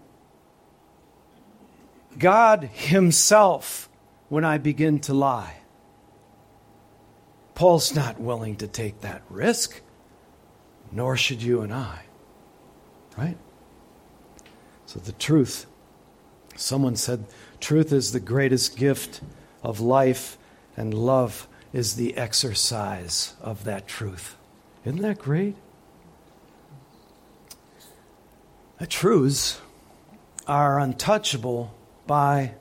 God 2.18 2.70
Himself 2.72 3.90
when 4.30 4.46
I 4.46 4.56
begin 4.56 4.98
to 5.00 5.12
lie. 5.12 5.58
Paul's 7.54 7.94
not 7.94 8.18
willing 8.18 8.56
to 8.56 8.66
take 8.66 9.02
that 9.02 9.20
risk, 9.28 9.82
nor 10.90 11.18
should 11.18 11.42
you 11.42 11.60
and 11.60 11.70
I. 11.70 12.04
Right? 13.14 13.36
So 14.86 15.00
the 15.00 15.12
truth, 15.12 15.66
someone 16.56 16.96
said, 16.96 17.26
truth 17.60 17.92
is 17.92 18.12
the 18.12 18.20
greatest 18.20 18.78
gift 18.78 19.20
of 19.62 19.80
life, 19.80 20.38
and 20.78 20.94
love 20.94 21.46
is 21.74 21.96
the 21.96 22.16
exercise 22.16 23.34
of 23.42 23.64
that 23.64 23.86
truth. 23.86 24.38
Isn't 24.86 25.02
that 25.02 25.18
great? 25.18 25.56
The 28.80 28.86
truths 28.86 29.60
are 30.46 30.80
untouchable 30.80 31.74
by 32.06 32.54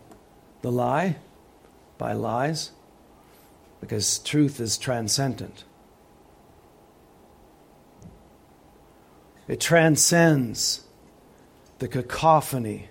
the 0.61 0.69
lie, 0.69 1.15
by 1.97 2.11
lies, 2.11 2.71
because 3.79 4.19
truth 4.19 4.59
is 4.59 4.77
transcendent. 4.77 5.63
It 9.47 9.61
transcends 9.61 10.83
the 11.79 11.87
cacophony 11.87 12.89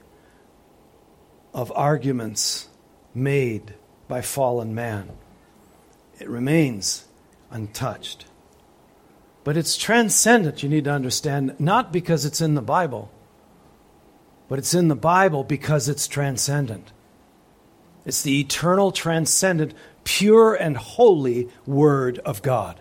of 1.53 1.71
arguments 1.77 2.71
made 3.15 3.75
by 4.09 4.23
fallen 4.23 4.75
man. 4.75 5.11
It 6.19 6.31
remains 6.31 7.05
untouched. 7.51 8.25
But 9.45 9.59
it's 9.59 9.77
transcendent, 9.77 10.63
you 10.63 10.71
need 10.71 10.85
to 10.85 10.93
understand, 10.93 11.55
not 11.59 11.93
because 11.93 12.25
it's 12.25 12.41
in 12.41 12.55
the 12.55 12.63
Bible, 12.63 13.11
but 14.49 14.59
it's 14.59 14.75
in 14.75 14.89
the 14.89 14.97
Bible 14.97 15.45
because 15.45 15.89
it's 15.89 16.09
transcendent. 16.09 16.93
It's 18.05 18.23
the 18.23 18.41
eternal, 18.41 18.91
transcendent, 18.91 19.75
pure, 20.05 20.55
and 20.55 20.77
holy 20.77 21.49
Word 21.67 22.19
of 22.21 22.41
God. 22.41 22.81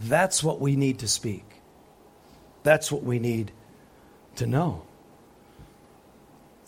That's 0.00 0.44
what 0.44 0.60
we 0.60 0.76
need 0.76 1.00
to 1.00 1.08
speak. 1.08 1.44
That's 2.62 2.92
what 2.92 3.02
we 3.02 3.18
need 3.18 3.50
to 4.36 4.46
know. 4.46 4.82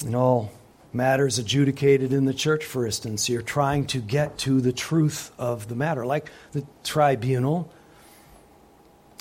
In 0.04 0.14
all 0.14 0.50
matters 0.92 1.38
adjudicated 1.38 2.12
in 2.12 2.24
the 2.24 2.34
church, 2.34 2.64
for 2.64 2.84
instance, 2.84 3.28
you're 3.28 3.42
trying 3.42 3.86
to 3.86 4.00
get 4.00 4.38
to 4.38 4.60
the 4.60 4.72
truth 4.72 5.30
of 5.38 5.68
the 5.68 5.76
matter, 5.76 6.04
like 6.04 6.30
the 6.52 6.66
tribunal, 6.82 7.70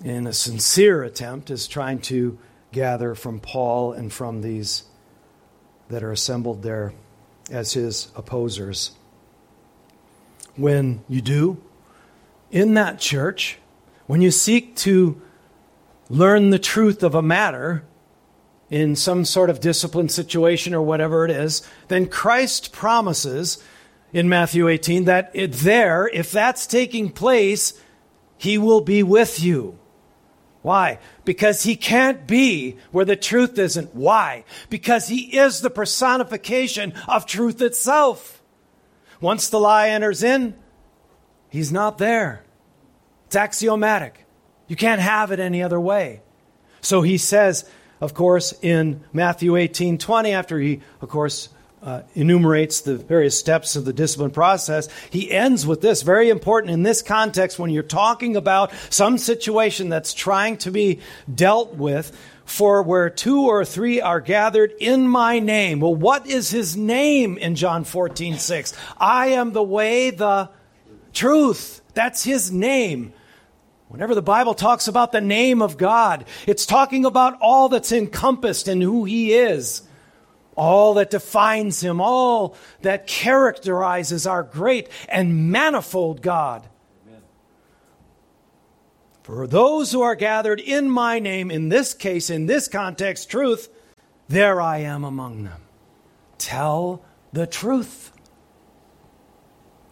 in 0.04 0.26
a 0.26 0.34
sincere 0.34 1.04
attempt, 1.04 1.52
is 1.52 1.68
trying 1.68 2.00
to 2.00 2.40
gather 2.72 3.16
from 3.16 3.40
Paul 3.40 3.94
and 3.94 4.12
from 4.12 4.42
these 4.42 4.84
that 5.90 6.04
are 6.04 6.12
assembled 6.12 6.62
there 6.62 6.94
as 7.52 7.74
his 7.74 8.12
opposers. 8.16 8.92
When 10.56 11.04
you 11.08 11.22
do, 11.22 11.62
in 12.52 12.74
that 12.76 13.00
church, 13.00 13.58
when 14.08 14.22
you 14.22 14.32
seek 14.32 14.76
to 14.78 15.22
learn 16.10 16.50
the 16.50 16.60
truth 16.60 17.04
of 17.04 17.16
a 17.16 17.22
matter, 17.22 17.84
in 18.70 18.96
some 18.96 19.26
sort 19.26 19.50
of 19.50 19.60
discipline 19.60 20.10
situation 20.10 20.74
or 20.74 20.82
whatever 20.82 21.26
it 21.26 21.32
is, 21.32 21.68
then 21.88 22.08
Christ 22.08 22.72
promises 22.72 23.64
in 24.14 24.30
Matthew 24.30 24.68
18 24.68 25.06
that 25.06 25.32
it 25.34 25.54
there, 25.54 26.08
if 26.08 26.32
that's 26.32 26.68
taking 26.68 27.12
place, 27.12 27.74
he 28.38 28.58
will 28.58 28.82
be 28.82 29.04
with 29.04 29.42
you. 29.42 29.78
Why? 30.62 31.00
Because 31.24 31.64
he 31.64 31.76
can't 31.76 32.28
be 32.28 32.78
where 32.92 33.06
the 33.06 33.16
truth 33.16 33.58
isn't. 33.58 33.96
Why? 33.96 34.44
Because 34.70 35.08
he 35.08 35.38
is 35.38 35.62
the 35.62 35.70
personification 35.70 36.94
of 37.08 37.26
truth 37.26 37.62
itself. 37.62 38.42
Once 39.22 39.50
the 39.50 39.60
lie 39.60 39.90
enters 39.90 40.24
in, 40.24 40.56
he's 41.50 41.72
not 41.72 41.98
there. 41.98 42.44
It's 43.28 43.36
axiomatic. 43.36 44.26
You 44.68 44.76
can't 44.76 45.02
have 45.02 45.32
it 45.32 45.40
any 45.40 45.64
other 45.64 45.80
way. 45.80 46.22
So 46.82 47.02
he 47.02 47.18
says, 47.18 47.70
of 48.02 48.14
course, 48.14 48.54
in 48.62 49.04
Matthew 49.14 49.56
18 49.56 49.98
20, 49.98 50.32
after 50.32 50.60
he, 50.60 50.82
of 51.02 51.10
course, 51.10 51.50
uh, 51.82 52.02
enumerates 52.16 52.82
the 52.82 52.98
various 52.98 53.38
steps 53.38 53.76
of 53.76 53.86
the 53.86 53.94
discipline 53.94 54.32
process, 54.32 54.90
he 55.10 55.32
ends 55.32 55.66
with 55.66 55.82
this 55.82 56.02
very 56.02 56.30
important 56.30 56.74
in 56.74 56.84
this 56.84 57.02
context 57.02 57.60
when 57.60 57.70
you're 57.70 57.84
talking 57.84 58.36
about 58.36 58.72
some 58.90 59.18
situation 59.18 59.90
that's 59.90 60.14
trying 60.14 60.58
to 60.58 60.72
be 60.72 61.00
dealt 61.34 61.76
with. 61.76 62.18
For 62.46 62.82
where 62.82 63.12
two 63.12 63.44
or 63.44 63.64
three 63.64 64.02
are 64.02 64.20
gathered 64.20 64.74
in 64.80 65.08
my 65.08 65.38
name. 65.38 65.82
Well, 65.82 65.94
what 65.94 66.26
is 66.26 66.50
his 66.50 66.76
name 66.76 67.38
in 67.38 67.54
John 67.54 67.84
14, 67.84 68.40
6? 68.40 68.74
I 68.98 69.28
am 69.28 69.54
the 69.54 69.62
way, 69.62 70.10
the 70.10 70.50
truth. 71.14 71.82
That's 71.94 72.24
his 72.24 72.52
name. 72.52 73.14
Whenever 73.90 74.14
the 74.14 74.22
Bible 74.22 74.54
talks 74.54 74.88
about 74.88 75.12
the 75.12 75.20
name 75.20 75.64
of 75.64 75.76
God, 75.76 76.26
it's 76.46 76.68
talking 76.68 77.06
about 77.06 77.40
all 77.42 77.70
that's 77.70 77.92
encompassed 77.92 78.68
in 78.68 78.82
who 78.82 79.04
He 79.06 79.34
is, 79.34 79.82
all 80.60 80.96
that 80.96 81.10
defines 81.10 81.82
Him, 81.82 82.02
all 82.02 82.56
that 82.82 83.08
characterizes 83.08 84.28
our 84.28 84.44
great 84.44 84.90
and 85.08 85.52
manifold 85.52 86.22
God. 86.22 86.68
Amen. 87.08 87.22
For 89.24 89.48
those 89.48 89.92
who 89.92 90.02
are 90.02 90.16
gathered 90.16 90.60
in 90.60 90.90
my 90.90 91.20
name, 91.20 91.50
in 91.50 91.70
this 91.70 91.94
case, 91.94 92.30
in 92.30 92.46
this 92.46 92.68
context, 92.68 93.30
truth, 93.30 93.70
there 94.28 94.62
I 94.62 94.80
am 94.80 95.04
among 95.04 95.46
them. 95.46 95.62
Tell 96.38 97.04
the 97.34 97.48
truth. 97.48 98.12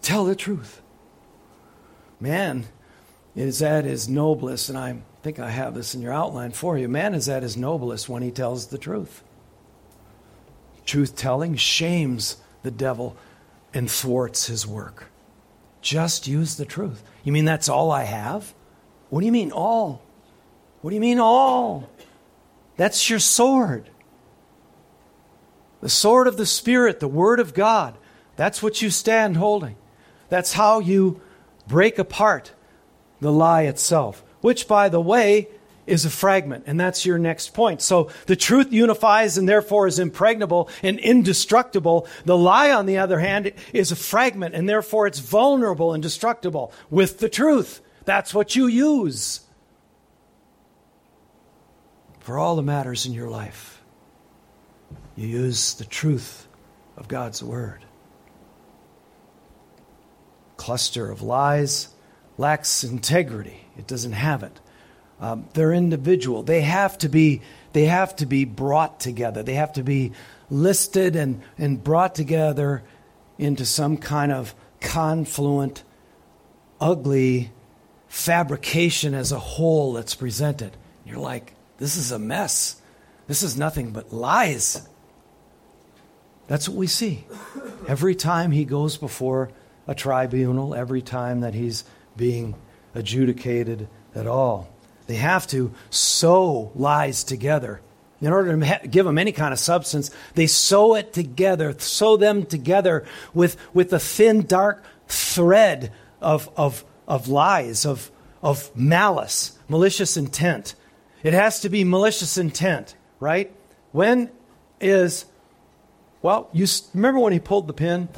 Tell 0.02 0.26
the 0.26 0.36
truth. 0.36 0.82
Man, 2.20 2.66
is 3.38 3.62
at 3.62 3.86
his 3.86 4.10
noblest, 4.10 4.68
and 4.68 4.78
I 4.78 4.98
think 5.22 5.40
I 5.40 5.52
have 5.52 5.76
this 5.76 5.94
in 5.94 6.02
your 6.02 6.14
outline 6.14 6.52
for 6.52 6.78
you. 6.78 6.88
Man 6.88 7.14
is 7.14 7.30
at 7.30 7.44
his 7.44 7.56
noblest 7.56 8.10
when 8.10 8.24
he 8.24 8.32
tells 8.32 8.68
the 8.68 8.80
truth. 8.80 9.24
Truth 10.88 11.17
telling 11.17 11.56
shames 11.58 12.38
the 12.63 12.71
devil 12.71 13.17
and 13.73 13.91
thwarts 13.91 14.47
his 14.47 14.65
work. 14.65 15.12
Just 15.82 16.28
use 16.28 16.56
the 16.56 16.65
truth. 16.65 17.04
You 17.23 17.34
mean 17.34 17.45
that's 17.45 17.69
all 17.69 17.91
I 17.91 18.04
have? 18.04 18.56
What 19.10 19.19
do 19.19 19.26
you 19.26 19.32
mean 19.32 19.52
all? 19.52 20.02
What 20.82 20.91
do 20.91 20.95
you 20.95 21.02
mean 21.02 21.19
all? 21.19 21.89
That's 22.78 23.10
your 23.10 23.19
sword. 23.19 23.89
The 25.82 25.89
sword 25.89 26.26
of 26.26 26.38
the 26.38 26.45
Spirit, 26.45 27.02
the 27.02 27.08
Word 27.08 27.41
of 27.41 27.54
God. 27.54 27.97
That's 28.38 28.63
what 28.63 28.82
you 28.82 28.89
stand 28.89 29.36
holding. 29.36 29.76
That's 30.30 30.54
how 30.54 30.80
you 30.80 31.21
break 31.67 32.00
apart 32.00 32.54
the 33.19 33.32
lie 33.32 33.63
itself, 33.63 34.23
which, 34.39 34.67
by 34.67 34.88
the 34.88 35.02
way, 35.02 35.50
is 35.88 36.06
a 36.06 36.10
fragment. 36.10 36.65
And 36.67 36.80
that's 36.80 37.06
your 37.06 37.17
next 37.17 37.54
point. 37.54 37.82
So 37.82 38.12
the 38.28 38.36
truth 38.36 38.71
unifies 38.71 39.38
and 39.38 39.50
therefore 39.50 39.88
is 39.88 39.97
impregnable 39.97 40.69
and 40.84 41.00
indestructible. 41.00 42.08
The 42.26 42.38
lie, 42.38 42.71
on 42.71 42.86
the 42.86 43.00
other 43.00 43.19
hand, 43.19 43.54
is 43.73 43.91
a 43.91 43.95
fragment 43.95 44.54
and 44.54 44.69
therefore 44.69 45.08
it's 45.08 45.19
vulnerable 45.19 45.93
and 45.93 46.04
destructible 46.04 46.71
with 46.89 47.19
the 47.19 47.30
truth. 47.30 47.82
That's 48.06 48.34
what 48.34 48.56
you 48.56 48.67
use 48.67 49.41
for 52.19 52.38
all 52.38 52.58
the 52.58 52.62
matters 52.62 53.06
in 53.06 53.13
your 53.13 53.30
life. 53.30 53.82
You 55.15 55.28
use 55.28 55.73
the 55.76 55.86
truth 55.86 56.47
of 56.97 57.08
God's 57.08 57.41
Word. 57.41 57.86
Cluster 60.58 61.10
of 61.10 61.21
lies 61.21 61.89
lacks 62.38 62.84
integrity. 62.84 63.67
It 63.78 63.88
doesn't 63.88 64.12
have 64.13 64.43
it. 64.43 64.60
Um, 65.20 65.48
they're 65.54 65.74
individual. 65.74 66.44
They 66.44 66.62
have 66.62 66.98
to 67.00 67.10
be. 67.10 67.42
They 67.74 67.86
have 67.86 68.16
to 68.18 68.26
be 68.26 68.46
brought 68.46 69.00
together. 69.00 69.44
They 69.44 69.54
have 69.54 69.74
to 69.74 69.84
be 69.84 70.14
listed 70.50 71.16
and, 71.16 71.42
and 71.58 71.84
brought 71.84 72.16
together 72.16 72.84
into 73.38 73.66
some 73.66 73.98
kind 73.98 74.32
of 74.32 74.56
confluent, 74.82 75.84
ugly 76.80 77.52
fabrication 78.08 79.14
as 79.14 79.32
a 79.32 79.40
whole 79.40 79.94
that's 79.94 80.16
presented. 80.16 80.76
You're 81.06 81.20
like, 81.20 81.54
this 81.78 81.98
is 81.98 82.12
a 82.12 82.20
mess. 82.20 82.82
This 83.28 83.44
is 83.44 83.58
nothing 83.58 83.92
but 83.92 84.14
lies. 84.14 84.88
That's 86.48 86.68
what 86.70 86.78
we 86.78 86.88
see. 86.88 87.26
Every 87.88 88.16
time 88.16 88.52
he 88.52 88.66
goes 88.66 88.98
before 88.98 89.52
a 89.86 89.94
tribunal, 89.94 90.74
every 90.74 91.02
time 91.02 91.42
that 91.42 91.54
he's 91.54 91.84
being 92.16 92.56
adjudicated 92.96 93.88
at 94.16 94.28
all. 94.28 94.70
They 95.08 95.15
have 95.15 95.48
to 95.48 95.74
sew 95.89 96.72
lies 96.76 97.24
together. 97.24 97.82
In 98.20 98.32
order 98.32 98.58
to 98.58 98.88
give 98.88 99.06
them 99.06 99.17
any 99.17 99.32
kind 99.32 99.54
of 99.54 99.60
substance, 99.60 100.12
they 100.36 100.48
sew 100.48 100.96
it 100.96 101.13
together, 101.13 101.76
sew 101.78 102.17
them 102.17 102.46
together 102.46 103.06
with, 103.34 103.58
with 103.74 103.93
a 103.93 104.00
thin, 104.00 104.46
dark 104.46 104.84
thread 105.08 105.91
of, 106.20 106.50
of, 106.58 106.84
of 107.08 107.28
lies, 107.28 107.86
of, 107.86 108.12
of 108.41 108.76
malice, 108.76 109.58
malicious 109.70 110.17
intent. 110.17 110.76
It 111.24 111.34
has 111.34 111.60
to 111.62 111.70
be 111.70 111.84
malicious 111.84 112.38
intent, 112.38 112.96
right? 113.20 113.54
When 113.91 114.32
is 114.82 115.26
Well, 116.22 116.50
you 116.54 116.65
remember 116.93 117.20
when 117.20 117.34
he 117.34 117.39
pulled 117.39 117.67
the 117.67 117.74
pin 117.74 118.10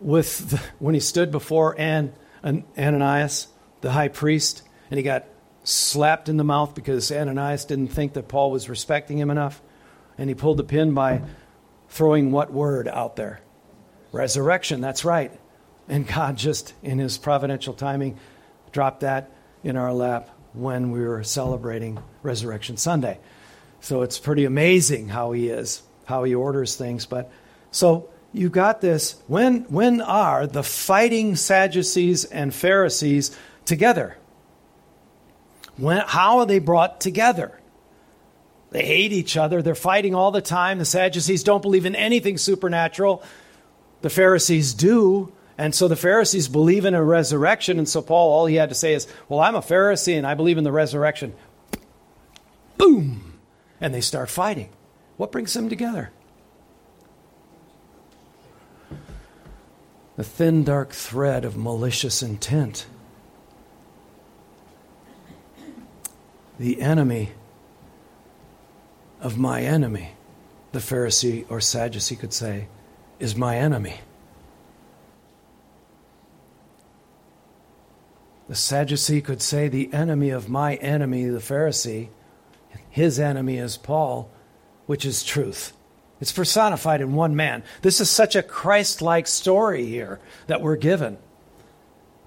with 0.00 0.50
the, 0.50 0.60
when 0.78 0.94
he 0.94 1.00
stood 1.00 1.30
before 1.30 1.74
An, 1.78 2.12
An, 2.42 2.64
Ananias, 2.76 3.48
the 3.80 3.92
high 3.92 4.08
priest, 4.08 4.62
and 4.90 4.98
he 4.98 5.02
got 5.02 5.24
slapped 5.64 6.28
in 6.28 6.36
the 6.36 6.44
mouth 6.44 6.74
because 6.74 7.10
Ananias 7.10 7.64
didn't 7.64 7.88
think 7.88 8.12
that 8.12 8.28
Paul 8.28 8.50
was 8.50 8.68
respecting 8.68 9.18
him 9.18 9.30
enough, 9.30 9.60
and 10.16 10.28
he 10.28 10.34
pulled 10.34 10.58
the 10.58 10.64
pin 10.64 10.94
by 10.94 11.22
throwing 11.88 12.30
what 12.30 12.52
word 12.52 12.86
out 12.86 13.16
there? 13.16 13.40
Resurrection. 14.12 14.80
That's 14.80 15.04
right. 15.04 15.32
And 15.88 16.06
God 16.06 16.36
just, 16.36 16.72
in 16.82 16.98
His 16.98 17.18
providential 17.18 17.74
timing, 17.74 18.18
dropped 18.72 19.00
that 19.00 19.30
in 19.62 19.76
our 19.76 19.92
lap 19.92 20.30
when 20.52 20.92
we 20.92 21.00
were 21.00 21.24
celebrating 21.24 21.98
Resurrection 22.22 22.76
Sunday. 22.76 23.18
So 23.80 24.02
it's 24.02 24.18
pretty 24.18 24.44
amazing 24.44 25.08
how 25.08 25.32
He 25.32 25.48
is 25.48 25.82
how 26.04 26.24
he 26.24 26.34
orders 26.34 26.76
things. 26.76 27.06
But 27.06 27.30
so 27.70 28.08
you 28.32 28.48
got 28.48 28.80
this. 28.80 29.16
When 29.26 29.62
when 29.64 30.00
are 30.00 30.46
the 30.46 30.62
fighting 30.62 31.36
Sadducees 31.36 32.24
and 32.24 32.54
Pharisees 32.54 33.36
together? 33.64 34.16
When 35.76 35.98
how 35.98 36.38
are 36.38 36.46
they 36.46 36.58
brought 36.58 37.00
together? 37.00 37.58
They 38.70 38.84
hate 38.84 39.12
each 39.12 39.36
other. 39.36 39.62
They're 39.62 39.74
fighting 39.74 40.14
all 40.14 40.30
the 40.30 40.42
time. 40.42 40.78
The 40.78 40.84
Sadducees 40.84 41.44
don't 41.44 41.62
believe 41.62 41.86
in 41.86 41.94
anything 41.94 42.38
supernatural. 42.38 43.22
The 44.02 44.10
Pharisees 44.10 44.74
do. 44.74 45.32
And 45.56 45.74
so 45.74 45.86
the 45.86 45.96
Pharisees 45.96 46.48
believe 46.48 46.84
in 46.84 46.94
a 46.94 47.02
resurrection. 47.02 47.78
And 47.78 47.88
so 47.88 48.02
Paul, 48.02 48.32
all 48.32 48.46
he 48.46 48.56
had 48.56 48.70
to 48.70 48.74
say 48.74 48.94
is, 48.94 49.06
Well, 49.28 49.40
I'm 49.40 49.54
a 49.54 49.60
Pharisee 49.60 50.18
and 50.18 50.26
I 50.26 50.34
believe 50.34 50.58
in 50.58 50.64
the 50.64 50.72
resurrection. 50.72 51.34
Boom! 52.76 53.38
And 53.80 53.94
they 53.94 54.00
start 54.00 54.28
fighting. 54.28 54.70
What 55.16 55.30
brings 55.30 55.54
them 55.54 55.68
together? 55.68 56.10
The 60.16 60.24
thin, 60.24 60.64
dark 60.64 60.92
thread 60.92 61.44
of 61.44 61.56
malicious 61.56 62.22
intent. 62.22 62.86
The 66.58 66.80
enemy 66.80 67.32
of 69.20 69.36
my 69.38 69.62
enemy, 69.62 70.12
the 70.72 70.78
Pharisee 70.78 71.44
or 71.48 71.60
Sadducee 71.60 72.16
could 72.16 72.32
say, 72.32 72.68
is 73.18 73.34
my 73.34 73.56
enemy. 73.56 74.00
The 78.48 78.54
Sadducee 78.54 79.22
could 79.22 79.40
say, 79.40 79.68
the 79.68 79.92
enemy 79.92 80.30
of 80.30 80.48
my 80.48 80.74
enemy, 80.76 81.24
the 81.24 81.38
Pharisee, 81.38 82.08
his 82.90 83.18
enemy 83.18 83.56
is 83.56 83.76
Paul, 83.76 84.30
which 84.86 85.04
is 85.04 85.24
truth. 85.24 85.72
It's 86.20 86.32
personified 86.32 87.00
in 87.00 87.14
one 87.14 87.34
man. 87.34 87.64
This 87.82 88.00
is 88.00 88.10
such 88.10 88.36
a 88.36 88.42
Christ 88.42 89.02
like 89.02 89.26
story 89.26 89.86
here 89.86 90.20
that 90.46 90.60
we're 90.60 90.76
given. 90.76 91.18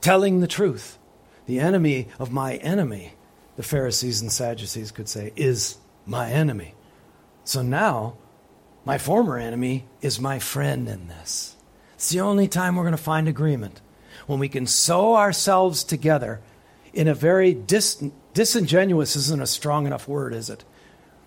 Telling 0.01 0.39
the 0.39 0.47
truth. 0.47 0.97
The 1.45 1.59
enemy 1.59 2.09
of 2.19 2.31
my 2.31 2.55
enemy, 2.55 3.13
the 3.57 3.63
Pharisees 3.63 4.21
and 4.21 4.31
Sadducees 4.31 4.91
could 4.91 5.09
say, 5.09 5.33
is 5.35 5.77
my 6.05 6.29
enemy. 6.29 6.75
So 7.43 7.61
now, 7.61 8.15
my 8.85 8.97
former 8.97 9.37
enemy 9.37 9.85
is 10.01 10.19
my 10.19 10.39
friend 10.39 10.87
in 10.87 11.07
this. 11.07 11.55
It's 11.95 12.09
the 12.09 12.21
only 12.21 12.47
time 12.47 12.75
we're 12.75 12.83
going 12.83 12.95
to 12.95 12.97
find 12.97 13.27
agreement. 13.27 13.81
When 14.27 14.39
we 14.39 14.47
can 14.47 14.67
sew 14.67 15.15
ourselves 15.15 15.83
together 15.83 16.39
in 16.93 17.07
a 17.07 17.13
very 17.13 17.53
dis- 17.53 18.03
disingenuous, 18.33 19.15
isn't 19.15 19.41
a 19.41 19.47
strong 19.47 19.87
enough 19.87 20.07
word, 20.07 20.33
is 20.33 20.49
it? 20.49 20.63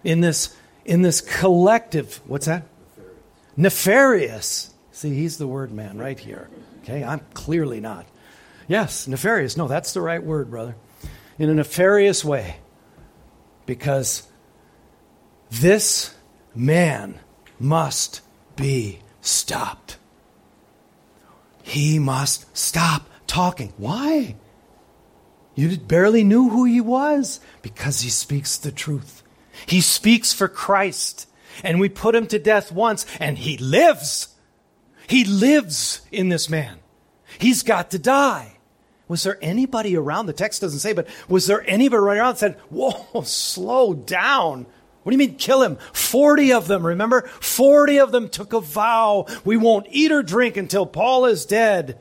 In 0.04 0.20
this 0.20 0.56
in 0.84 1.02
this 1.02 1.20
collective, 1.20 2.20
what's 2.26 2.46
that? 2.46 2.66
Nefarious. 3.56 4.72
See, 4.92 5.14
he's 5.14 5.36
the 5.36 5.46
word 5.46 5.70
man 5.72 5.98
right 5.98 6.18
here. 6.18 6.48
Okay, 6.82 7.04
I'm 7.04 7.20
clearly 7.34 7.80
not. 7.80 8.06
Yes, 8.66 9.06
nefarious. 9.06 9.56
No, 9.56 9.68
that's 9.68 9.92
the 9.92 10.00
right 10.00 10.22
word, 10.22 10.50
brother. 10.50 10.76
In 11.40 11.48
a 11.48 11.54
nefarious 11.54 12.22
way. 12.22 12.56
Because 13.64 14.28
this 15.50 16.14
man 16.54 17.18
must 17.58 18.20
be 18.56 18.98
stopped. 19.22 19.96
He 21.62 21.98
must 21.98 22.54
stop 22.54 23.08
talking. 23.26 23.72
Why? 23.78 24.36
You 25.54 25.78
barely 25.78 26.24
knew 26.24 26.50
who 26.50 26.64
he 26.66 26.80
was 26.82 27.40
because 27.62 28.02
he 28.02 28.10
speaks 28.10 28.58
the 28.58 28.70
truth. 28.70 29.22
He 29.64 29.80
speaks 29.80 30.34
for 30.34 30.46
Christ. 30.46 31.26
And 31.64 31.80
we 31.80 31.88
put 31.88 32.14
him 32.14 32.26
to 32.28 32.38
death 32.38 32.70
once, 32.70 33.06
and 33.18 33.38
he 33.38 33.56
lives. 33.56 34.28
He 35.06 35.24
lives 35.24 36.02
in 36.12 36.28
this 36.28 36.50
man. 36.50 36.80
He's 37.38 37.62
got 37.62 37.90
to 37.92 37.98
die. 37.98 38.58
Was 39.10 39.24
there 39.24 39.38
anybody 39.42 39.96
around? 39.96 40.26
The 40.26 40.32
text 40.32 40.60
doesn't 40.60 40.78
say, 40.78 40.92
but 40.92 41.08
was 41.28 41.48
there 41.48 41.68
anybody 41.68 41.98
around 41.98 42.34
that 42.34 42.38
said, 42.38 42.60
Whoa, 42.70 43.22
slow 43.22 43.92
down? 43.92 44.66
What 45.02 45.10
do 45.10 45.14
you 45.14 45.18
mean 45.18 45.36
kill 45.36 45.64
him? 45.64 45.78
40 45.92 46.52
of 46.52 46.68
them, 46.68 46.86
remember? 46.86 47.22
40 47.40 47.98
of 47.98 48.12
them 48.12 48.28
took 48.28 48.52
a 48.52 48.60
vow. 48.60 49.26
We 49.44 49.56
won't 49.56 49.88
eat 49.90 50.12
or 50.12 50.22
drink 50.22 50.56
until 50.56 50.86
Paul 50.86 51.24
is 51.24 51.44
dead. 51.44 51.98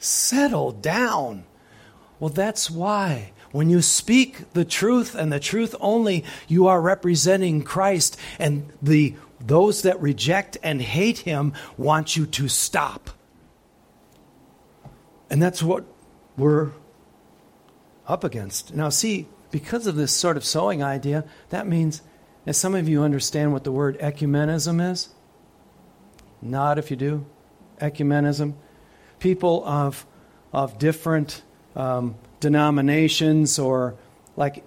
Settle 0.00 0.72
down. 0.72 1.44
Well, 2.18 2.30
that's 2.30 2.68
why 2.68 3.30
when 3.52 3.70
you 3.70 3.80
speak 3.80 4.52
the 4.52 4.64
truth 4.64 5.14
and 5.14 5.32
the 5.32 5.38
truth 5.38 5.76
only, 5.78 6.24
you 6.48 6.66
are 6.66 6.80
representing 6.80 7.62
Christ, 7.62 8.18
and 8.40 8.68
the 8.82 9.14
those 9.38 9.82
that 9.82 10.02
reject 10.02 10.58
and 10.64 10.82
hate 10.82 11.18
him 11.18 11.52
want 11.76 12.16
you 12.16 12.26
to 12.26 12.48
stop. 12.48 13.10
And 15.30 15.40
that's 15.40 15.62
what 15.62 15.84
we're 16.38 16.70
up 18.06 18.24
against. 18.24 18.74
Now, 18.74 18.88
see, 18.88 19.28
because 19.50 19.86
of 19.86 19.96
this 19.96 20.12
sort 20.12 20.36
of 20.36 20.44
sowing 20.44 20.82
idea, 20.82 21.24
that 21.50 21.66
means, 21.66 22.02
as 22.46 22.56
some 22.56 22.74
of 22.74 22.88
you 22.88 23.02
understand 23.02 23.52
what 23.52 23.64
the 23.64 23.72
word 23.72 23.98
ecumenism 23.98 24.90
is, 24.90 25.10
not 26.40 26.78
if 26.78 26.90
you 26.90 26.96
do, 26.96 27.26
ecumenism, 27.80 28.54
people 29.18 29.64
of, 29.66 30.06
of 30.52 30.78
different 30.78 31.42
um, 31.76 32.14
denominations 32.40 33.58
or 33.58 33.96
like 34.36 34.64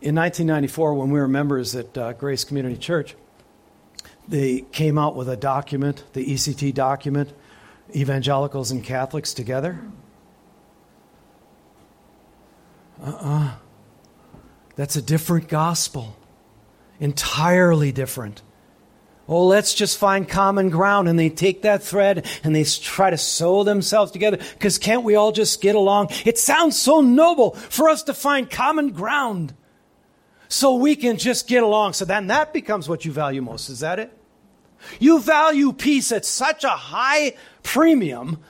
in 0.00 0.14
1994 0.14 0.94
when 0.94 1.10
we 1.10 1.18
were 1.18 1.28
members 1.28 1.74
at 1.74 1.96
uh, 1.96 2.12
Grace 2.12 2.44
Community 2.44 2.76
Church, 2.76 3.16
they 4.28 4.60
came 4.72 4.98
out 4.98 5.16
with 5.16 5.28
a 5.28 5.36
document, 5.36 6.04
the 6.12 6.24
ECT 6.24 6.72
document, 6.74 7.32
Evangelicals 7.94 8.70
and 8.70 8.82
Catholics 8.82 9.34
Together. 9.34 9.80
Uh 13.02 13.10
uh-uh. 13.10 13.44
uh 13.44 13.54
That's 14.76 14.96
a 14.96 15.02
different 15.02 15.48
gospel. 15.48 16.16
Entirely 17.00 17.92
different. 17.92 18.42
Oh, 19.26 19.46
let's 19.46 19.72
just 19.72 19.96
find 19.96 20.28
common 20.28 20.68
ground. 20.68 21.08
And 21.08 21.18
they 21.18 21.30
take 21.30 21.62
that 21.62 21.82
thread 21.82 22.26
and 22.42 22.54
they 22.54 22.64
try 22.64 23.10
to 23.10 23.16
sew 23.16 23.64
themselves 23.64 24.12
together. 24.12 24.36
Because 24.36 24.78
can't 24.78 25.02
we 25.02 25.14
all 25.14 25.32
just 25.32 25.60
get 25.60 25.74
along? 25.74 26.08
It 26.24 26.38
sounds 26.38 26.78
so 26.78 27.00
noble 27.00 27.52
for 27.52 27.88
us 27.88 28.02
to 28.04 28.14
find 28.14 28.50
common 28.50 28.90
ground 28.90 29.54
so 30.48 30.74
we 30.74 30.94
can 30.94 31.16
just 31.16 31.48
get 31.48 31.62
along. 31.62 31.94
So 31.94 32.04
then 32.04 32.26
that 32.26 32.52
becomes 32.52 32.88
what 32.88 33.04
you 33.04 33.12
value 33.12 33.42
most. 33.42 33.70
Is 33.70 33.80
that 33.80 33.98
it? 33.98 34.16
You 35.00 35.20
value 35.20 35.72
peace 35.72 36.12
at 36.12 36.26
such 36.26 36.62
a 36.62 36.68
high 36.68 37.34
premium 37.62 38.40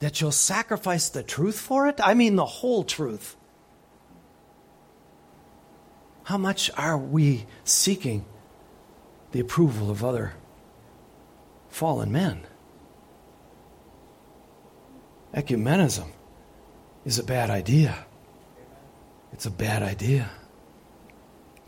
that 0.00 0.20
you'll 0.20 0.32
sacrifice 0.32 1.08
the 1.08 1.22
truth 1.22 1.58
for 1.58 1.86
it? 1.88 2.00
I 2.02 2.14
mean, 2.14 2.36
the 2.36 2.46
whole 2.46 2.84
truth. 2.84 3.36
How 6.24 6.38
much 6.38 6.70
are 6.76 6.98
we 6.98 7.46
seeking? 7.64 8.24
the 9.36 9.42
approval 9.42 9.90
of 9.90 10.02
other 10.02 10.32
fallen 11.68 12.10
men. 12.10 12.40
Ecumenism 15.34 16.08
is 17.04 17.18
a 17.18 17.22
bad 17.22 17.50
idea. 17.50 18.06
It's 19.34 19.44
a 19.44 19.50
bad 19.50 19.82
idea. 19.82 20.30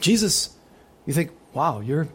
Jesus, 0.00 0.56
you 1.04 1.12
think, 1.12 1.30
wow, 1.52 1.80
you're 1.80 2.08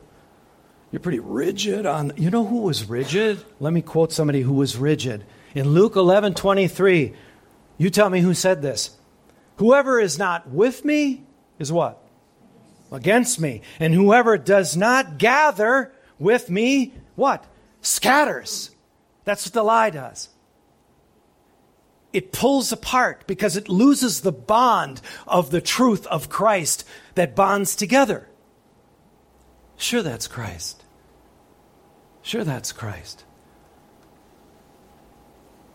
you're 0.91 0.99
pretty 0.99 1.19
rigid 1.19 1.85
on 1.85 2.13
you 2.17 2.31
know 2.31 2.45
who 2.45 2.61
was 2.61 2.89
rigid? 2.89 3.43
Let 3.59 3.73
me 3.73 3.83
quote 3.83 4.11
somebody 4.11 4.41
who 4.41 4.53
was 4.53 4.75
rigid. 4.75 5.23
In 5.53 5.69
Luke 5.69 5.95
11, 5.95 6.33
23, 6.33 7.13
you 7.77 7.89
tell 7.89 8.09
me 8.09 8.21
who 8.21 8.33
said 8.33 8.61
this. 8.61 8.97
Whoever 9.57 9.99
is 9.99 10.17
not 10.17 10.49
with 10.49 10.83
me 10.83 11.23
is 11.59 11.71
what? 11.71 12.03
against 12.93 13.39
me. 13.39 13.61
And 13.79 13.93
whoever 13.93 14.37
does 14.37 14.77
not 14.77 15.17
gather 15.17 15.91
with 16.19 16.49
me, 16.49 16.93
what? 17.15 17.45
Scatters. 17.81 18.71
That's 19.25 19.45
what 19.45 19.53
the 19.53 19.63
lie 19.63 19.89
does. 19.89 20.29
It 22.13 22.31
pulls 22.31 22.71
apart 22.71 23.25
because 23.25 23.57
it 23.57 23.67
loses 23.67 24.21
the 24.21 24.31
bond 24.31 25.01
of 25.27 25.49
the 25.49 25.61
truth 25.61 26.05
of 26.07 26.29
Christ 26.29 26.87
that 27.15 27.35
bonds 27.35 27.75
together. 27.75 28.29
Sure, 29.75 30.03
that's 30.03 30.27
Christ. 30.27 30.83
Sure, 32.21 32.43
that's 32.43 32.71
Christ. 32.71 33.25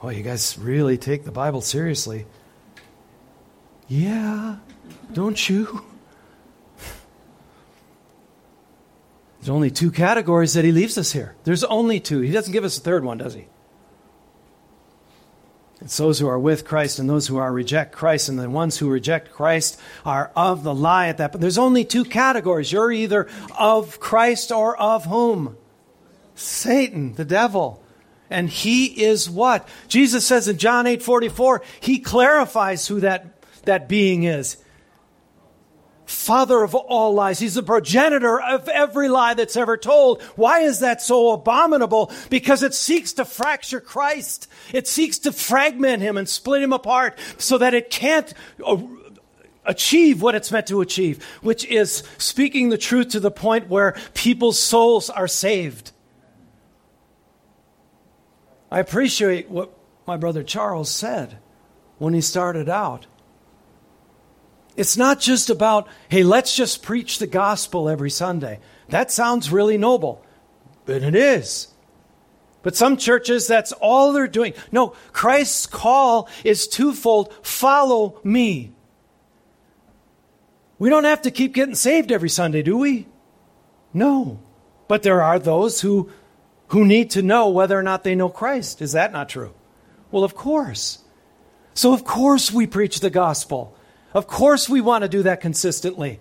Oh, 0.01 0.11
you 0.11 0.23
guys 0.23 0.57
really 0.59 0.97
take 0.97 1.25
the 1.25 1.33
Bible 1.33 1.61
seriously. 1.61 2.27
Yeah, 3.89 4.57
don't 5.13 5.49
you? 5.49 5.85
There's 9.41 9.49
only 9.49 9.71
two 9.71 9.91
categories 9.91 10.55
that 10.55 10.65
he 10.65 10.73
leaves 10.73 10.99
us 10.99 11.13
here. 11.13 11.35
There's 11.45 11.65
only 11.65 12.01
two. 12.01 12.21
He 12.21 12.33
doesn't 12.33 12.53
give 12.53 12.65
us 12.65 12.79
a 12.79 12.81
third 12.81 13.05
one, 13.05 13.19
does 13.19 13.35
he? 13.35 13.47
It's 15.81 15.97
those 15.97 16.19
who 16.19 16.29
are 16.29 16.39
with 16.39 16.65
Christ 16.65 16.99
and 16.99 17.09
those 17.09 17.29
who 17.29 17.37
are 17.37 17.53
reject 17.53 17.93
Christ, 17.93 18.29
and 18.29 18.39
the 18.39 18.51
ones 18.51 18.79
who 18.79 18.89
reject 18.89 19.33
Christ 19.33 19.81
are 20.05 20.33
of 20.37 20.65
the 20.65 20.75
lie 20.75 21.09
at 21.09 21.19
that. 21.19 21.33
But 21.33 21.41
there's 21.41 21.59
only 21.59 21.85
two 21.85 22.05
categories. 22.05 22.73
You're 22.73 22.93
either 22.93 23.29
of 23.59 24.01
Christ 24.01 24.53
or 24.53 24.77
of 24.77 25.07
whom? 25.07 25.57
Satan, 26.35 27.15
the 27.15 27.25
devil. 27.25 27.83
And 28.31 28.49
he 28.49 29.05
is 29.05 29.29
what? 29.29 29.67
Jesus 29.89 30.27
says 30.27 30.49
in 30.49 30.59
John 30.59 30.87
8 30.87 31.03
44, 31.03 31.63
he 31.81 31.99
clarifies 31.99 32.87
who 32.87 33.01
that, 33.01 33.43
that 33.65 33.89
being 33.89 34.25
is 34.25 34.59
father 36.09 36.63
of 36.63 36.75
all 36.75 37.13
lies. 37.13 37.39
He's 37.39 37.55
the 37.55 37.63
progenitor 37.63 38.41
of 38.41 38.69
every 38.69 39.09
lie 39.09 39.35
that's 39.35 39.57
ever 39.57 39.77
told. 39.77 40.23
Why 40.37 40.61
is 40.61 40.81
that 40.81 41.03
so 41.03 41.33
abominable? 41.33 42.11
Because 42.31 42.63
it 42.63 42.75
seeks 42.75 43.13
to 43.15 43.25
fracture 43.25 43.81
Christ. 43.81 44.49
It 44.73 44.89
seeks 44.89 45.19
to 45.21 45.33
fragment 45.33 46.03
him 46.03 46.17
and 46.17 46.29
split 46.29 46.63
him 46.63 46.73
apart 46.73 47.19
so 47.37 47.59
that 47.59 47.75
it 47.75 47.91
can't 47.91 48.33
uh, 48.65 48.79
achieve 49.67 50.23
what 50.23 50.35
it's 50.35 50.51
meant 50.51 50.69
to 50.69 50.81
achieve, 50.81 51.23
which 51.43 51.67
is 51.67 52.03
speaking 52.17 52.71
the 52.71 52.79
truth 52.79 53.11
to 53.11 53.21
the 53.21 53.31
point 53.31 53.69
where 53.69 53.95
people's 54.15 54.59
souls 54.59 55.11
are 55.11 55.29
saved. 55.29 55.93
I 58.71 58.81
appreciate 58.81 59.49
what 59.49 59.73
my 60.07 60.17
brother 60.17 60.43
Charles 60.43 60.91
said 60.91 61.39
when 61.99 62.15
he 62.15 62.21
started 62.21 62.69
out. 62.69 63.07
It's 64.77 64.97
not 64.97 65.21
just 65.21 65.51
about, 65.51 65.89
hey, 66.09 66.23
let's 66.23 66.55
just 66.55 66.83
preach 66.83 67.19
the 67.19 67.27
gospel 67.27 67.89
every 67.89 68.11
Sunday. 68.11 68.61
That 68.91 69.11
sounds 69.11 69.51
really 69.51 69.77
noble, 69.77 70.25
but 70.85 71.03
it 71.03 71.15
is. 71.15 71.69
But 72.63 72.77
some 72.77 72.97
churches, 72.97 73.47
that's 73.47 73.73
all 73.73 74.13
they're 74.13 74.29
doing. 74.29 74.55
No, 74.71 74.95
Christ's 75.13 75.67
call 75.67 76.29
is 76.45 76.69
twofold 76.69 77.35
follow 77.43 78.21
me. 78.23 78.73
We 80.79 80.91
don't 80.91 81.05
have 81.05 81.23
to 81.23 81.31
keep 81.31 81.55
getting 81.55 81.75
saved 81.75 82.13
every 82.13 82.29
Sunday, 82.29 82.63
do 82.63 82.77
we? 82.77 83.09
No. 83.93 84.41
But 84.87 85.03
there 85.03 85.23
are 85.23 85.39
those 85.39 85.81
who, 85.81 86.11
who 86.69 86.85
need 86.85 87.11
to 87.11 87.23
know 87.23 87.49
whether 87.49 87.79
or 87.79 87.83
not 87.83 88.05
they 88.05 88.15
know 88.15 88.29
Christ. 88.29 88.81
Is 88.83 88.93
that 88.93 89.13
not 89.13 89.29
true? 89.29 89.55
Well, 90.11 90.25
of 90.25 90.35
course. 90.35 90.99
So, 91.75 91.93
of 91.93 92.05
course, 92.05 92.53
we 92.53 92.67
preach 92.67 93.01
the 93.01 93.11
gospel. 93.11 93.77
Of 94.15 94.27
course, 94.27 94.69
we 94.69 94.81
want 94.81 95.03
to 95.03 95.09
do 95.09 95.23
that 95.23 95.41
consistently, 95.41 96.21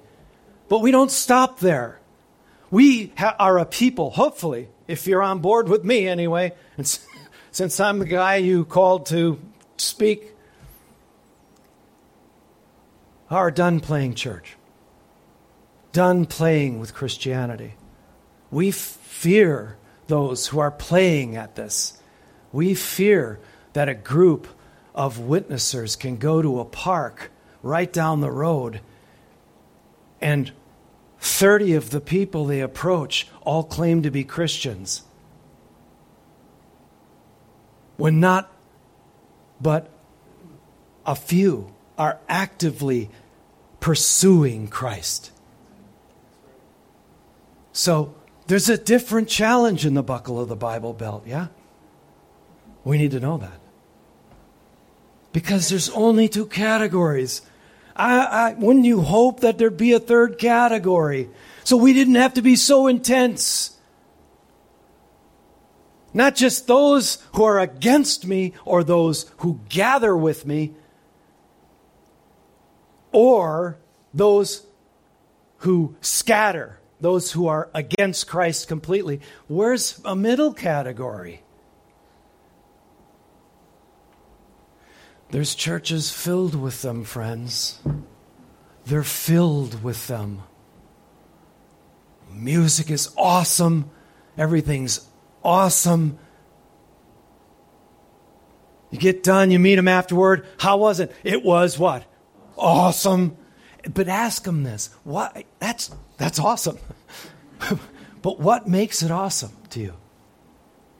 but 0.70 0.80
we 0.80 0.91
don't 0.91 1.12
stop 1.12 1.60
there. 1.60 2.00
We 2.70 3.14
ha- 3.18 3.36
are 3.39 3.58
a 3.58 3.66
people, 3.66 4.12
hopefully, 4.12 4.70
if 4.88 5.08
you're 5.08 5.24
on 5.24 5.39
board 5.39 5.70
with 5.70 5.84
me 5.84 6.08
anyway, 6.08 6.54
and 6.78 6.88
since 7.52 7.80
I'm 7.80 8.00
the 8.00 8.06
guy 8.06 8.36
you 8.38 8.66
called 8.66 9.06
to 9.08 9.39
speak, 9.78 10.34
are 13.30 13.52
done 13.52 13.80
playing 13.80 14.16
church, 14.16 14.56
done 15.91 16.26
playing 16.26 16.80
with 16.80 16.93
Christianity. 16.93 17.76
We 18.52 18.72
fear 18.72 19.78
those 20.08 20.47
who 20.47 20.60
are 20.60 20.72
playing 20.72 21.36
at 21.36 21.55
this. 21.55 22.01
We 22.51 22.74
fear 22.74 23.39
that 23.74 23.89
a 23.89 23.93
group 23.93 24.47
of 24.95 25.18
witnessers 25.20 25.97
can 25.97 26.18
go 26.18 26.41
to 26.41 26.60
a 26.60 26.66
park 26.66 27.32
right 27.62 27.91
down 27.91 28.22
the 28.22 28.32
road. 28.32 28.82
And 30.20 30.51
30 31.20 31.76
of 31.76 31.89
the 31.89 32.01
people 32.01 32.45
they 32.45 32.62
approach 32.62 33.28
all 33.41 33.64
claim 33.64 34.01
to 34.03 34.12
be 34.12 34.24
Christians. 34.24 35.03
When 37.97 38.20
not 38.20 38.51
but 39.60 39.89
a 41.05 41.16
few 41.16 41.74
are 41.97 42.20
actively 42.30 43.10
pursuing 43.80 44.68
Christ. 44.68 45.32
So 47.72 48.14
there's 48.48 48.70
a 48.70 48.78
different 48.78 49.28
challenge 49.30 49.86
in 49.86 49.93
the 49.93 50.04
buckle 50.04 50.39
of 50.39 50.50
the 50.50 50.56
Bible 50.56 50.93
belt, 50.93 51.24
yeah? 51.26 51.48
We 52.84 52.98
need 52.98 53.12
to 53.12 53.20
know 53.20 53.38
that. 53.38 53.60
Because 55.34 55.70
there's 55.70 55.89
only 55.89 56.28
two 56.30 56.45
categories 56.45 57.41
I, 57.98 58.20
I, 58.20 58.54
wouldn't 58.54 58.86
you 58.86 59.02
hope 59.02 59.39
that 59.39 59.58
there'd 59.58 59.76
be 59.76 59.93
a 59.93 60.00
third 60.00 60.38
category 60.38 61.30
so 61.64 61.76
we 61.76 61.93
didn't 61.93 62.16
have 62.16 62.36
to 62.36 62.43
be 62.43 62.56
so 62.56 62.86
intense? 62.86 63.76
Not 66.14 66.36
just 66.36 66.68
those 66.68 67.18
who 67.34 67.43
are 67.43 67.60
against 67.60 68.26
me 68.26 68.54
or 68.66 68.84
those 68.84 69.30
who 69.38 69.60
gather 69.68 70.16
with 70.16 70.45
me 70.45 70.76
or 73.12 73.78
those 74.14 74.66
who 75.58 75.95
scatter, 76.00 76.80
those 77.00 77.32
who 77.32 77.48
are 77.48 77.70
against 77.74 78.28
Christ 78.28 78.68
completely. 78.68 79.22
Where's 79.48 80.02
a 80.04 80.16
middle 80.16 80.54
category? 80.54 81.43
There's 85.30 85.56
churches 85.56 86.10
filled 86.10 86.56
with 86.56 86.82
them, 86.82 87.04
friends. 87.04 87.80
They're 88.86 89.04
filled 89.04 89.84
with 89.84 90.08
them. 90.08 90.43
Music 92.32 92.89
is 92.89 93.14
awesome. 93.18 93.89
Everything's 94.38 95.06
awesome. 95.43 96.18
You 98.89 99.00
get 99.00 99.24
done, 99.24 99.52
you 99.52 99.60
meet 99.60 99.76
them 99.76 99.88
afterward. 99.88 100.45
How 100.58 100.78
was 100.78 101.00
it? 101.00 101.14
It 101.24 101.43
was 101.43 101.78
what? 101.78 102.06
Awesome. 102.58 103.38
But 103.93 104.07
ask 104.07 104.43
them 104.43 104.63
this. 104.63 104.89
What 105.03 105.45
that's 105.59 105.91
that's 106.17 106.39
awesome. 106.39 106.78
but 108.21 108.39
what 108.39 108.67
makes 108.67 109.03
it 109.03 109.11
awesome 109.11 109.51
to 109.71 109.80
you? 109.80 109.93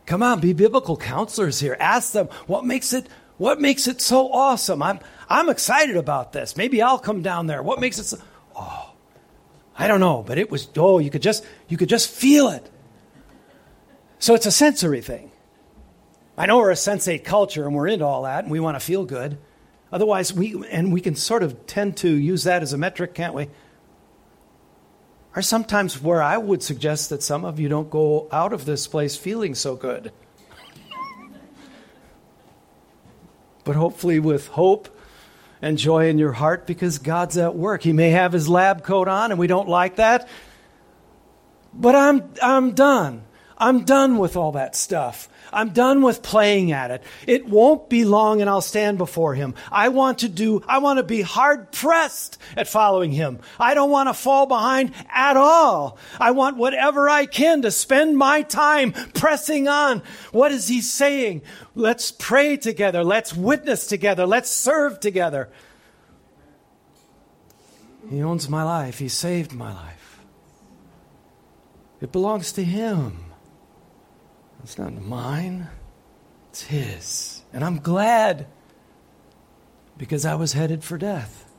Come 0.05 0.23
on, 0.23 0.39
be 0.39 0.53
biblical 0.53 0.95
counselors 0.95 1.59
here. 1.59 1.75
Ask 1.80 2.13
them 2.13 2.28
what 2.47 2.65
makes 2.65 2.93
it 2.93 3.07
what 3.38 3.61
makes 3.61 3.88
it 3.88 4.01
so 4.01 4.32
awesome? 4.32 4.82
I'm, 4.82 4.99
I'm 5.30 5.49
excited 5.49 5.95
about 5.95 6.34
this. 6.34 6.57
Maybe 6.57 6.82
I'll 6.82 6.99
come 6.99 7.21
down 7.21 7.47
there. 7.47 7.61
What 7.61 7.80
makes 7.80 7.99
it 7.99 8.05
so, 8.05 8.17
oh, 8.55 8.93
I 9.78 9.88
don't 9.88 9.99
know, 9.99 10.23
but 10.25 10.38
it 10.38 10.49
was, 10.49 10.67
oh, 10.75 10.99
you 10.99 11.09
could 11.09 11.21
just, 11.21 11.45
you 11.67 11.78
could 11.78 11.89
just 11.89 12.09
feel 12.09 12.49
it. 12.49 12.69
So 14.19 14.34
it's 14.34 14.47
a 14.47 14.51
sensory 14.51 15.01
thing. 15.01 15.32
I 16.38 16.47
know 16.47 16.57
we're 16.57 16.71
a 16.71 16.75
sensate 16.75 17.23
culture 17.23 17.65
and 17.65 17.75
we're 17.75 17.88
into 17.88 18.05
all 18.05 18.23
that 18.23 18.43
and 18.43 18.51
we 18.51 18.59
want 18.59 18.75
to 18.75 18.80
feel 18.80 19.05
good. 19.05 19.38
Otherwise, 19.91 20.33
we, 20.33 20.63
and 20.69 20.91
we 20.91 21.01
can 21.01 21.15
sort 21.15 21.43
of 21.43 21.65
tend 21.65 21.97
to 21.97 22.09
use 22.09 22.43
that 22.43 22.61
as 22.61 22.73
a 22.73 22.77
metric, 22.77 23.13
can't 23.13 23.33
we? 23.33 23.47
Are 25.35 25.41
sometimes 25.41 26.01
where 26.01 26.21
I 26.21 26.38
would 26.38 26.63
suggest 26.63 27.09
that 27.09 27.23
some 27.23 27.45
of 27.45 27.59
you 27.59 27.69
don't 27.69 27.89
go 27.89 28.27
out 28.31 28.53
of 28.53 28.65
this 28.65 28.88
place 28.88 29.15
feeling 29.15 29.55
so 29.55 29.75
good. 29.75 30.11
but 33.67 33.75
hopefully 33.75 34.17
with 34.17 34.47
hope 34.47 34.88
and 35.61 35.77
joy 35.77 36.07
in 36.07 36.17
your 36.17 36.31
heart 36.31 36.65
because 36.65 36.99
God's 36.99 37.38
at 37.38 37.53
work. 37.53 37.83
He 37.83 37.91
may 37.91 38.11
have 38.11 38.31
his 38.31 38.47
lab 38.47 38.83
coat 38.83 39.09
on 39.09 39.29
and 39.29 39.39
we 39.39 39.47
don't 39.47 39.67
like 39.67 39.97
that. 39.97 40.27
But 41.73 41.93
I'm 41.93 42.31
I'm 42.41 42.71
done. 42.71 43.23
I'm 43.57 43.83
done 43.83 44.17
with 44.17 44.38
all 44.38 44.53
that 44.53 44.75
stuff. 44.75 45.27
I'm 45.52 45.70
done 45.70 46.02
with 46.02 46.22
playing 46.22 46.72
at 46.72 46.91
it. 46.91 47.04
It 47.26 47.48
won't 47.48 47.89
be 47.89 48.06
long 48.06 48.41
and 48.41 48.50
I'll 48.50 48.62
stand 48.62 48.98
before 48.98 49.36
him. 49.36 49.56
I 49.72 49.89
want 49.89 50.20
to 50.20 50.30
do, 50.30 50.64
I 50.68 50.80
want 50.80 50.98
to 50.98 51.04
be 51.04 51.22
hard 51.22 51.72
pressed 51.72 52.38
at 52.56 52.68
following 52.68 53.12
him. 53.12 53.39
I 53.60 53.74
don't 53.74 53.91
want 53.91 54.10
to 54.10 54.14
fall 54.14 54.45
behind 54.45 54.93
at 55.10 55.38
all. 55.38 55.98
I 56.20 56.32
want 56.32 56.58
whatever 56.58 57.10
I 57.10 57.26
can 57.26 57.62
to 57.62 57.72
spend 57.72 58.18
my 58.18 58.41
time 58.41 58.91
pressing 58.91 59.68
on. 59.68 60.02
What 60.32 60.52
is 60.52 60.68
he 60.68 60.82
saying? 60.82 61.41
Let's 61.76 62.12
pray 62.12 62.58
together. 62.58 63.04
Let's 63.04 63.34
witness 63.34 63.88
together. 63.88 64.26
Let's 64.26 64.50
serve 64.50 65.00
together. 65.00 65.50
He 68.10 68.22
owns 68.24 68.48
my 68.48 68.64
life. 68.64 69.00
He 69.00 69.10
saved 69.10 69.54
my 69.54 69.74
life. 69.74 70.20
It 72.00 72.12
belongs 72.12 72.52
to 72.54 72.64
him. 72.64 73.26
It's 74.68 74.78
not 74.78 75.01
mine, 75.01 75.70
it's 76.49 76.63
His. 76.63 77.41
And 77.53 77.63
I'm 77.63 77.80
glad 77.80 78.47
because 79.97 80.26
I 80.26 80.36
was 80.36 80.51
headed 80.51 80.84
for 80.84 80.97
death. 80.97 81.49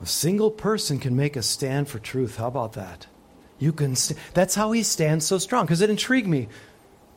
A 0.00 0.06
single 0.06 0.52
person 0.52 1.00
can 1.00 1.16
make 1.16 1.34
a 1.34 1.42
stand 1.42 1.88
for 1.88 1.98
truth. 1.98 2.36
How 2.36 2.46
about 2.46 2.74
that? 2.74 3.08
You 3.58 3.72
can. 3.72 3.96
St- 3.96 4.16
that's 4.34 4.54
how 4.54 4.70
he 4.70 4.84
stands 4.84 5.26
so 5.26 5.38
strong. 5.38 5.64
Because 5.64 5.80
it 5.80 5.90
intrigued 5.90 6.28
me 6.28 6.46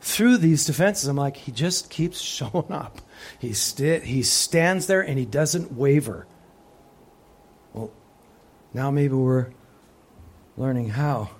through 0.00 0.38
these 0.38 0.66
defenses. 0.66 1.06
I'm 1.06 1.14
like, 1.14 1.36
he 1.36 1.52
just 1.52 1.88
keeps 1.88 2.20
showing 2.20 2.72
up. 2.72 3.00
He 3.38 3.52
st- 3.52 4.02
he 4.02 4.24
stands 4.24 4.88
there 4.88 5.02
and 5.02 5.20
he 5.20 5.24
doesn't 5.24 5.72
waver. 5.72 6.26
Well, 7.72 7.92
now 8.74 8.90
maybe 8.90 9.14
we're 9.14 9.52
learning 10.56 10.90
how. 10.90 11.30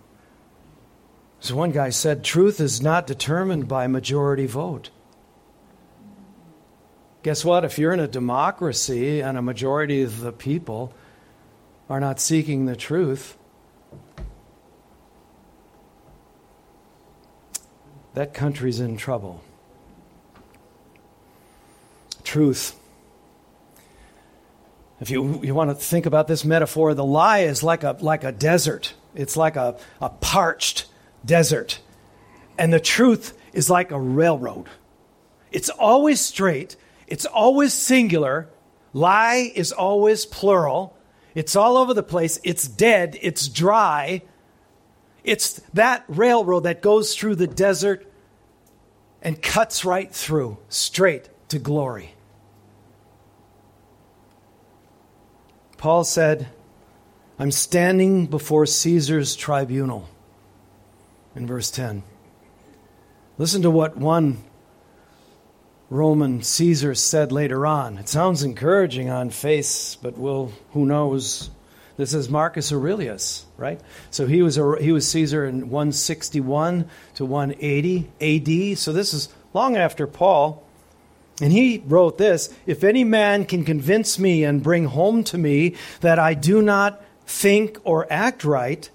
So 1.40 1.56
one 1.56 1.72
guy 1.72 1.90
said, 1.90 2.22
truth 2.22 2.60
is 2.60 2.80
not 2.80 3.06
determined 3.06 3.66
by 3.66 3.86
majority 3.88 4.46
vote. 4.46 4.90
Guess 7.22 7.44
what? 7.44 7.64
If 7.64 7.78
you're 7.78 7.92
in 7.92 8.00
a 8.00 8.08
democracy 8.08 9.20
and 9.20 9.36
a 9.36 9.42
majority 9.42 10.02
of 10.02 10.20
the 10.20 10.32
people 10.32 10.92
are 11.88 12.00
not 12.00 12.20
seeking 12.20 12.66
the 12.66 12.76
truth, 12.76 13.36
that 18.14 18.34
country's 18.34 18.80
in 18.80 18.96
trouble. 18.96 19.42
Truth. 22.24 22.76
If 25.00 25.10
you, 25.10 25.40
you 25.42 25.54
want 25.54 25.70
to 25.70 25.74
think 25.74 26.06
about 26.06 26.28
this 26.28 26.44
metaphor, 26.44 26.94
the 26.94 27.04
lie 27.04 27.40
is 27.40 27.64
like 27.64 27.82
a, 27.82 27.96
like 28.00 28.22
a 28.22 28.30
desert. 28.30 28.94
It's 29.14 29.36
like 29.36 29.56
a, 29.56 29.76
a 30.00 30.08
parched 30.08 30.86
desert. 31.24 31.80
And 32.58 32.72
the 32.72 32.80
truth 32.80 33.36
is 33.52 33.70
like 33.70 33.90
a 33.90 34.00
railroad. 34.00 34.66
It's 35.50 35.68
always 35.68 36.20
straight, 36.20 36.76
it's 37.06 37.26
always 37.26 37.72
singular. 37.72 38.48
Lie 38.94 39.52
is 39.54 39.72
always 39.72 40.26
plural. 40.26 40.96
It's 41.34 41.56
all 41.56 41.78
over 41.78 41.94
the 41.94 42.02
place. 42.02 42.38
It's 42.42 42.68
dead. 42.68 43.18
It's 43.22 43.48
dry. 43.48 44.20
It's 45.24 45.60
that 45.72 46.04
railroad 46.08 46.64
that 46.64 46.82
goes 46.82 47.14
through 47.16 47.36
the 47.36 47.46
desert 47.46 48.06
and 49.22 49.40
cuts 49.40 49.84
right 49.84 50.12
through, 50.12 50.58
straight 50.68 51.30
to 51.48 51.58
glory. 51.58 52.14
Paul 55.78 56.04
said, 56.04 56.48
I'm 57.42 57.50
standing 57.50 58.26
before 58.26 58.66
Caesar's 58.66 59.34
tribunal 59.34 60.08
in 61.34 61.44
verse 61.44 61.72
10. 61.72 62.04
Listen 63.36 63.62
to 63.62 63.70
what 63.70 63.96
one 63.96 64.44
Roman 65.90 66.44
Caesar 66.44 66.94
said 66.94 67.32
later 67.32 67.66
on. 67.66 67.98
It 67.98 68.08
sounds 68.08 68.44
encouraging 68.44 69.10
on 69.10 69.30
face, 69.30 69.96
but 69.96 70.16
will 70.16 70.52
who 70.70 70.86
knows? 70.86 71.50
This 71.96 72.14
is 72.14 72.28
Marcus 72.28 72.72
Aurelius, 72.72 73.44
right? 73.56 73.80
So 74.12 74.28
he 74.28 74.40
was 74.40 74.54
he 74.80 74.92
was 74.92 75.10
Caesar 75.10 75.44
in 75.44 75.68
161 75.68 76.88
to 77.16 77.24
180 77.24 78.08
AD. 78.20 78.78
So 78.78 78.92
this 78.92 79.12
is 79.12 79.28
long 79.52 79.76
after 79.76 80.06
Paul. 80.06 80.64
And 81.40 81.50
he 81.50 81.82
wrote 81.86 82.18
this 82.18 82.54
If 82.66 82.84
any 82.84 83.02
man 83.02 83.46
can 83.46 83.64
convince 83.64 84.16
me 84.16 84.44
and 84.44 84.62
bring 84.62 84.84
home 84.84 85.24
to 85.24 85.38
me 85.38 85.74
that 86.02 86.20
I 86.20 86.34
do 86.34 86.62
not 86.62 87.02
think 87.26 87.78
or 87.84 88.06
act 88.10 88.44
right, 88.44 88.88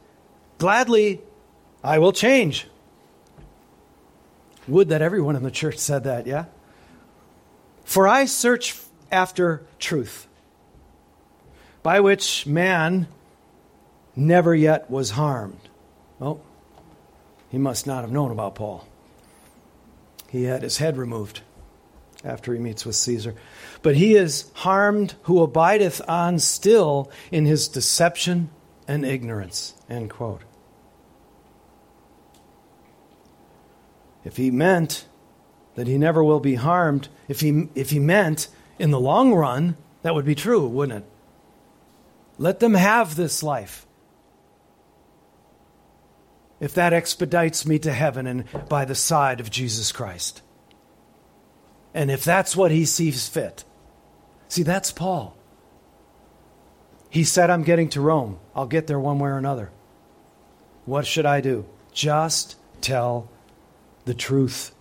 gladly 0.58 1.22
I 1.84 2.00
will 2.00 2.12
change. 2.12 2.68
Would 4.68 4.90
that 4.90 5.02
everyone 5.02 5.36
in 5.36 5.44
the 5.44 5.52
church 5.52 5.78
said 5.78 6.04
that, 6.04 6.28
yeah? 6.28 6.46
For 7.86 8.08
I 8.08 8.26
search 8.26 8.78
after 9.12 9.64
truth, 9.80 10.28
by 11.84 12.02
which 12.02 12.46
man 12.46 13.08
never 14.16 14.54
yet 14.54 14.92
was 14.92 15.12
harmed. 15.12 15.70
Well, 16.20 16.42
he 17.50 17.58
must 17.58 17.88
not 17.88 18.02
have 18.02 18.12
known 18.12 18.32
about 18.32 18.56
Paul. 18.56 18.86
He 20.28 20.44
had 20.44 20.64
his 20.64 20.80
head 20.80 20.98
removed 20.98 21.42
after 22.24 22.54
he 22.54 22.60
meets 22.60 22.86
with 22.86 22.96
Caesar. 22.96 23.36
But 23.82 23.96
he 23.96 24.16
is 24.16 24.52
harmed 24.56 25.16
who 25.24 25.42
abideth 25.42 26.02
on 26.08 26.40
still 26.40 27.12
in 27.32 27.46
his 27.46 27.68
deception 27.68 28.50
and 28.88 29.06
ignorance. 29.06 29.76
End 29.90 30.10
quote. 30.10 30.42
If 34.24 34.38
he 34.38 34.52
meant 34.52 35.06
that 35.76 35.88
he 35.88 35.98
never 35.98 36.24
will 36.24 36.40
be 36.40 36.56
harmed, 36.56 37.08
if 37.28 37.42
he, 37.42 37.70
if 37.76 37.92
he 37.92 38.00
meant 38.00 38.48
in 38.80 38.92
the 38.92 39.00
long 39.00 39.34
run, 39.34 39.78
that 40.02 40.16
would 40.16 40.26
be 40.26 40.36
true, 40.36 40.68
wouldn't 40.68 41.04
it? 41.04 41.10
Let 42.38 42.60
them 42.60 42.74
have 42.74 43.16
this 43.16 43.42
life. 43.42 43.86
If 46.60 46.74
that 46.74 46.94
expedites 46.94 47.66
me 47.66 47.80
to 47.80 47.94
heaven 47.94 48.26
and 48.26 48.46
by 48.68 48.86
the 48.86 48.96
side 48.96 49.40
of 49.40 49.52
Jesus 49.52 49.92
Christ. 49.92 50.42
And 51.94 52.12
if 52.12 52.24
that's 52.24 52.56
what 52.56 52.72
he 52.72 52.86
sees 52.86 53.28
fit. 53.28 53.64
See, 54.50 54.64
that's 54.64 54.92
Paul. 54.92 55.36
He 57.10 57.24
said, 57.24 57.50
I'm 57.50 57.64
getting 57.64 57.90
to 57.90 58.02
Rome. 58.02 58.40
I'll 58.56 58.68
get 58.68 58.88
there 58.88 59.00
one 59.00 59.20
way 59.20 59.30
or 59.30 59.38
another. 59.38 59.72
What 60.86 61.06
should 61.06 61.26
I 61.26 61.42
do? 61.42 61.66
Just 61.92 62.56
tell 62.82 63.30
the 64.06 64.14
truth 64.14 64.74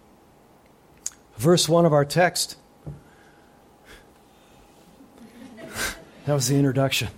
verse 1.36 1.68
1 1.68 1.84
of 1.86 1.92
our 1.92 2.04
text. 2.04 2.57
that 6.24 6.34
was 6.34 6.48
the 6.48 6.57
introduction. 6.57 7.09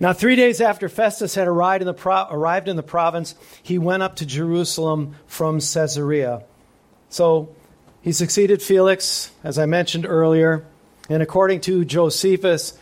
Now, 0.00 0.12
three 0.12 0.36
days 0.36 0.60
after 0.60 0.88
Festus 0.88 1.34
had 1.34 1.48
arrived 1.48 1.82
in, 1.82 1.86
the 1.86 1.94
pro- 1.94 2.28
arrived 2.30 2.68
in 2.68 2.76
the 2.76 2.84
province, 2.84 3.34
he 3.62 3.78
went 3.78 4.02
up 4.02 4.16
to 4.16 4.26
Jerusalem 4.26 5.16
from 5.26 5.56
Caesarea. 5.56 6.44
So 7.08 7.54
he 8.02 8.12
succeeded 8.12 8.62
Felix, 8.62 9.30
as 9.42 9.58
I 9.58 9.66
mentioned 9.66 10.06
earlier. 10.06 10.64
And 11.08 11.22
according 11.22 11.62
to 11.62 11.84
Josephus, 11.84 12.78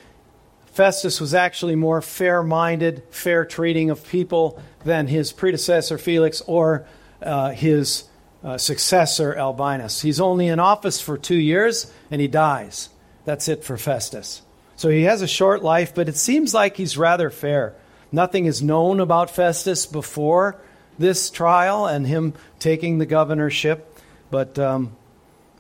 Festus 0.67 1.21
was 1.21 1.33
actually 1.33 1.75
more 1.75 2.03
fair 2.03 2.43
minded, 2.43 3.03
fair 3.11 3.45
treating 3.45 3.91
of 3.91 4.07
people 4.07 4.63
than 4.85 5.07
his 5.07 5.33
predecessor 5.33 5.97
Felix 5.97 6.43
or 6.43 6.87
uh, 7.23 7.51
his 7.51 8.05
uh, 8.45 8.59
successor, 8.59 9.35
Albinus. 9.35 10.03
He's 10.03 10.21
only 10.21 10.49
in 10.49 10.61
office 10.61 11.01
for 11.01 11.17
two 11.17 11.39
years 11.39 11.91
and 12.11 12.21
he 12.21 12.29
dies. 12.29 12.91
That's 13.25 13.49
it 13.49 13.65
for 13.65 13.77
Festus. 13.77 14.43
So 14.77 14.91
he 14.91 15.05
has 15.05 15.23
a 15.23 15.27
short 15.27 15.63
life, 15.63 15.95
but 15.95 16.09
it 16.09 16.17
seems 16.17 16.53
like 16.53 16.77
he's 16.77 16.99
rather 16.99 17.31
fair. 17.31 17.75
Nothing 18.13 18.45
is 18.45 18.63
known 18.63 19.01
about 19.01 19.31
Festus 19.31 19.87
before 19.87 20.61
this 20.99 21.31
trial 21.31 21.87
and 21.87 22.07
him 22.07 22.35
taking 22.59 22.99
the 22.99 23.07
governorship, 23.07 23.99
but 24.31 24.59
um, 24.59 24.95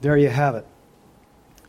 there 0.07 0.16
you 0.16 0.28
have 0.28 0.54
it. 0.54 0.64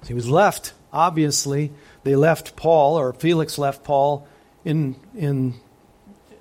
So 0.03 0.09
he 0.09 0.13
was 0.13 0.29
left, 0.29 0.73
obviously. 0.93 1.71
They 2.03 2.15
left 2.15 2.55
Paul, 2.55 2.99
or 2.99 3.11
Felix 3.11 3.57
left 3.57 3.83
Paul 3.83 4.27
in, 4.63 4.95
in, 5.15 5.55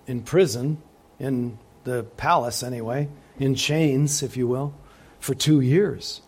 in 0.07 0.21
prison, 0.21 0.77
in 1.19 1.59
the 1.85 2.03
palace 2.19 2.63
anyway 2.63 3.09
in 3.39 3.55
chains, 3.55 4.23
if 4.23 4.37
you 4.37 4.47
will, 4.47 4.75
for 5.21 5.35
two 5.35 5.63
years. 5.63 6.21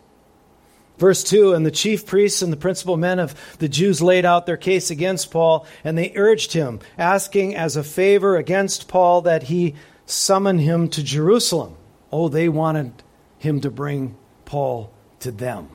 Verse 0.97 1.23
2 1.23 1.53
And 1.53 1.63
the 1.63 1.69
chief 1.69 2.03
priests 2.03 2.41
and 2.41 2.51
the 2.51 2.57
principal 2.57 2.97
men 2.97 3.19
of 3.19 3.35
the 3.59 3.69
Jews 3.69 4.01
laid 4.01 4.25
out 4.25 4.47
their 4.47 4.57
case 4.57 4.89
against 4.89 5.29
Paul, 5.29 5.67
and 5.83 5.95
they 5.95 6.13
urged 6.15 6.53
him, 6.53 6.79
asking 6.97 7.55
as 7.55 7.75
a 7.75 7.83
favor 7.83 8.37
against 8.37 8.87
Paul 8.87 9.21
that 9.21 9.43
he 9.43 9.75
summon 10.07 10.57
him 10.57 10.89
to 10.89 11.03
Jerusalem. 11.03 11.77
Oh, 12.11 12.27
they 12.27 12.49
wanted 12.49 12.91
him 13.37 13.61
to 13.61 13.69
bring 13.69 14.17
Paul 14.45 14.91
to 15.21 15.31
them. 15.31 15.69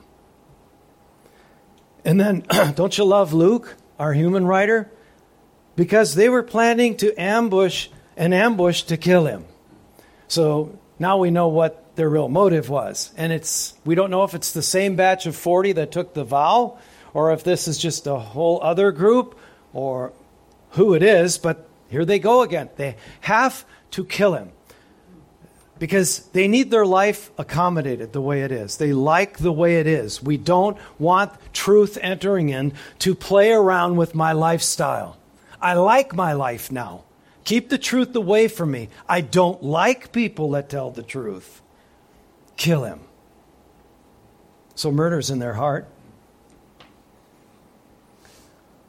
And 2.03 2.19
then, 2.19 2.45
don't 2.75 2.97
you 2.97 3.03
love 3.03 3.33
Luke, 3.33 3.75
our 3.99 4.13
human 4.13 4.45
writer? 4.45 4.91
Because 5.75 6.15
they 6.15 6.29
were 6.29 6.43
planning 6.43 6.97
to 6.97 7.13
ambush 7.19 7.89
an 8.17 8.33
ambush 8.33 8.83
to 8.83 8.97
kill 8.97 9.25
him. 9.25 9.45
So 10.27 10.79
now 10.99 11.17
we 11.17 11.31
know 11.31 11.47
what 11.47 11.95
their 11.95 12.09
real 12.09 12.29
motive 12.29 12.69
was. 12.69 13.11
And 13.17 13.31
it's 13.31 13.73
we 13.85 13.95
don't 13.95 14.11
know 14.11 14.23
if 14.23 14.33
it's 14.33 14.53
the 14.53 14.61
same 14.61 14.95
batch 14.95 15.25
of 15.25 15.35
40 15.35 15.73
that 15.73 15.91
took 15.91 16.13
the 16.13 16.23
vow 16.23 16.77
or 17.13 17.31
if 17.31 17.43
this 17.43 17.67
is 17.67 17.77
just 17.77 18.07
a 18.07 18.15
whole 18.15 18.59
other 18.61 18.91
group 18.91 19.37
or 19.73 20.13
who 20.71 20.93
it 20.93 21.03
is, 21.03 21.37
but 21.37 21.69
here 21.89 22.05
they 22.05 22.19
go 22.19 22.41
again. 22.41 22.69
They 22.75 22.97
have 23.21 23.65
to 23.91 24.03
kill 24.05 24.33
him 24.33 24.51
because 25.77 26.19
they 26.27 26.47
need 26.47 26.71
their 26.71 26.85
life 26.85 27.31
accommodated 27.37 28.13
the 28.13 28.21
way 28.21 28.43
it 28.43 28.51
is. 28.51 28.77
They 28.77 28.93
like 28.93 29.39
the 29.39 29.51
way 29.51 29.77
it 29.77 29.87
is. 29.87 30.23
We 30.23 30.37
don't 30.37 30.77
want 30.97 31.33
truth 31.53 31.97
entering 32.01 32.49
in 32.49 32.73
to 32.99 33.13
play 33.13 33.51
around 33.51 33.97
with 33.97 34.15
my 34.15 34.31
lifestyle. 34.31 35.17
I 35.61 35.73
like 35.73 36.13
my 36.13 36.33
life 36.33 36.71
now. 36.71 37.03
Keep 37.43 37.69
the 37.69 37.77
truth 37.77 38.15
away 38.15 38.47
from 38.47 38.71
me. 38.71 38.89
I 39.07 39.21
don't 39.21 39.61
like 39.61 40.11
people 40.11 40.51
that 40.51 40.69
tell 40.69 40.91
the 40.91 41.03
truth. 41.03 41.61
Kill 42.57 42.83
him. 42.83 43.01
So 44.75 44.91
murder's 44.91 45.29
in 45.29 45.39
their 45.39 45.53
heart. 45.53 45.87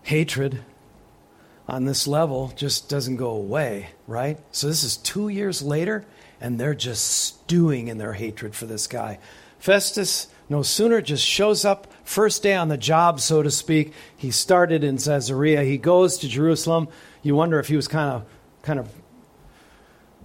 Hatred. 0.03 0.63
on 1.69 1.85
this 1.85 2.07
level 2.07 2.53
just 2.57 2.89
doesn't 2.89 3.17
go 3.17 3.31
away, 3.31 3.89
right? 4.07 4.39
So 4.53 4.69
this 4.69 4.85
is 4.85 4.97
two 4.97 5.29
years 5.29 5.63
later, 5.63 6.05
and 6.41 6.59
they're 6.59 6.75
just 6.75 7.07
stewing 7.07 7.89
in 7.89 7.99
their 7.99 8.13
hatred 8.13 8.55
for 8.55 8.67
this 8.67 8.87
guy. 8.87 9.19
Festus 9.59 10.29
no 10.49 10.63
sooner 10.63 11.01
just 11.01 11.25
shows 11.25 11.65
up, 11.65 11.93
first 12.05 12.43
day 12.43 12.55
on 12.55 12.69
the 12.69 12.77
job, 12.77 13.21
so 13.21 13.43
to 13.43 13.51
speak. 13.51 13.93
He 14.17 14.31
started 14.31 14.85
in 14.85 14.99
Caesarea. 14.99 15.65
He 15.65 15.77
goes 15.77 16.19
to 16.19 16.29
Jerusalem. 16.29 16.89
You 17.23 17.35
wonder 17.35 17.59
if 17.59 17.67
he 17.67 17.75
was 17.75 17.89
kind 17.89 18.11
of, 18.11 18.25
kind 18.63 18.79
of, 18.79 18.89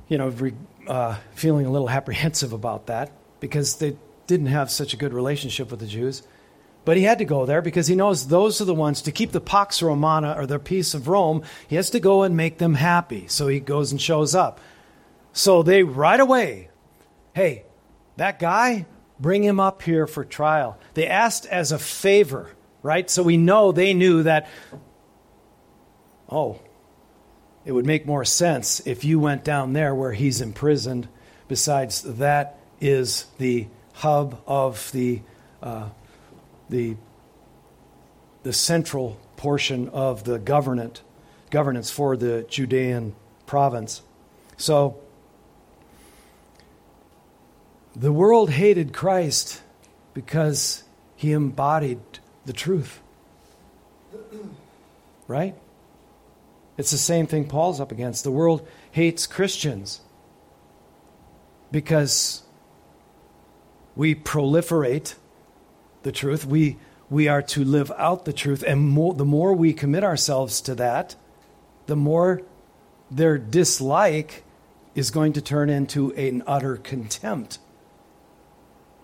you 0.08 0.20
know, 0.20 0.32
uh, 0.88 1.16
feeling 1.34 1.66
a 1.66 1.72
little 1.72 1.90
apprehensive 1.90 2.54
about 2.54 2.88
that 2.88 3.12
because 3.40 3.78
they 3.78 3.98
didn't 4.28 4.48
have 4.48 4.70
such 4.70 4.94
a 4.94 4.98
good 4.98 5.14
relationship 5.14 5.72
with 5.72 5.80
the 5.80 5.88
Jews. 5.88 6.22
But 6.86 6.98
he 6.98 7.04
had 7.04 7.20
to 7.20 7.26
go 7.26 7.46
there 7.46 7.62
because 7.62 7.88
he 7.88 7.96
knows 7.96 8.28
those 8.28 8.62
are 8.62 8.66
the 8.66 8.74
ones 8.74 9.04
to 9.04 9.12
keep 9.12 9.32
the 9.32 9.42
Pax 9.42 9.82
Romana 9.82 10.36
or 10.38 10.46
the 10.46 10.60
peace 10.60 10.94
of 10.94 11.08
Rome. 11.08 11.44
He 11.68 11.76
has 11.76 11.92
to 11.92 12.00
go 12.00 12.24
and 12.24 12.38
make 12.38 12.60
them 12.60 12.76
happy. 12.76 13.28
So 13.28 13.48
he 13.48 13.60
goes 13.60 13.92
and 13.92 14.02
shows 14.02 14.36
up. 14.36 14.60
So 15.34 15.64
they 15.64 15.84
right 15.84 16.20
away, 16.20 16.70
hey, 17.34 17.64
that 18.18 18.40
guy, 18.40 18.86
bring 19.20 19.44
him 19.44 19.60
up 19.60 19.82
here 19.82 20.08
for 20.08 20.26
trial. 20.26 20.78
They 20.94 21.08
asked 21.08 21.46
as 21.46 21.72
a 21.72 21.80
favor, 21.80 22.52
right? 22.84 23.10
So 23.10 23.24
we 23.24 23.38
know 23.38 23.72
they 23.72 23.94
knew 23.94 24.24
that, 24.24 24.50
oh, 26.30 26.60
it 27.64 27.72
would 27.72 27.86
make 27.86 28.06
more 28.06 28.26
sense 28.26 28.82
if 28.86 29.04
you 29.06 29.20
went 29.20 29.44
down 29.44 29.74
there 29.74 29.94
where 29.94 30.14
he's 30.14 30.42
imprisoned. 30.42 31.08
Besides, 31.48 32.02
that 32.02 32.60
is 32.80 33.26
the 33.38 33.68
hub 33.94 34.42
of 34.48 34.92
the. 34.92 35.22
Uh, 35.62 35.90
the, 36.72 36.96
the 38.44 38.54
central 38.54 39.20
portion 39.36 39.90
of 39.90 40.24
the 40.24 40.40
governance 40.40 41.92
for 41.92 42.18
the 42.18 42.46
Judean 42.50 43.14
province. 43.46 44.02
So, 44.58 45.01
the 47.96 48.12
world 48.12 48.50
hated 48.50 48.94
Christ 48.94 49.62
because 50.14 50.84
he 51.16 51.32
embodied 51.32 52.00
the 52.46 52.54
truth. 52.54 53.02
Right? 55.28 55.56
It's 56.78 56.92
the 56.92 56.98
same 56.98 57.26
thing 57.26 57.48
Paul's 57.48 57.80
up 57.80 57.94
against. 57.94 58.26
The 58.26 58.32
world 58.32 58.68
hates 58.92 59.28
Christians 59.28 60.02
because 61.72 62.42
we 63.96 64.14
proliferate 64.14 65.16
the 66.04 66.12
truth. 66.12 66.46
We, 66.46 66.78
we 67.10 67.30
are 67.30 67.42
to 67.44 67.64
live 67.64 67.92
out 67.98 68.26
the 68.26 68.34
truth. 68.34 68.64
And 68.68 68.90
more, 68.90 69.14
the 69.14 69.24
more 69.24 69.54
we 69.54 69.72
commit 69.72 70.04
ourselves 70.04 70.60
to 70.62 70.76
that, 70.76 71.16
the 71.86 71.96
more 71.96 72.42
their 73.10 73.38
dislike 73.38 74.44
is 74.96 75.12
going 75.12 75.34
to 75.34 75.42
turn 75.42 75.70
into 75.70 76.14
an 76.16 76.44
utter 76.46 76.78
contempt. 76.78 77.60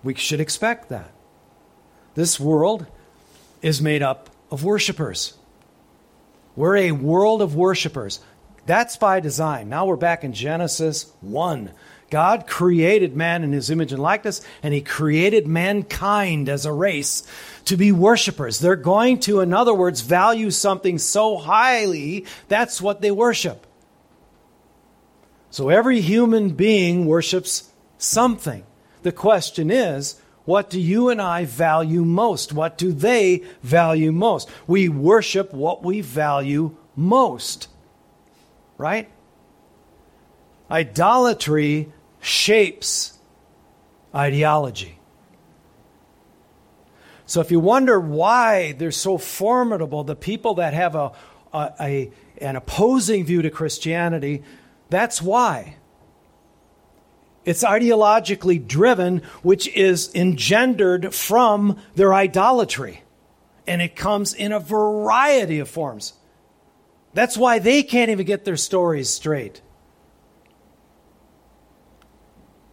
We 0.08 0.16
should 0.16 0.40
expect 0.40 0.88
that. 0.88 1.12
This 2.16 2.40
world 2.40 2.86
is 3.62 3.82
made 3.82 4.02
up 4.02 4.30
of 4.50 4.64
worshipers. 4.64 5.34
We're 6.56 6.78
a 6.78 6.92
world 6.94 7.42
of 7.42 7.58
worshipers. 7.58 8.22
That's 8.66 8.96
by 8.96 9.20
design. 9.20 9.68
Now 9.68 9.86
we're 9.86 9.98
back 9.98 10.24
in 10.24 10.32
Genesis 10.32 11.12
1. 11.20 11.72
God 12.10 12.48
created 12.48 13.18
man 13.18 13.44
in 13.44 13.52
his 13.52 13.70
image 13.70 13.92
and 13.92 14.02
likeness, 14.02 14.40
and 14.64 14.74
he 14.74 14.80
created 14.80 15.46
mankind 15.46 16.48
as 16.48 16.66
a 16.66 16.72
race 16.72 17.30
to 17.66 17.76
be 17.76 17.92
worshipers. 17.92 18.60
They're 18.60 18.78
going 18.78 19.20
to, 19.20 19.42
in 19.42 19.52
other 19.52 19.74
words, 19.74 20.00
value 20.00 20.52
something 20.52 21.00
so 21.00 21.36
highly, 21.36 22.28
that's 22.48 22.82
what 22.82 23.02
they 23.02 23.12
worship. 23.12 23.68
So 25.50 25.68
every 25.68 26.00
human 26.00 26.52
being 26.52 27.08
worships 27.08 27.70
something. 27.98 28.64
The 29.04 29.12
question 29.12 29.70
is, 29.72 30.20
what 30.46 30.70
do 30.70 30.80
you 30.80 31.10
and 31.10 31.22
I 31.22 31.46
value 31.46 32.06
most? 32.06 32.54
What 32.54 32.78
do 32.78 32.94
they 32.94 33.44
value 33.62 34.12
most? 34.12 34.50
We 34.66 34.88
worship 34.88 35.54
what 35.54 35.84
we 35.84 36.02
value 36.02 36.78
most. 36.96 37.68
Right? 38.78 39.10
Idolatry 40.72 41.92
shapes 42.22 43.20
ideology. 44.16 45.00
So 47.26 47.42
if 47.42 47.52
you 47.52 47.60
wonder 47.60 48.00
why 48.00 48.72
they're 48.72 48.92
so 48.92 49.18
formidable, 49.18 50.06
the 50.06 50.16
people 50.16 50.56
that 50.56 50.74
have 50.74 50.96
a, 50.96 51.12
a, 51.54 51.74
a, 51.80 52.12
an 52.42 52.56
opposing 52.56 53.26
view 53.26 53.42
to 53.42 53.50
Christianity, 53.50 54.44
that's 54.90 55.22
why. 55.22 55.76
It's 57.48 57.64
ideologically 57.64 58.68
driven, 58.68 59.22
which 59.42 59.70
is 59.70 60.14
engendered 60.14 61.16
from 61.16 61.80
their 61.96 62.14
idolatry. 62.14 63.04
And 63.66 63.82
it 63.82 63.96
comes 63.96 64.34
in 64.34 64.52
a 64.52 64.60
variety 64.60 65.60
of 65.60 65.70
forms. 65.70 66.12
That's 67.14 67.38
why 67.38 67.60
they 67.60 67.84
can't 67.84 68.12
even 68.12 68.26
get 68.26 68.44
their 68.44 68.58
stories 68.58 69.10
straight. 69.10 69.62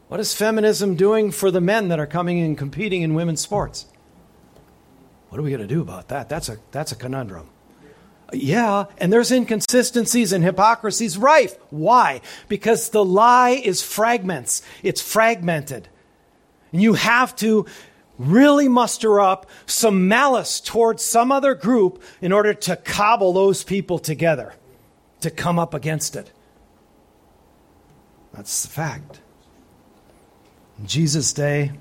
What 0.08 0.18
is 0.18 0.34
feminism 0.34 0.96
doing 0.96 1.30
for 1.30 1.52
the 1.52 1.60
men 1.60 1.86
that 1.88 2.00
are 2.00 2.06
coming 2.06 2.40
and 2.40 2.58
competing 2.58 3.02
in 3.02 3.14
women's 3.14 3.40
sports? 3.40 3.86
What 5.28 5.38
are 5.38 5.42
we 5.42 5.50
going 5.50 5.62
to 5.62 5.68
do 5.68 5.82
about 5.82 6.08
that? 6.08 6.28
That's 6.28 6.48
a, 6.48 6.58
that's 6.72 6.90
a 6.90 6.96
conundrum. 6.96 7.48
Yeah, 8.32 8.86
and 8.98 9.12
there's 9.12 9.30
inconsistencies 9.30 10.32
and 10.32 10.42
hypocrisies 10.42 11.18
rife. 11.18 11.56
Why? 11.70 12.20
Because 12.48 12.90
the 12.90 13.04
lie 13.04 13.50
is 13.50 13.82
fragments, 13.82 14.62
it's 14.82 15.00
fragmented. 15.00 15.88
And 16.72 16.82
you 16.82 16.94
have 16.94 17.36
to 17.36 17.66
really 18.18 18.68
muster 18.68 19.20
up 19.20 19.46
some 19.66 20.08
malice 20.08 20.60
towards 20.60 21.04
some 21.04 21.32
other 21.32 21.54
group 21.54 22.02
in 22.20 22.32
order 22.32 22.54
to 22.54 22.76
cobble 22.76 23.32
those 23.32 23.62
people 23.64 23.98
together, 23.98 24.54
to 25.20 25.30
come 25.30 25.58
up 25.58 25.74
against 25.74 26.16
it. 26.16 26.30
That's 28.32 28.62
the 28.62 28.68
fact. 28.68 29.20
In 30.78 30.86
Jesus' 30.86 31.32
day, 31.32 31.72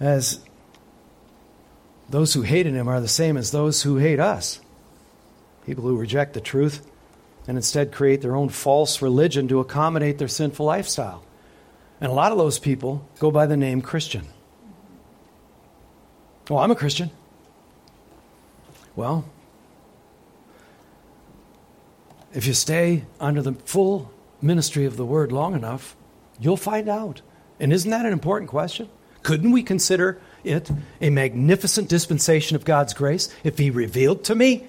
as 0.00 0.40
those 2.08 2.34
who 2.34 2.42
hated 2.42 2.74
him 2.74 2.88
are 2.88 3.00
the 3.00 3.08
same 3.08 3.36
as 3.36 3.50
those 3.50 3.82
who 3.82 3.96
hate 3.96 4.20
us. 4.20 4.60
People 5.66 5.84
who 5.84 5.96
reject 5.96 6.32
the 6.34 6.40
truth 6.40 6.86
and 7.48 7.58
instead 7.58 7.92
create 7.92 8.22
their 8.22 8.36
own 8.36 8.48
false 8.48 9.02
religion 9.02 9.48
to 9.48 9.60
accommodate 9.60 10.18
their 10.18 10.28
sinful 10.28 10.64
lifestyle. 10.64 11.24
And 12.00 12.10
a 12.10 12.14
lot 12.14 12.32
of 12.32 12.38
those 12.38 12.58
people 12.58 13.06
go 13.18 13.30
by 13.30 13.46
the 13.46 13.56
name 13.56 13.82
Christian. 13.82 14.26
Oh, 16.48 16.58
I'm 16.58 16.70
a 16.70 16.76
Christian. 16.76 17.10
Well, 18.94 19.24
if 22.32 22.46
you 22.46 22.54
stay 22.54 23.04
under 23.18 23.42
the 23.42 23.52
full 23.52 24.12
ministry 24.40 24.84
of 24.84 24.96
the 24.96 25.04
word 25.04 25.32
long 25.32 25.54
enough, 25.54 25.96
you'll 26.38 26.56
find 26.56 26.88
out. 26.88 27.22
And 27.58 27.72
isn't 27.72 27.90
that 27.90 28.06
an 28.06 28.12
important 28.12 28.50
question? 28.50 28.88
Couldn't 29.22 29.50
we 29.50 29.62
consider 29.62 30.20
it 30.44 30.70
a 31.00 31.10
magnificent 31.10 31.88
dispensation 31.88 32.54
of 32.54 32.64
God's 32.64 32.94
grace 32.94 33.34
if 33.42 33.58
He 33.58 33.70
revealed 33.70 34.22
to 34.24 34.34
me, 34.34 34.68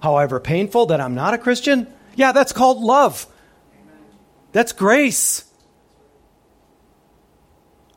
however 0.00 0.40
painful, 0.40 0.86
that 0.86 1.00
I'm 1.00 1.14
not 1.14 1.34
a 1.34 1.38
Christian? 1.38 1.86
Yeah, 2.14 2.32
that's 2.32 2.52
called 2.52 2.78
love. 2.78 3.26
That's 4.52 4.72
grace. 4.72 5.44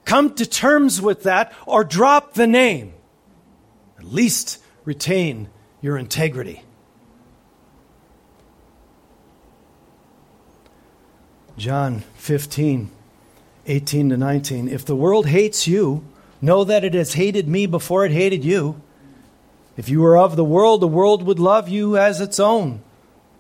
Come 0.06 0.34
to 0.36 0.46
terms 0.46 1.02
with 1.02 1.24
that 1.24 1.54
or 1.66 1.84
drop 1.84 2.34
the 2.34 2.48
name. 2.48 2.94
At 3.98 4.06
least 4.06 4.62
retain 4.84 5.50
your 5.82 5.98
integrity. 5.98 6.64
John 11.58 12.00
15. 12.16 12.92
18 13.68 14.10
to 14.10 14.18
19. 14.18 14.68
If 14.68 14.86
the 14.86 14.96
world 14.96 15.28
hates 15.28 15.68
you, 15.68 16.04
know 16.42 16.64
that 16.64 16.84
it 16.84 16.94
has 16.94 17.14
hated 17.14 17.48
me 17.48 17.66
before 17.66 18.06
it 18.06 18.12
hated 18.12 18.44
you. 18.44 18.82
If 19.82 19.90
you 19.90 20.02
were 20.02 20.16
of 20.16 20.36
the 20.36 20.46
world, 20.46 20.80
the 20.80 20.88
world 20.88 21.24
would 21.24 21.40
love 21.40 21.68
you 21.68 21.98
as 21.98 22.22
its 22.22 22.40
own. 22.40 22.84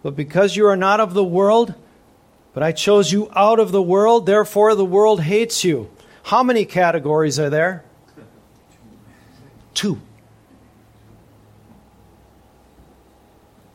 But 0.01 0.15
because 0.15 0.55
you 0.55 0.65
are 0.65 0.75
not 0.75 0.99
of 0.99 1.13
the 1.13 1.23
world, 1.23 1.75
but 2.55 2.63
I 2.63 2.71
chose 2.71 3.11
you 3.11 3.29
out 3.35 3.59
of 3.59 3.71
the 3.71 3.79
world, 3.79 4.25
therefore 4.25 4.73
the 4.73 4.83
world 4.83 5.21
hates 5.21 5.63
you. 5.63 5.91
How 6.23 6.41
many 6.41 6.65
categories 6.65 7.37
are 7.37 7.51
there? 7.51 7.85
Two. 9.75 10.01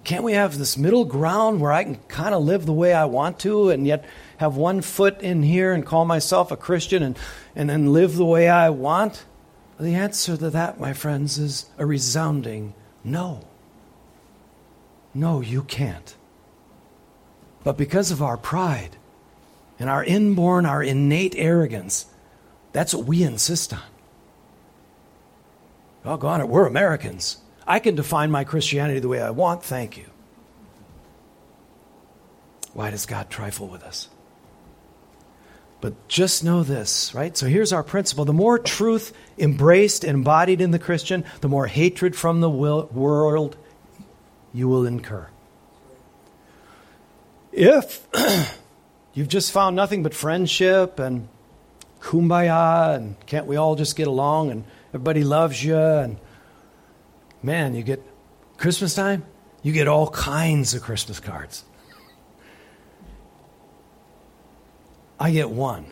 Can't 0.03 0.25
we 0.25 0.33
have 0.33 0.59
this 0.59 0.77
middle 0.77 1.05
ground 1.05 1.61
where 1.61 1.71
I 1.71 1.85
can 1.85 1.95
kind 2.09 2.35
of 2.35 2.43
live 2.43 2.67
the 2.67 2.73
way 2.73 2.93
I 2.93 3.05
want 3.05 3.39
to 3.41 3.71
and 3.71 3.87
yet 3.87 4.05
have 4.39 4.57
one 4.57 4.83
foot 4.83 5.21
in 5.21 5.45
here 5.45 5.73
and 5.73 5.87
call 5.87 6.05
myself 6.05 6.51
a 6.51 6.57
Christian 6.57 7.05
and, 7.05 7.17
and 7.55 7.71
then 7.71 7.93
live 7.93 8.17
the 8.17 8.25
way 8.25 8.49
I 8.49 8.71
want? 8.71 9.25
The 9.79 9.95
answer 9.95 10.37
to 10.37 10.51
that, 10.51 10.81
my 10.81 10.93
friends, 10.93 11.39
is 11.39 11.67
a 11.79 11.85
resounding 11.85 12.75
no. 13.05 13.47
No, 15.13 15.41
you 15.41 15.63
can't. 15.63 16.15
But 17.63 17.77
because 17.77 18.11
of 18.11 18.23
our 18.23 18.37
pride 18.37 18.97
and 19.79 19.91
our 19.91 20.05
inborn, 20.05 20.67
our 20.67 20.83
innate 20.83 21.35
arrogance, 21.37 22.07
that's 22.73 22.95
what 22.95 23.07
we 23.07 23.23
insist 23.23 23.73
on. 23.73 23.83
Oh, 26.05 26.17
God, 26.17 26.45
we're 26.45 26.67
Americans. 26.67 27.39
I 27.67 27.81
can 27.81 27.97
define 27.97 28.31
my 28.31 28.45
Christianity 28.45 29.01
the 29.01 29.09
way 29.09 29.21
I 29.21 29.31
want, 29.31 29.63
thank 29.63 29.97
you. 29.99 30.07
Why 32.73 32.91
does 32.91 33.07
God 33.07 33.29
trifle 33.29 33.67
with 33.67 33.83
us? 33.83 34.09
But 35.81 36.09
just 36.09 36.43
know 36.43 36.63
this, 36.63 37.15
right? 37.15 37.37
So 37.37 37.47
here's 37.47 37.73
our 37.73 37.83
principle. 37.83 38.25
The 38.25 38.33
more 38.33 38.59
truth 38.59 39.13
embraced 39.39 40.05
and 40.05 40.17
embodied 40.17 40.61
in 40.61 40.71
the 40.71 40.79
Christian, 40.79 41.25
the 41.43 41.49
more 41.49 41.67
hatred 41.67 42.17
from 42.17 42.41
the 42.41 42.51
world 42.51 43.57
you 44.55 44.69
will 44.69 44.87
incur. 44.87 45.29
If 47.53 48.07
you've 49.15 49.29
just 49.29 49.53
found 49.53 49.77
nothing 49.77 50.03
but 50.03 50.15
friendship 50.15 50.99
and 50.99 51.29
kumbaya 52.01 52.97
and 52.97 53.17
can't 53.27 53.47
we 53.47 53.57
all 53.57 53.75
just 53.75 53.97
get 53.97 54.07
along 54.07 54.51
and 54.51 54.65
everybody 54.89 55.25
loves 55.25 55.63
you 55.63 55.77
and 55.77 56.19
man, 57.43 57.75
you 57.75 57.83
get 57.83 58.03
Christmas 58.57 58.95
time, 58.95 59.25
you 59.63 59.73
get 59.73 59.89
all 59.89 60.09
kinds 60.11 60.75
of 60.75 60.83
Christmas 60.83 61.21
cards. 61.21 61.65
I 65.19 65.31
get 65.31 65.51
one 65.51 65.87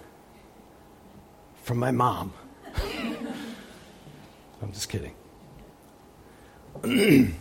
from 1.62 1.78
my 1.78 1.90
mom. 1.90 2.32
I'm 4.62 4.72
just 4.72 4.88
kidding. 4.88 5.14
the 6.82 7.32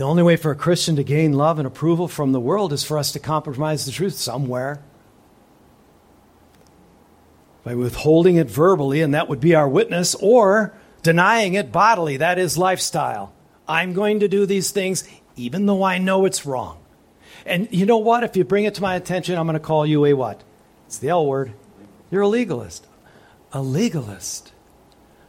only 0.00 0.22
way 0.22 0.36
for 0.36 0.50
a 0.50 0.56
Christian 0.56 0.96
to 0.96 1.04
gain 1.04 1.32
love 1.32 1.58
and 1.58 1.66
approval 1.66 2.08
from 2.08 2.32
the 2.32 2.40
world 2.40 2.72
is 2.72 2.84
for 2.84 2.98
us 2.98 3.12
to 3.12 3.18
compromise 3.18 3.86
the 3.86 3.92
truth 3.92 4.14
somewhere. 4.14 4.82
By 7.64 7.74
withholding 7.74 8.36
it 8.36 8.50
verbally, 8.50 9.00
and 9.02 9.14
that 9.14 9.28
would 9.28 9.40
be 9.40 9.54
our 9.54 9.68
witness, 9.68 10.14
or 10.16 10.74
denying 11.02 11.54
it 11.54 11.72
bodily, 11.72 12.18
that 12.18 12.38
is 12.38 12.58
lifestyle. 12.58 13.32
I'm 13.68 13.92
going 13.92 14.20
to 14.20 14.28
do 14.28 14.46
these 14.46 14.70
things 14.70 15.08
even 15.36 15.66
though 15.66 15.82
I 15.82 15.98
know 15.98 16.24
it's 16.24 16.44
wrong. 16.44 16.78
And 17.46 17.68
you 17.70 17.86
know 17.86 17.98
what? 17.98 18.24
If 18.24 18.36
you 18.36 18.44
bring 18.44 18.64
it 18.64 18.74
to 18.74 18.82
my 18.82 18.94
attention, 18.94 19.38
I'm 19.38 19.46
going 19.46 19.54
to 19.54 19.60
call 19.60 19.86
you 19.86 20.04
a 20.04 20.12
what? 20.12 20.42
It's 20.90 20.98
the 20.98 21.10
L 21.10 21.24
word. 21.24 21.52
You're 22.10 22.22
a 22.22 22.28
legalist. 22.28 22.84
A 23.52 23.62
legalist. 23.62 24.50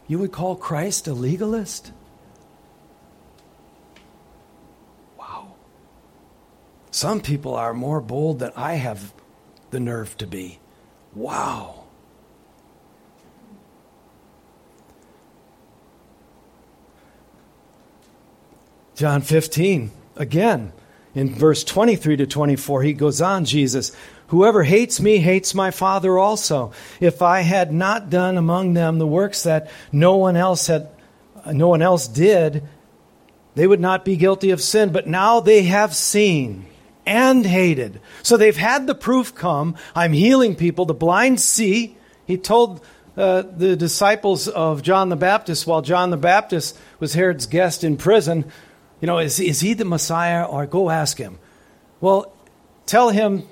You 0.08 0.18
would 0.18 0.32
call 0.32 0.56
Christ 0.56 1.06
a 1.06 1.12
legalist? 1.12 1.92
Wow. 5.16 5.54
Some 6.90 7.20
people 7.20 7.54
are 7.54 7.72
more 7.72 8.00
bold 8.00 8.40
than 8.40 8.50
I 8.56 8.74
have 8.74 9.14
the 9.70 9.78
nerve 9.78 10.16
to 10.16 10.26
be. 10.26 10.58
Wow. 11.14 11.84
John 18.96 19.20
15, 19.20 19.92
again, 20.16 20.72
in 21.14 21.32
verse 21.32 21.62
23 21.62 22.16
to 22.16 22.26
24, 22.26 22.82
he 22.82 22.94
goes 22.94 23.20
on, 23.20 23.44
Jesus, 23.44 23.94
Whoever 24.32 24.62
hates 24.62 24.98
me 24.98 25.18
hates 25.18 25.54
my 25.54 25.70
Father 25.70 26.18
also. 26.18 26.72
If 27.00 27.20
I 27.20 27.42
had 27.42 27.70
not 27.70 28.08
done 28.08 28.38
among 28.38 28.72
them 28.72 28.98
the 28.98 29.06
works 29.06 29.42
that 29.42 29.70
no 29.92 30.16
one 30.16 30.38
else 30.38 30.68
had, 30.68 30.88
no 31.52 31.68
one 31.68 31.82
else 31.82 32.08
did, 32.08 32.66
they 33.54 33.66
would 33.66 33.78
not 33.78 34.06
be 34.06 34.16
guilty 34.16 34.50
of 34.50 34.62
sin. 34.62 34.90
But 34.90 35.06
now 35.06 35.40
they 35.40 35.64
have 35.64 35.94
seen 35.94 36.64
and 37.04 37.44
hated. 37.44 38.00
So 38.22 38.38
they've 38.38 38.56
had 38.56 38.86
the 38.86 38.94
proof 38.94 39.34
come. 39.34 39.76
I'm 39.94 40.14
healing 40.14 40.56
people. 40.56 40.86
The 40.86 40.94
blind 40.94 41.38
see. 41.38 41.98
He 42.24 42.38
told 42.38 42.82
uh, 43.18 43.42
the 43.42 43.76
disciples 43.76 44.48
of 44.48 44.80
John 44.80 45.10
the 45.10 45.14
Baptist 45.16 45.66
while 45.66 45.82
John 45.82 46.08
the 46.08 46.16
Baptist 46.16 46.78
was 47.00 47.12
Herod's 47.12 47.44
guest 47.44 47.84
in 47.84 47.98
prison, 47.98 48.50
you 48.98 49.06
know, 49.06 49.18
is, 49.18 49.38
is 49.38 49.60
he 49.60 49.74
the 49.74 49.84
Messiah? 49.84 50.44
Or 50.44 50.64
go 50.64 50.88
ask 50.88 51.18
him. 51.18 51.38
Well, 52.00 52.32
tell 52.86 53.10
him 53.10 53.46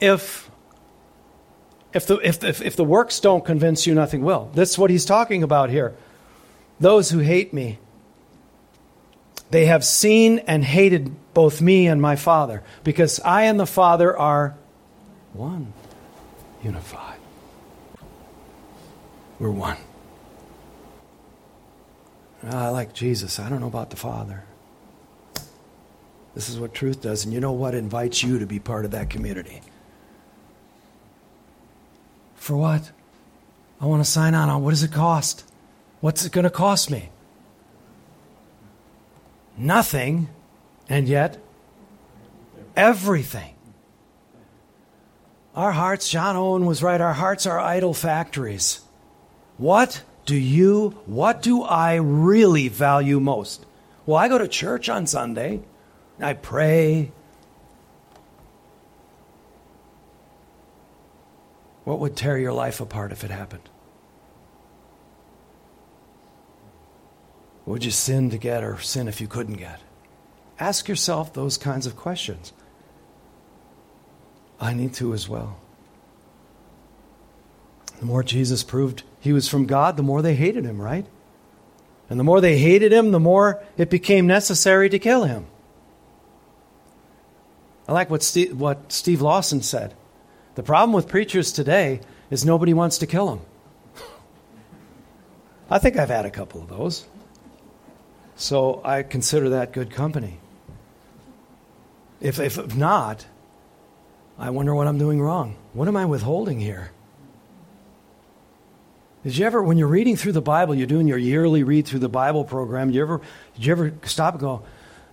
if 0.00 0.50
if 1.94 2.08
the, 2.08 2.16
if, 2.16 2.42
if, 2.42 2.60
if 2.60 2.76
the 2.76 2.84
works 2.84 3.20
don't 3.20 3.44
convince 3.44 3.86
you, 3.86 3.94
nothing 3.94 4.24
will. 4.24 4.50
That's 4.52 4.76
what 4.76 4.90
he's 4.90 5.04
talking 5.04 5.44
about 5.44 5.70
here. 5.70 5.94
Those 6.80 7.10
who 7.10 7.20
hate 7.20 7.54
me, 7.54 7.78
they 9.50 9.66
have 9.66 9.84
seen 9.84 10.40
and 10.40 10.64
hated 10.64 11.14
both 11.32 11.60
me 11.60 11.86
and 11.86 12.02
my 12.02 12.16
Father, 12.16 12.64
because 12.82 13.20
I 13.20 13.42
and 13.42 13.60
the 13.60 13.66
Father 13.66 14.16
are 14.16 14.56
one, 15.32 15.72
unified. 16.64 17.18
We're 19.38 19.50
one. 19.50 19.76
Ah, 22.44 22.66
I 22.66 22.68
like 22.70 22.92
Jesus. 22.92 23.38
I 23.38 23.48
don't 23.48 23.60
know 23.60 23.68
about 23.68 23.90
the 23.90 23.96
Father. 23.96 24.44
This 26.34 26.48
is 26.48 26.58
what 26.58 26.74
truth 26.74 27.00
does, 27.00 27.24
and 27.24 27.32
you 27.32 27.38
know 27.38 27.52
what 27.52 27.76
invites 27.76 28.24
you 28.24 28.40
to 28.40 28.46
be 28.46 28.58
part 28.58 28.84
of 28.84 28.90
that 28.90 29.08
community. 29.10 29.60
For 32.44 32.54
what? 32.54 32.90
I 33.80 33.86
want 33.86 34.04
to 34.04 34.10
sign 34.10 34.34
on. 34.34 34.62
What 34.62 34.68
does 34.68 34.82
it 34.82 34.92
cost? 34.92 35.50
What's 36.02 36.26
it 36.26 36.32
going 36.32 36.44
to 36.44 36.50
cost 36.50 36.90
me? 36.90 37.08
Nothing, 39.56 40.28
and 40.86 41.08
yet 41.08 41.38
everything. 42.76 43.54
Our 45.56 45.72
hearts, 45.72 46.10
John 46.10 46.36
Owen 46.36 46.66
was 46.66 46.82
right, 46.82 47.00
our 47.00 47.14
hearts 47.14 47.46
are 47.46 47.58
idol 47.58 47.94
factories. 47.94 48.82
What 49.56 50.02
do 50.26 50.36
you, 50.36 50.98
what 51.06 51.40
do 51.40 51.62
I 51.62 51.94
really 51.94 52.68
value 52.68 53.20
most? 53.20 53.64
Well, 54.04 54.18
I 54.18 54.28
go 54.28 54.36
to 54.36 54.48
church 54.48 54.90
on 54.90 55.06
Sunday, 55.06 55.62
I 56.20 56.34
pray, 56.34 57.10
What 61.94 62.00
would 62.00 62.16
tear 62.16 62.36
your 62.36 62.52
life 62.52 62.80
apart 62.80 63.12
if 63.12 63.22
it 63.22 63.30
happened? 63.30 63.70
What 67.64 67.74
would 67.74 67.84
you 67.84 67.92
sin 67.92 68.30
to 68.30 68.36
get 68.36 68.64
or 68.64 68.80
sin 68.80 69.06
if 69.06 69.20
you 69.20 69.28
couldn't 69.28 69.58
get? 69.58 69.80
Ask 70.58 70.88
yourself 70.88 71.32
those 71.32 71.56
kinds 71.56 71.86
of 71.86 71.94
questions. 71.94 72.52
I 74.58 74.74
need 74.74 74.92
to 74.94 75.14
as 75.14 75.28
well. 75.28 75.60
The 78.00 78.06
more 78.06 78.24
Jesus 78.24 78.64
proved 78.64 79.04
he 79.20 79.32
was 79.32 79.48
from 79.48 79.64
God, 79.64 79.96
the 79.96 80.02
more 80.02 80.20
they 80.20 80.34
hated 80.34 80.64
him, 80.64 80.82
right? 80.82 81.06
And 82.10 82.18
the 82.18 82.24
more 82.24 82.40
they 82.40 82.58
hated 82.58 82.92
him, 82.92 83.12
the 83.12 83.20
more 83.20 83.62
it 83.76 83.88
became 83.88 84.26
necessary 84.26 84.88
to 84.88 84.98
kill 84.98 85.22
him. 85.22 85.46
I 87.86 87.92
like 87.92 88.10
what 88.10 88.24
Steve, 88.24 88.58
what 88.58 88.90
Steve 88.90 89.22
Lawson 89.22 89.62
said. 89.62 89.94
The 90.54 90.62
problem 90.62 90.92
with 90.92 91.08
preachers 91.08 91.52
today 91.52 92.00
is 92.30 92.44
nobody 92.44 92.74
wants 92.74 92.98
to 92.98 93.06
kill 93.06 93.26
them. 93.26 93.40
I 95.70 95.78
think 95.78 95.96
I've 95.96 96.10
had 96.10 96.26
a 96.26 96.30
couple 96.30 96.62
of 96.62 96.68
those. 96.68 97.06
So 98.36 98.80
I 98.84 99.02
consider 99.02 99.50
that 99.50 99.72
good 99.72 99.90
company. 99.90 100.38
If, 102.20 102.38
if 102.38 102.76
not, 102.76 103.26
I 104.38 104.50
wonder 104.50 104.74
what 104.74 104.86
I'm 104.86 104.98
doing 104.98 105.20
wrong. 105.20 105.56
What 105.72 105.88
am 105.88 105.96
I 105.96 106.04
withholding 106.04 106.60
here? 106.60 106.90
Did 109.24 109.38
you 109.38 109.46
ever, 109.46 109.62
when 109.62 109.78
you're 109.78 109.88
reading 109.88 110.16
through 110.16 110.32
the 110.32 110.42
Bible, 110.42 110.74
you're 110.74 110.86
doing 110.86 111.08
your 111.08 111.18
yearly 111.18 111.62
read 111.62 111.86
through 111.86 112.00
the 112.00 112.08
Bible 112.08 112.44
program, 112.44 112.88
did 112.88 112.96
you 112.96 113.02
ever, 113.02 113.20
did 113.54 113.64
you 113.64 113.72
ever 113.72 113.94
stop 114.04 114.34
and 114.34 114.40
go, 114.40 114.62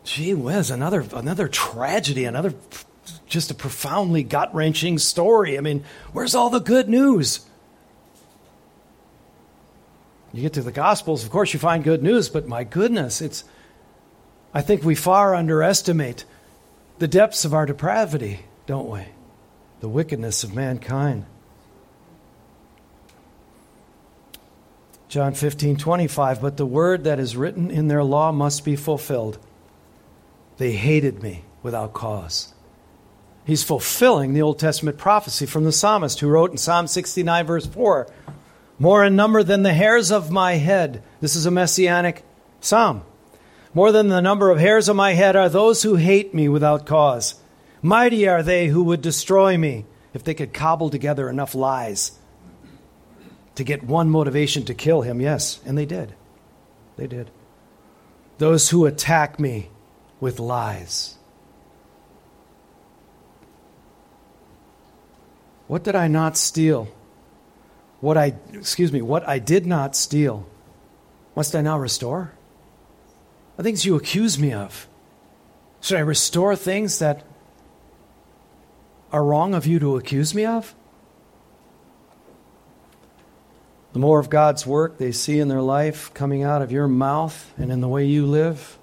gee 0.04 0.34
whiz, 0.34 0.70
another, 0.70 1.06
another 1.14 1.48
tragedy, 1.48 2.26
another 2.26 2.54
just 3.26 3.51
a 3.51 3.53
profoundly 3.53 4.24
gut 4.24 4.53
wrenching 4.53 4.97
story. 4.97 5.57
I 5.57 5.62
mean, 5.62 5.84
where's 6.14 6.36
all 6.36 6.49
the 6.49 6.59
good 6.59 6.89
news? 6.89 7.45
You 10.34 10.41
get 10.41 10.53
to 10.53 10.62
the 10.62 10.72
Gospels, 10.72 11.24
of 11.24 11.30
course, 11.30 11.53
you 11.53 11.59
find 11.59 11.84
good 11.84 12.03
news, 12.03 12.30
but 12.30 12.47
my 12.47 12.64
goodness, 12.64 13.22
it's. 13.22 13.43
I 14.53 14.62
think 14.62 14.84
we 14.84 14.95
far 14.95 15.34
underestimate 15.34 16.26
the 16.99 17.07
depths 17.07 17.45
of 17.45 17.53
our 17.53 17.66
depravity, 17.66 18.41
don't 18.66 18.89
we? 18.89 19.05
The 19.80 19.89
wickedness 19.89 20.43
of 20.43 20.53
mankind. 20.53 21.26
John 25.07 25.34
15, 25.34 25.76
25, 25.76 26.41
but 26.41 26.55
the 26.55 26.66
word 26.66 27.03
that 27.03 27.20
is 27.20 27.36
written 27.36 27.70
in 27.70 27.89
their 27.89 28.03
law 28.03 28.32
must 28.32 28.64
be 28.64 28.78
fulfilled. 28.78 29.38
They 30.57 30.72
hated 30.72 31.22
me 31.22 31.43
without 31.64 31.93
cause. 31.93 32.53
He's 33.52 33.66
fulfilling 33.66 34.32
the 34.32 34.43
Old 34.43 34.60
Testament 34.60 34.97
prophecy 34.97 35.45
from 35.45 35.66
the 35.66 35.74
psalmist 35.74 36.22
who 36.22 36.30
wrote 36.30 36.52
in 36.52 36.58
Psalm 36.58 36.88
69, 36.88 37.45
verse 37.45 37.66
4 37.66 38.08
More 38.80 39.04
in 39.04 39.18
number 39.18 39.43
than 39.43 39.64
the 39.64 39.74
hairs 39.74 40.10
of 40.10 40.32
my 40.32 40.54
head. 40.54 41.04
This 41.20 41.36
is 41.36 41.45
a 41.45 41.52
messianic 41.52 42.24
psalm. 42.62 43.04
More 43.74 43.91
than 43.91 44.08
the 44.08 44.22
number 44.22 44.52
of 44.52 44.58
hairs 44.58 44.88
of 44.88 44.95
my 44.95 45.16
head 45.16 45.36
are 45.36 45.49
those 45.49 45.84
who 45.84 45.95
hate 45.95 46.34
me 46.34 46.47
without 46.47 46.86
cause. 46.86 47.41
Mighty 47.82 48.26
are 48.26 48.41
they 48.41 48.68
who 48.68 48.86
would 48.86 49.02
destroy 49.02 49.58
me 49.58 49.86
if 50.14 50.24
they 50.24 50.34
could 50.34 50.54
cobble 50.54 50.89
together 50.89 51.30
enough 51.30 51.54
lies 51.54 52.14
to 53.56 53.66
get 53.66 53.84
one 53.84 54.10
motivation 54.10 54.64
to 54.64 54.74
kill 54.74 55.02
him, 55.02 55.20
yes, 55.20 55.60
and 55.66 55.78
they 55.78 55.86
did. 55.86 56.16
They 56.95 57.08
did. 57.08 57.30
Those 58.38 58.70
who 58.70 58.86
attack 58.86 59.41
me 59.41 59.72
with 60.22 60.39
lies. 60.39 61.18
What 65.72 65.86
did 65.86 65.95
I 65.95 66.09
not 66.09 66.36
steal? 66.36 66.89
What 68.01 68.17
I, 68.17 68.34
excuse 68.51 68.91
me, 68.91 69.01
what 69.01 69.26
I 69.26 69.39
did 69.39 69.65
not 69.65 69.95
steal, 69.95 70.45
must 71.34 71.55
I 71.55 71.61
now 71.61 71.80
restore? 71.80 72.34
The 73.55 73.63
things 73.63 73.86
you 73.86 73.95
accuse 73.95 74.38
me 74.38 74.51
of. 74.51 74.89
Should 75.80 75.95
I 75.95 76.01
restore 76.01 76.57
things 76.57 76.99
that 76.99 77.24
are 79.13 79.24
wrong 79.24 79.53
of 79.53 79.65
you 79.65 79.80
to 79.80 79.95
accuse 79.95 80.36
me 80.36 80.43
of? 80.43 80.76
The 83.93 83.99
more 83.99 84.19
of 84.19 84.30
God's 84.30 84.67
work 84.67 84.97
they 84.97 85.13
see 85.13 85.39
in 85.39 85.47
their 85.47 85.61
life 85.61 86.13
coming 86.13 86.43
out 86.43 86.61
of 86.61 86.74
your 86.74 86.89
mouth 86.89 87.53
and 87.57 87.72
in 87.72 87.80
the 87.80 87.88
way 87.88 88.05
you 88.05 88.26
live, 88.26 88.78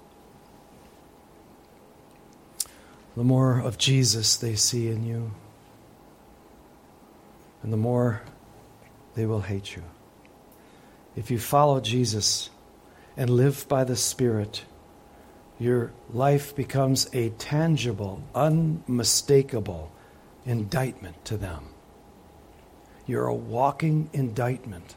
the 3.15 3.23
more 3.23 3.59
of 3.59 3.77
Jesus 3.77 4.35
they 4.37 4.55
see 4.55 4.87
in 4.87 5.05
you. 5.05 5.33
And 7.61 7.73
the 7.73 7.77
more 7.77 8.21
they 9.15 9.25
will 9.25 9.41
hate 9.41 9.75
you. 9.75 9.83
If 11.15 11.29
you 11.29 11.39
follow 11.39 11.81
Jesus 11.81 12.49
and 13.17 13.29
live 13.29 13.67
by 13.67 13.83
the 13.83 13.95
Spirit, 13.95 14.63
your 15.59 15.91
life 16.13 16.55
becomes 16.55 17.09
a 17.13 17.29
tangible, 17.31 18.23
unmistakable 18.33 19.91
indictment 20.45 21.25
to 21.25 21.35
them. 21.35 21.65
You're 23.05 23.27
a 23.27 23.35
walking 23.35 24.09
indictment. 24.13 24.95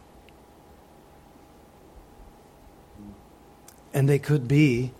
And 3.92 4.08
they 4.08 4.18
could 4.18 4.46
be 4.46 4.92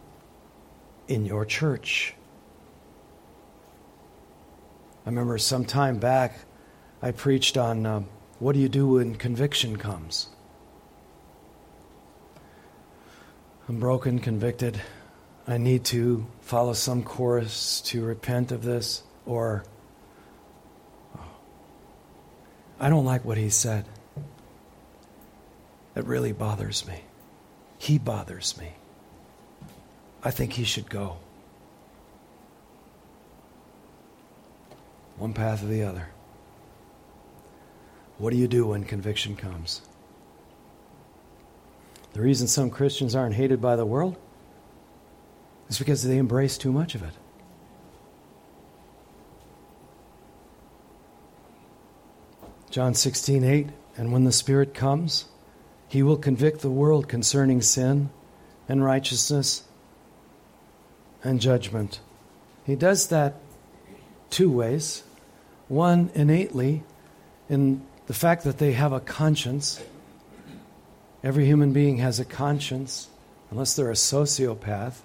in 1.06 1.24
your 1.24 1.44
church. 1.44 2.14
I 5.04 5.10
remember 5.10 5.38
some 5.38 5.64
time 5.64 5.98
back, 5.98 6.38
I 7.04 7.10
preached 7.10 7.58
on 7.58 7.84
uh, 7.84 8.02
what 8.38 8.52
do 8.52 8.60
you 8.60 8.68
do 8.68 8.86
when 8.86 9.16
conviction 9.16 9.76
comes? 9.76 10.28
I'm 13.68 13.80
broken, 13.80 14.20
convicted. 14.20 14.80
I 15.48 15.58
need 15.58 15.84
to 15.86 16.24
follow 16.42 16.74
some 16.74 17.02
course 17.02 17.80
to 17.86 18.04
repent 18.04 18.52
of 18.52 18.62
this, 18.62 19.02
or 19.26 19.64
oh, 21.18 21.24
I 22.78 22.88
don't 22.88 23.04
like 23.04 23.24
what 23.24 23.36
he 23.36 23.50
said. 23.50 23.84
It 25.96 26.04
really 26.04 26.32
bothers 26.32 26.86
me. 26.86 27.02
He 27.78 27.98
bothers 27.98 28.56
me. 28.56 28.74
I 30.22 30.30
think 30.30 30.52
he 30.52 30.62
should 30.62 30.88
go. 30.88 31.16
One 35.16 35.32
path 35.32 35.64
or 35.64 35.66
the 35.66 35.82
other. 35.82 36.08
What 38.18 38.30
do 38.30 38.36
you 38.36 38.48
do 38.48 38.66
when 38.66 38.84
conviction 38.84 39.36
comes? 39.36 39.82
The 42.12 42.20
reason 42.20 42.46
some 42.46 42.70
Christians 42.70 43.14
aren't 43.14 43.34
hated 43.34 43.60
by 43.60 43.76
the 43.76 43.86
world 43.86 44.16
is 45.68 45.78
because 45.78 46.02
they 46.02 46.18
embrace 46.18 46.58
too 46.58 46.70
much 46.70 46.94
of 46.94 47.02
it. 47.02 47.14
John 52.70 52.94
16, 52.94 53.44
8, 53.44 53.66
and 53.98 54.12
when 54.12 54.24
the 54.24 54.32
Spirit 54.32 54.72
comes, 54.72 55.26
he 55.88 56.02
will 56.02 56.16
convict 56.16 56.60
the 56.60 56.70
world 56.70 57.06
concerning 57.06 57.60
sin 57.60 58.08
and 58.68 58.82
righteousness 58.82 59.64
and 61.22 61.40
judgment. 61.40 62.00
He 62.64 62.74
does 62.74 63.08
that 63.08 63.34
two 64.30 64.50
ways. 64.50 65.02
One, 65.68 66.10
innately, 66.14 66.82
in 67.48 67.82
the 68.06 68.14
fact 68.14 68.44
that 68.44 68.58
they 68.58 68.72
have 68.72 68.92
a 68.92 69.00
conscience. 69.00 69.82
Every 71.22 71.44
human 71.44 71.72
being 71.72 71.98
has 71.98 72.18
a 72.18 72.24
conscience, 72.24 73.08
unless 73.50 73.76
they're 73.76 73.90
a 73.90 73.94
sociopath. 73.94 75.02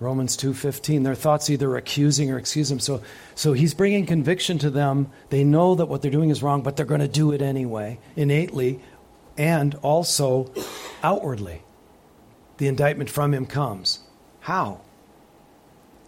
Romans 0.00 0.36
2:15 0.36 1.04
their 1.04 1.14
thoughts 1.14 1.48
either 1.48 1.76
accusing 1.76 2.32
or 2.32 2.38
excuse 2.38 2.68
them. 2.68 2.80
So 2.80 3.02
so 3.36 3.52
he's 3.52 3.72
bringing 3.72 4.04
conviction 4.04 4.58
to 4.58 4.70
them. 4.70 5.08
They 5.30 5.44
know 5.44 5.76
that 5.76 5.86
what 5.86 6.02
they're 6.02 6.10
doing 6.10 6.30
is 6.30 6.42
wrong 6.42 6.62
but 6.62 6.76
they're 6.76 6.84
going 6.84 7.00
to 7.00 7.08
do 7.08 7.30
it 7.30 7.40
anyway 7.40 8.00
innately 8.16 8.80
and 9.38 9.76
also 9.76 10.50
outwardly. 11.04 11.62
The 12.58 12.66
indictment 12.66 13.10
from 13.10 13.32
him 13.32 13.46
comes. 13.46 14.00
How? 14.40 14.80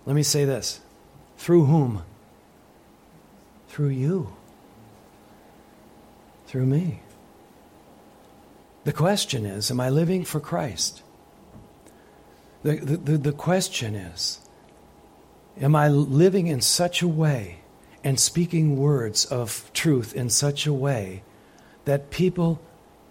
Let 0.07 0.17
me 0.17 0.25
say 0.25 0.45
this. 0.45 0.81
Through 1.39 1.67
whom? 1.67 2.03
Through 3.69 3.91
you 3.91 4.35
through 6.55 6.67
me 6.67 7.01
the 8.85 8.93
question 8.93 9.45
is 9.45 9.73
am 9.73 9.81
i 9.81 9.91
living 9.91 10.25
for 10.25 10.39
christ 10.39 11.03
the, 12.63 12.77
the, 12.77 13.19
the 13.19 13.33
question 13.33 13.95
is 13.95 14.41
Am 15.61 15.77
I 15.77 15.89
living 15.89 16.49
in 16.49 16.61
such 16.61 17.01
a 17.01 17.09
way 17.09 17.59
and 18.03 18.19
speaking 18.19 18.77
words 18.77 19.25
of 19.25 19.71
truth 19.73 20.15
in 20.15 20.29
such 20.29 20.67
a 20.67 20.73
way 20.73 21.23
that 21.85 22.11
people 22.11 22.61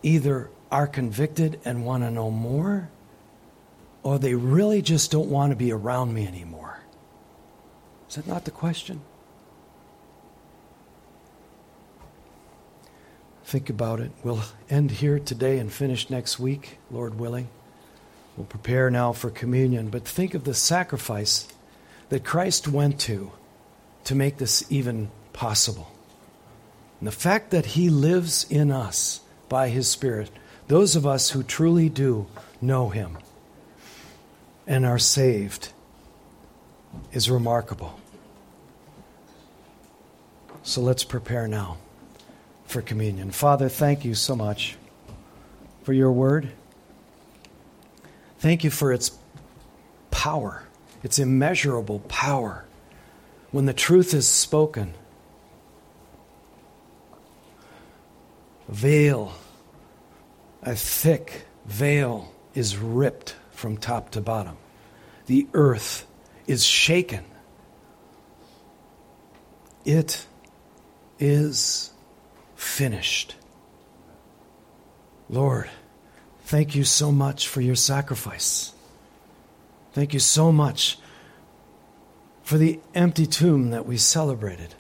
either 0.02 0.50
are 0.70 0.88
convicted 0.88 1.60
and 1.64 1.86
want 1.86 2.04
to 2.04 2.12
know 2.12 2.30
more 2.30 2.90
or 4.02 4.20
they 4.20 4.36
really 4.36 4.82
just 4.82 5.10
don't 5.12 5.30
want 5.30 5.52
to 5.52 5.56
be 5.56 5.72
around 5.72 6.14
me 6.14 6.28
anymore? 6.28 6.80
Is 8.10 8.16
that 8.16 8.28
not 8.28 8.44
the 8.44 8.52
question? 8.52 9.00
Think 13.54 13.70
about 13.70 14.00
it. 14.00 14.10
We'll 14.24 14.42
end 14.68 14.90
here 14.90 15.20
today 15.20 15.60
and 15.60 15.72
finish 15.72 16.10
next 16.10 16.40
week, 16.40 16.80
Lord 16.90 17.20
willing. 17.20 17.50
We'll 18.36 18.48
prepare 18.48 18.90
now 18.90 19.12
for 19.12 19.30
communion, 19.30 19.92
but 19.92 20.08
think 20.08 20.34
of 20.34 20.44
the 20.44 20.56
sacrifice 20.56 21.48
that 22.10 22.24
Christ 22.24 22.68
went 22.68 23.00
to 23.02 23.32
to 24.06 24.16
make 24.16 24.38
this 24.38 24.66
even 24.72 25.12
possible. 25.34 25.92
And 27.00 27.08
the 27.08 27.12
fact 27.12 27.52
that 27.52 27.68
He 27.68 27.92
lives 27.92 28.48
in 28.50 28.72
us 28.72 29.22
by 29.50 29.70
His 29.70 29.88
Spirit, 29.88 30.32
those 30.68 30.96
of 30.96 31.06
us 31.06 31.30
who 31.30 31.44
truly 31.44 31.90
do 31.90 32.26
know 32.60 32.90
Him 32.90 33.20
and 34.66 34.84
are 34.84 34.98
saved, 34.98 35.72
is 37.12 37.30
remarkable. 37.30 38.00
So 40.64 40.82
let's 40.82 41.04
prepare 41.04 41.48
now 41.48 41.78
for 42.74 42.82
communion. 42.82 43.30
Father, 43.30 43.70
thank 43.70 44.04
you 44.04 44.16
so 44.16 44.36
much 44.36 44.78
for 45.84 45.94
your 45.94 46.12
word. 46.12 46.52
Thank 48.40 48.64
you 48.64 48.72
for 48.72 48.92
its 48.92 49.12
power, 50.10 50.64
its 51.04 51.20
immeasurable 51.20 52.00
power. 52.00 52.66
When 53.52 53.68
the 53.68 53.74
truth 53.74 54.16
is 54.16 54.28
spoken, 54.28 54.96
a 58.68 58.72
veil, 58.72 59.34
a 60.64 60.76
thick 60.76 61.46
veil 61.68 62.34
is 62.56 62.76
ripped 62.76 63.36
from 63.52 63.78
top 63.78 64.10
to 64.12 64.22
bottom. 64.22 64.58
The 65.28 65.48
earth 65.54 66.08
is 66.48 66.66
shaken. 66.66 67.24
It 69.86 70.26
is 71.20 71.93
finished. 72.64 73.36
Lord, 75.30 75.70
Thank 76.46 76.76
you 76.76 76.84
so 76.84 77.12
much 77.12 77.48
for 77.48 77.62
your 77.62 77.76
sacrifice. 77.76 78.74
Thank 79.94 80.14
you 80.14 80.20
so 80.20 80.52
much 80.52 81.00
for 82.44 82.58
the 82.58 82.80
empty 82.94 83.26
tomb 83.26 83.72
that 83.72 83.86
we 83.86 83.98
celebrated. 83.98 84.76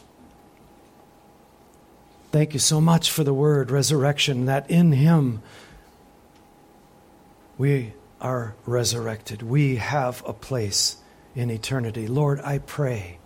Thank 2.31 2.53
you 2.53 2.59
so 2.59 2.81
much 2.81 3.09
for 3.09 3.23
the 3.23 3.33
word 3.33 3.71
resurrection, 3.71 4.45
that 4.45 4.69
in 4.69 4.91
Him 4.91 5.41
we 7.57 7.93
are 8.19 8.55
resurrected. 8.65 9.41
We 9.41 9.77
have 9.77 10.21
a 10.27 10.33
place 10.33 10.97
in 11.35 11.49
eternity. 11.49 12.07
Lord, 12.07 12.41
I 12.41 12.57
pray 12.57 13.19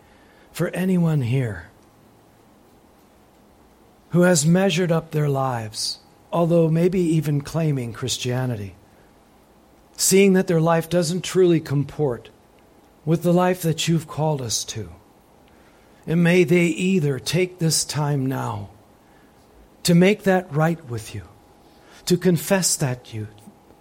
for 0.52 0.70
anyone 0.70 1.22
here 1.22 1.67
who 4.10 4.22
has 4.22 4.46
measured 4.46 4.92
up 4.92 5.12
their 5.12 5.30
lives 5.30 6.00
although 6.32 6.70
maybe 6.70 7.00
even 7.00 7.42
claiming 7.42 7.94
Christianity, 7.94 8.76
seeing 9.96 10.34
that 10.34 10.48
their 10.48 10.62
life 10.62 10.90
doesn't 10.90 11.24
truly 11.24 11.60
comport 11.60 12.30
with 13.06 13.24
the 13.24 13.34
life 13.34 13.62
that 13.62 13.88
you've 13.88 14.08
called 14.08 14.42
us 14.42 14.64
to. 14.66 14.92
And 16.06 16.24
may 16.24 16.44
they 16.44 16.66
either 16.66 17.20
take 17.20 17.60
this 17.60 17.84
time 17.84 18.26
now 18.26 18.70
to 19.84 19.96
make 19.96 20.24
that 20.24 20.54
right 20.54 20.84
with 20.90 21.16
you, 21.16 21.24
to 22.06 22.18
confess 22.18 22.76
that 22.76 23.14
you 23.14 23.28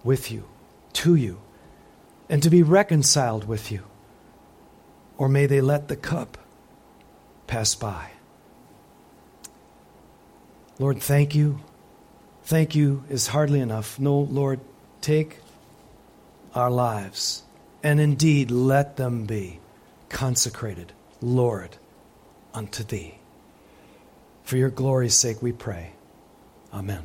with 0.03 0.31
you, 0.31 0.45
to 0.93 1.15
you, 1.15 1.39
and 2.29 2.41
to 2.43 2.49
be 2.49 2.63
reconciled 2.63 3.47
with 3.47 3.71
you. 3.71 3.83
Or 5.17 5.27
may 5.27 5.45
they 5.45 5.61
let 5.61 5.89
the 5.89 5.95
cup 5.95 6.37
pass 7.47 7.75
by. 7.75 8.11
Lord, 10.79 11.01
thank 11.01 11.33
you. 11.35 11.59
Thank 12.43 12.75
you 12.75 13.03
is 13.09 13.27
hardly 13.27 13.59
enough. 13.59 13.99
No, 13.99 14.19
Lord, 14.19 14.59
take 15.01 15.39
our 16.53 16.71
lives 16.71 17.43
and 17.83 17.99
indeed 17.99 18.51
let 18.51 18.97
them 18.97 19.25
be 19.25 19.59
consecrated, 20.09 20.93
Lord, 21.21 21.77
unto 22.53 22.83
thee. 22.83 23.15
For 24.43 24.57
your 24.57 24.69
glory's 24.69 25.15
sake 25.15 25.41
we 25.41 25.51
pray. 25.51 25.91
Amen. 26.73 27.03